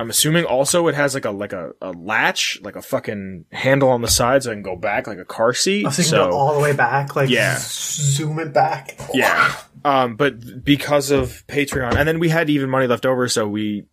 I'm 0.00 0.10
assuming 0.10 0.44
also 0.44 0.86
it 0.88 0.94
has 0.94 1.12
like 1.14 1.24
a 1.24 1.30
like 1.30 1.52
a, 1.52 1.72
a 1.82 1.90
latch, 1.90 2.60
like 2.62 2.76
a 2.76 2.82
fucking 2.82 3.46
handle 3.52 3.88
on 3.90 4.00
the 4.00 4.08
side, 4.08 4.44
so 4.44 4.50
I 4.50 4.54
can 4.54 4.62
go 4.62 4.76
back 4.76 5.06
like 5.06 5.18
a 5.18 5.24
car 5.24 5.52
seat. 5.52 5.82
So 5.82 5.88
you 5.88 5.94
can 5.96 6.04
so 6.04 6.30
go 6.30 6.36
all 6.36 6.54
the 6.54 6.60
way 6.60 6.72
back, 6.72 7.16
like 7.16 7.28
Yeah. 7.28 7.56
zoom 7.58 8.38
it 8.38 8.52
back. 8.54 8.98
yeah, 9.12 9.54
um, 9.84 10.14
but 10.16 10.64
because 10.64 11.10
of 11.10 11.44
Patreon, 11.48 11.96
and 11.96 12.06
then 12.08 12.18
we 12.20 12.28
had 12.28 12.48
even 12.48 12.70
money 12.70 12.86
left 12.86 13.04
over, 13.06 13.28
so 13.28 13.48
we 13.48 13.86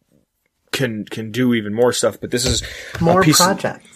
can 0.71 1.05
can 1.05 1.31
do 1.31 1.53
even 1.55 1.73
more 1.73 1.91
stuff. 1.91 2.21
But 2.21 2.29
this 2.31 2.45
is 2.45 2.61
a 2.99 3.03
More 3.03 3.23
piece 3.23 3.39
of- 3.39 3.47
projects. 3.59 3.94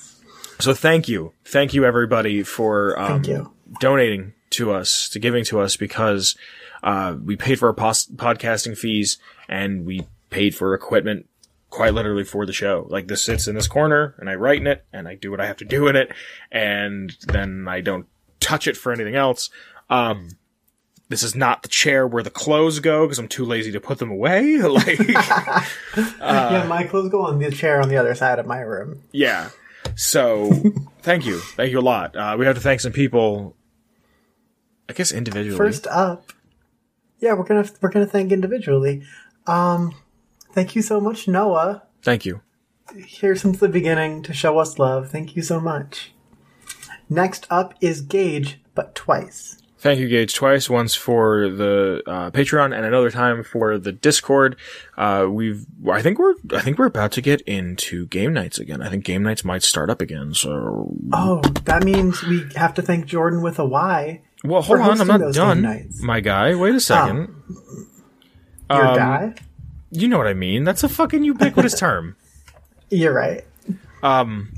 So 0.59 0.73
thank 0.73 1.07
you, 1.07 1.33
thank 1.45 1.73
you 1.73 1.85
everybody 1.85 2.43
for 2.43 2.99
um, 2.99 3.23
you. 3.23 3.53
donating 3.79 4.33
to 4.51 4.71
us, 4.71 5.09
to 5.09 5.19
giving 5.19 5.43
to 5.45 5.59
us 5.59 5.77
because 5.77 6.35
uh, 6.83 7.15
we 7.23 7.35
paid 7.35 7.59
for 7.59 7.67
our 7.67 7.73
pos- 7.73 8.07
podcasting 8.07 8.77
fees 8.77 9.17
and 9.47 9.85
we 9.85 10.07
paid 10.29 10.55
for 10.55 10.73
equipment 10.73 11.27
quite 11.69 11.93
literally 11.93 12.23
for 12.23 12.45
the 12.45 12.53
show. 12.53 12.87
Like 12.89 13.07
this 13.07 13.23
sits 13.23 13.47
in 13.47 13.55
this 13.55 13.67
corner 13.67 14.15
and 14.17 14.29
I 14.29 14.35
write 14.35 14.59
in 14.59 14.67
it 14.67 14.85
and 14.91 15.07
I 15.07 15.15
do 15.15 15.31
what 15.31 15.39
I 15.39 15.47
have 15.47 15.57
to 15.57 15.65
do 15.65 15.87
in 15.87 15.95
it 15.95 16.11
and 16.51 17.15
then 17.27 17.67
I 17.67 17.81
don't 17.81 18.07
touch 18.39 18.67
it 18.67 18.77
for 18.77 18.91
anything 18.91 19.15
else. 19.15 19.49
Um, 19.89 20.31
this 21.09 21.23
is 21.23 21.35
not 21.35 21.63
the 21.63 21.69
chair 21.69 22.07
where 22.07 22.21
the 22.23 22.29
clothes 22.29 22.79
go 22.79 23.05
because 23.05 23.17
I'm 23.17 23.27
too 23.27 23.45
lazy 23.45 23.71
to 23.71 23.79
put 23.79 23.97
them 23.97 24.11
away. 24.11 24.57
like, 24.57 24.99
yeah, 25.07 26.65
my 26.67 26.85
clothes 26.89 27.09
go 27.09 27.21
on 27.21 27.39
the 27.39 27.51
chair 27.51 27.81
on 27.81 27.89
the 27.89 27.97
other 27.97 28.15
side 28.15 28.39
of 28.39 28.45
my 28.45 28.59
room. 28.59 29.03
Yeah. 29.11 29.49
So, 29.99 30.49
thank 31.01 31.25
you. 31.25 31.39
Thank 31.39 31.71
you 31.71 31.79
a 31.79 31.81
lot. 31.81 32.15
Uh, 32.15 32.37
we 32.39 32.45
have 32.45 32.55
to 32.55 32.61
thank 32.61 32.79
some 32.79 32.93
people, 32.93 33.57
I 34.87 34.93
guess 34.93 35.11
individually. 35.11 35.57
First 35.57 35.87
up, 35.87 36.31
yeah, 37.19 37.33
we're 37.33 37.43
gonna 37.43 37.69
we're 37.81 37.91
gonna 37.91 38.05
thank 38.05 38.31
individually. 38.31 39.03
Um, 39.45 39.93
thank 40.53 40.73
you 40.73 40.81
so 40.81 41.01
much, 41.01 41.27
Noah. 41.27 41.83
thank 42.01 42.25
you. 42.25 42.39
Here 42.95 43.35
since 43.35 43.59
the 43.59 43.67
beginning 43.67 44.23
to 44.23 44.33
show 44.33 44.57
us 44.59 44.79
love. 44.79 45.11
Thank 45.11 45.35
you 45.35 45.41
so 45.41 45.59
much. 45.59 46.13
Next 47.09 47.45
up 47.49 47.73
is 47.81 47.99
Gage, 47.99 48.61
but 48.73 48.95
twice. 48.95 49.58
Thank 49.79 50.01
you, 50.01 50.09
Gage, 50.09 50.33
twice. 50.35 50.69
Once 50.69 50.93
for 50.93 51.49
the 51.49 52.03
uh, 52.05 52.31
Patreon, 52.31 52.75
and 52.75 52.85
another 52.85 53.09
time 53.09 53.43
for 53.45 53.77
the 53.77 53.93
Discord. 53.93 54.57
Uh, 54.97 55.27
we've, 55.29 55.65
I 55.89 56.01
think 56.01 56.19
we're, 56.19 56.35
I 56.53 56.59
think 56.59 56.77
we're 56.77 56.85
about 56.87 57.13
to 57.13 57.21
get 57.21 57.39
into 57.41 58.05
game 58.07 58.33
nights 58.33 58.59
again. 58.59 58.81
I 58.81 58.89
think 58.89 59.05
game 59.05 59.23
nights 59.23 59.45
might 59.45 59.63
start 59.63 59.89
up 59.89 60.01
again. 60.01 60.33
So, 60.33 60.93
Oh, 61.13 61.39
that 61.63 61.83
means 61.85 62.21
we 62.23 62.45
have 62.57 62.73
to 62.73 62.81
thank 62.81 63.05
Jordan 63.05 63.41
with 63.41 63.57
a 63.57 63.65
Y. 63.65 64.21
well, 64.43 64.61
hold 64.61 64.81
on, 64.81 64.99
I'm 64.99 65.07
not 65.07 65.33
done, 65.33 65.89
my 66.01 66.19
guy. 66.19 66.55
Wait 66.55 66.75
a 66.75 66.81
second. 66.81 67.33
Your 68.69 68.85
Um, 68.85 68.95
guy. 68.97 69.35
You 69.91 70.09
know 70.09 70.17
what 70.17 70.27
I 70.27 70.33
mean? 70.33 70.65
That's 70.65 70.83
a 70.83 70.89
fucking 70.89 71.23
ubiquitous 71.23 71.79
term. 71.79 72.17
You're 72.89 73.13
right. 73.13 73.45
um, 74.03 74.51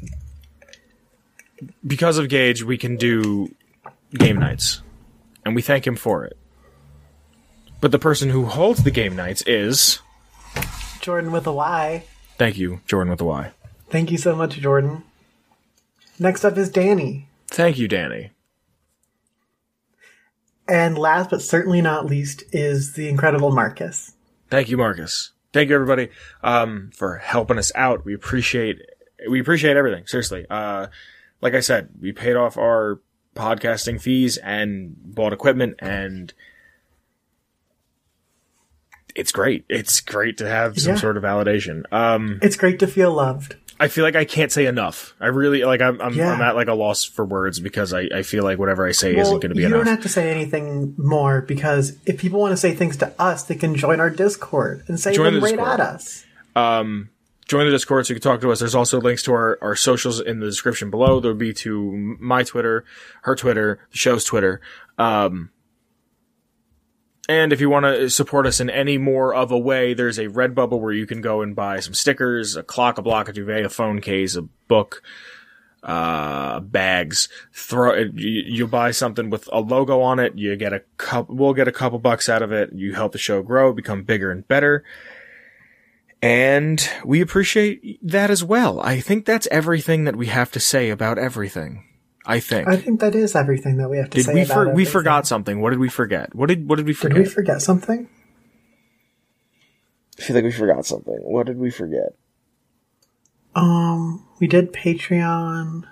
because 1.86 2.17
of 2.17 2.28
Gage, 2.28 2.63
we 2.63 2.78
can 2.80 2.95
do 2.97 3.53
game 4.15 4.38
nights, 4.39 4.82
and 5.46 5.56
we 5.56 5.62
thank 5.62 5.86
him 5.86 5.96
for 5.96 6.26
it. 6.26 6.38
But 7.80 7.92
the 7.92 8.00
person 8.00 8.30
who 8.30 8.46
holds 8.46 8.84
the 8.84 8.92
game 8.92 9.16
nights 9.16 9.42
is 9.48 10.00
Jordan 11.00 11.32
with 11.32 11.48
a 11.48 11.52
Y. 11.52 12.04
thank 12.38 12.58
you, 12.58 12.82
Jordan 12.86 13.10
with 13.10 13.22
a 13.22 13.26
Y. 13.26 13.52
Thank 13.89 14.12
you 14.12 14.18
so 14.18 14.36
much, 14.36 14.56
Jordan. 14.58 15.04
Next 16.20 16.46
up 16.46 16.58
is 16.58 16.70
Danny. 16.70 17.28
Thank 17.48 17.78
you, 17.78 17.88
Danny. 17.88 18.32
And 20.68 20.98
last 20.98 21.30
but 21.32 21.42
certainly 21.42 21.82
not 21.82 22.06
least 22.06 22.44
is 22.52 22.94
the 22.94 23.10
incredible 23.10 23.52
Marcus. 23.52 24.14
Thank 24.50 24.70
you, 24.70 24.78
Marcus. 24.78 25.32
Thank 25.52 25.70
you, 25.70 25.76
everybody, 25.76 26.10
um, 26.44 26.92
for 26.94 27.18
helping 27.18 27.58
us 27.58 27.72
out. 27.76 28.06
We 28.06 28.14
appreciate 28.14 28.80
we 29.30 29.39
appreciate 29.39 29.76
everything. 29.76 30.08
Seriously. 30.08 30.46
Uh, 30.50 30.88
like 31.42 31.54
I 31.54 31.60
said, 31.60 31.89
we 32.00 32.12
paid 32.12 32.36
off 32.36 32.58
our 32.58 33.02
podcasting 33.36 34.01
fees 34.01 34.38
and 34.38 34.93
bought 35.03 35.34
equipment, 35.34 35.75
and 35.79 36.34
it's 39.15 39.32
great. 39.32 39.65
It's 39.69 39.99
great 40.01 40.38
to 40.38 40.47
have 40.47 40.79
some 40.79 40.93
Yeah. 40.95 40.99
sort 40.99 41.17
of 41.17 41.23
validation. 41.23 41.84
Um, 41.91 42.39
It's 42.41 42.55
great 42.55 42.79
to 42.79 42.88
feel 42.88 43.13
loved. 43.13 43.55
I 43.79 43.88
feel 43.88 44.03
like 44.03 44.15
I 44.15 44.25
can't 44.25 44.51
say 44.51 44.67
enough. 44.67 45.15
I 45.19 45.27
really 45.27 45.63
like. 45.65 45.82
I'm 45.82 45.99
I'm, 46.01 46.13
Yeah. 46.13 46.32
I'm 46.34 46.41
at 46.41 46.55
like 46.55 46.67
a 46.67 46.73
loss 46.75 47.03
for 47.03 47.25
words 47.25 47.59
because 47.59 47.93
I, 47.93 48.01
I 48.13 48.21
feel 48.21 48.43
like 48.43 48.59
whatever 48.59 48.86
I 48.88 48.91
say 48.91 49.13
Well, 49.15 49.23
isn't 49.23 49.39
going 49.39 49.49
to 49.49 49.55
be 49.55 49.61
you 49.61 49.67
enough. 49.67 49.79
don't 49.79 49.88
have 49.88 50.03
to 50.03 50.09
say 50.09 50.29
anything 50.29 50.93
more 50.97 51.41
because 51.41 51.97
if 52.05 52.19
people 52.19 52.39
want 52.39 52.51
to 52.51 52.57
say 52.57 52.73
things 52.75 52.95
to 52.97 53.11
us, 53.19 53.43
they 53.43 53.55
can 53.55 53.73
join 53.75 53.99
our 53.99 54.11
Discord 54.11 54.84
and 54.88 54.99
say 54.99 55.13
Join 55.13 55.34
them 55.34 55.41
the 55.41 55.57
right 55.57 55.59
at 55.59 55.79
us. 55.79 56.25
Join 57.52 57.66
the 57.66 57.72
Discord 57.72 58.08
so 58.08 58.14
you 58.14 58.20
can 58.20 58.24
talk 58.24 58.39
to 58.41 58.52
us. 58.52 58.60
There's 58.60 58.76
also 58.76 59.02
links 59.02 59.24
to 59.24 59.34
our, 59.34 59.60
our 59.62 59.76
socials 59.76 60.22
in 60.22 60.39
the 60.39 60.45
description 60.45 60.89
below. 60.89 61.20
There'll 61.20 61.36
be 61.36 61.54
to 61.56 62.18
my 62.18 62.43
Twitter, 62.43 62.86
her 63.24 63.36
Twitter, 63.36 63.86
the 63.91 63.97
show's 63.97 64.24
Twitter. 64.24 64.62
Um, 64.97 65.52
and 67.28 67.52
if 67.52 67.60
you 67.60 67.70
want 67.70 67.86
to 67.86 68.10
support 68.10 68.47
us 68.47 68.62
in 68.62 68.70
any 68.70 68.97
more 68.97 69.34
of 69.36 69.52
a 69.52 69.58
way, 69.58 69.93
there's 69.93 70.18
a 70.18 70.28
Redbubble 70.28 70.80
where 70.80 70.93
you 70.93 71.06
can 71.06 71.20
go 71.20 71.41
and 71.41 71.54
buy 71.54 71.82
some 71.82 71.93
stickers, 71.93 72.56
a 72.56 72.64
clock, 72.64 72.97
a 72.97 73.02
block, 73.02 73.28
a 73.28 73.34
duvet, 73.34 73.66
a 73.66 73.70
phone 73.70 73.99
case, 73.99 74.38
a 74.38 74.43
book, 74.43 75.04
uh, 75.84 76.62
bags. 76.62 77.28
Throw 77.52 77.95
you, 77.95 78.43
you 78.47 78.66
buy 78.66 78.91
something 78.91 79.30
with 79.30 79.49
a 79.52 79.60
logo 79.60 79.99
on 79.99 80.20
it. 80.20 80.38
You 80.38 80.56
get 80.56 80.72
a 80.72 80.84
couple. 80.97 81.36
We'll 81.36 81.54
get 81.54 81.68
a 81.68 81.74
couple 81.74 81.99
bucks 81.99 82.30
out 82.30 82.41
of 82.41 82.54
it. 82.54 82.72
You 82.74 82.93
help 82.93 83.12
the 83.12 83.18
show 83.18 83.43
grow, 83.43 83.74
become 83.74 84.04
bigger 84.04 84.32
and 84.32 84.47
better. 84.47 84.86
And 86.22 86.88
we 87.03 87.22
appreciate 87.22 87.99
that 88.07 88.30
as 88.30 88.43
well. 88.43 88.80
I 88.82 88.99
think 88.99 89.26
that's 89.26 89.47
everything 89.49 90.03
that 90.03 90.15
we 90.15 90.28
have 90.28 90.51
to 90.51 90.59
say 90.59 90.89
about 90.89 91.17
everything. 91.17 91.84
I 92.26 92.39
think. 92.39 92.67
I 92.67 92.78
think 92.78 92.99
that 92.99 93.15
is 93.15 93.36
everything 93.36 93.78
that 93.78 93.89
we 93.89 93.97
have 93.97 94.11
to 94.11 94.17
did 94.17 94.26
say 94.26 94.34
we 94.36 94.41
about 94.41 94.53
for, 94.53 94.74
we 94.74 94.86
forgot 94.86 95.26
something? 95.26 95.59
What 95.59 95.72
did 95.72 95.80
we 95.80 95.89
forget? 95.89 96.36
What 96.36 96.47
did 96.47 96.69
what 96.69 96.76
did 96.76 96.86
we 96.86 96.93
forget? 96.93 97.17
Did 97.17 97.28
we 97.28 97.30
forget 97.30 97.61
something? 97.61 98.07
I 100.19 100.22
feel 100.22 100.36
like 100.36 100.45
we 100.45 100.51
forgot 100.51 100.86
something. 100.86 101.17
What 101.24 101.47
did 101.47 101.57
we 101.57 101.72
forget? 101.72 102.13
Um, 103.55 104.26
we 104.39 104.45
did 104.45 104.72
Patreon, 104.72 105.86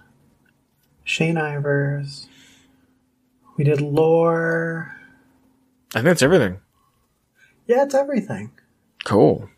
Shane 1.04 1.36
Ivers. 1.36 2.28
We 3.58 3.64
did 3.64 3.82
lore. 3.82 4.96
I 5.96 5.98
think 6.00 6.06
that's 6.06 6.22
everything. 6.22 6.60
Yeah, 7.66 7.84
it's 7.84 7.96
everything. 7.96 8.52
Cool. 9.04 9.50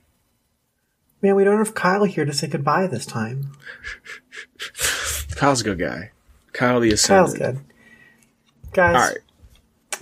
Man, 1.21 1.35
we 1.35 1.43
don't 1.43 1.57
have 1.59 1.75
Kyle 1.75 2.03
here 2.03 2.25
to 2.25 2.33
say 2.33 2.47
goodbye 2.47 2.87
this 2.87 3.05
time. 3.05 3.51
Kyle's 5.35 5.61
a 5.61 5.63
good 5.63 5.79
guy. 5.79 6.11
Kyle 6.53 6.79
the 6.79 6.91
Ascended. 6.91 7.39
Kyle's 7.39 7.55
good. 7.55 7.59
Guys, 8.73 8.95
All 8.95 9.01
right. 9.01 9.17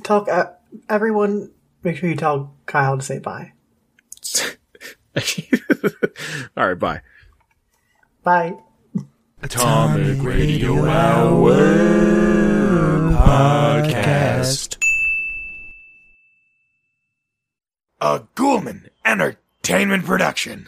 tell 0.03 0.30
uh, 0.30 0.45
everyone. 0.89 1.51
Make 1.84 1.97
sure 1.97 2.09
you 2.09 2.15
tell 2.15 2.53
Kyle 2.65 2.97
to 2.97 3.03
say 3.03 3.20
bye. 3.20 3.53
All 6.57 6.67
right. 6.67 6.80
Bye. 6.80 7.01
Bye. 8.24 8.55
Atomic 9.41 10.22
Radio 10.24 10.86
Hour 10.86 11.51
podcast. 13.13 14.78
A 18.01 18.20
Ghoulman 18.36 18.89
Entertainment 19.05 19.38
entertainment 19.70 20.05
production. 20.05 20.67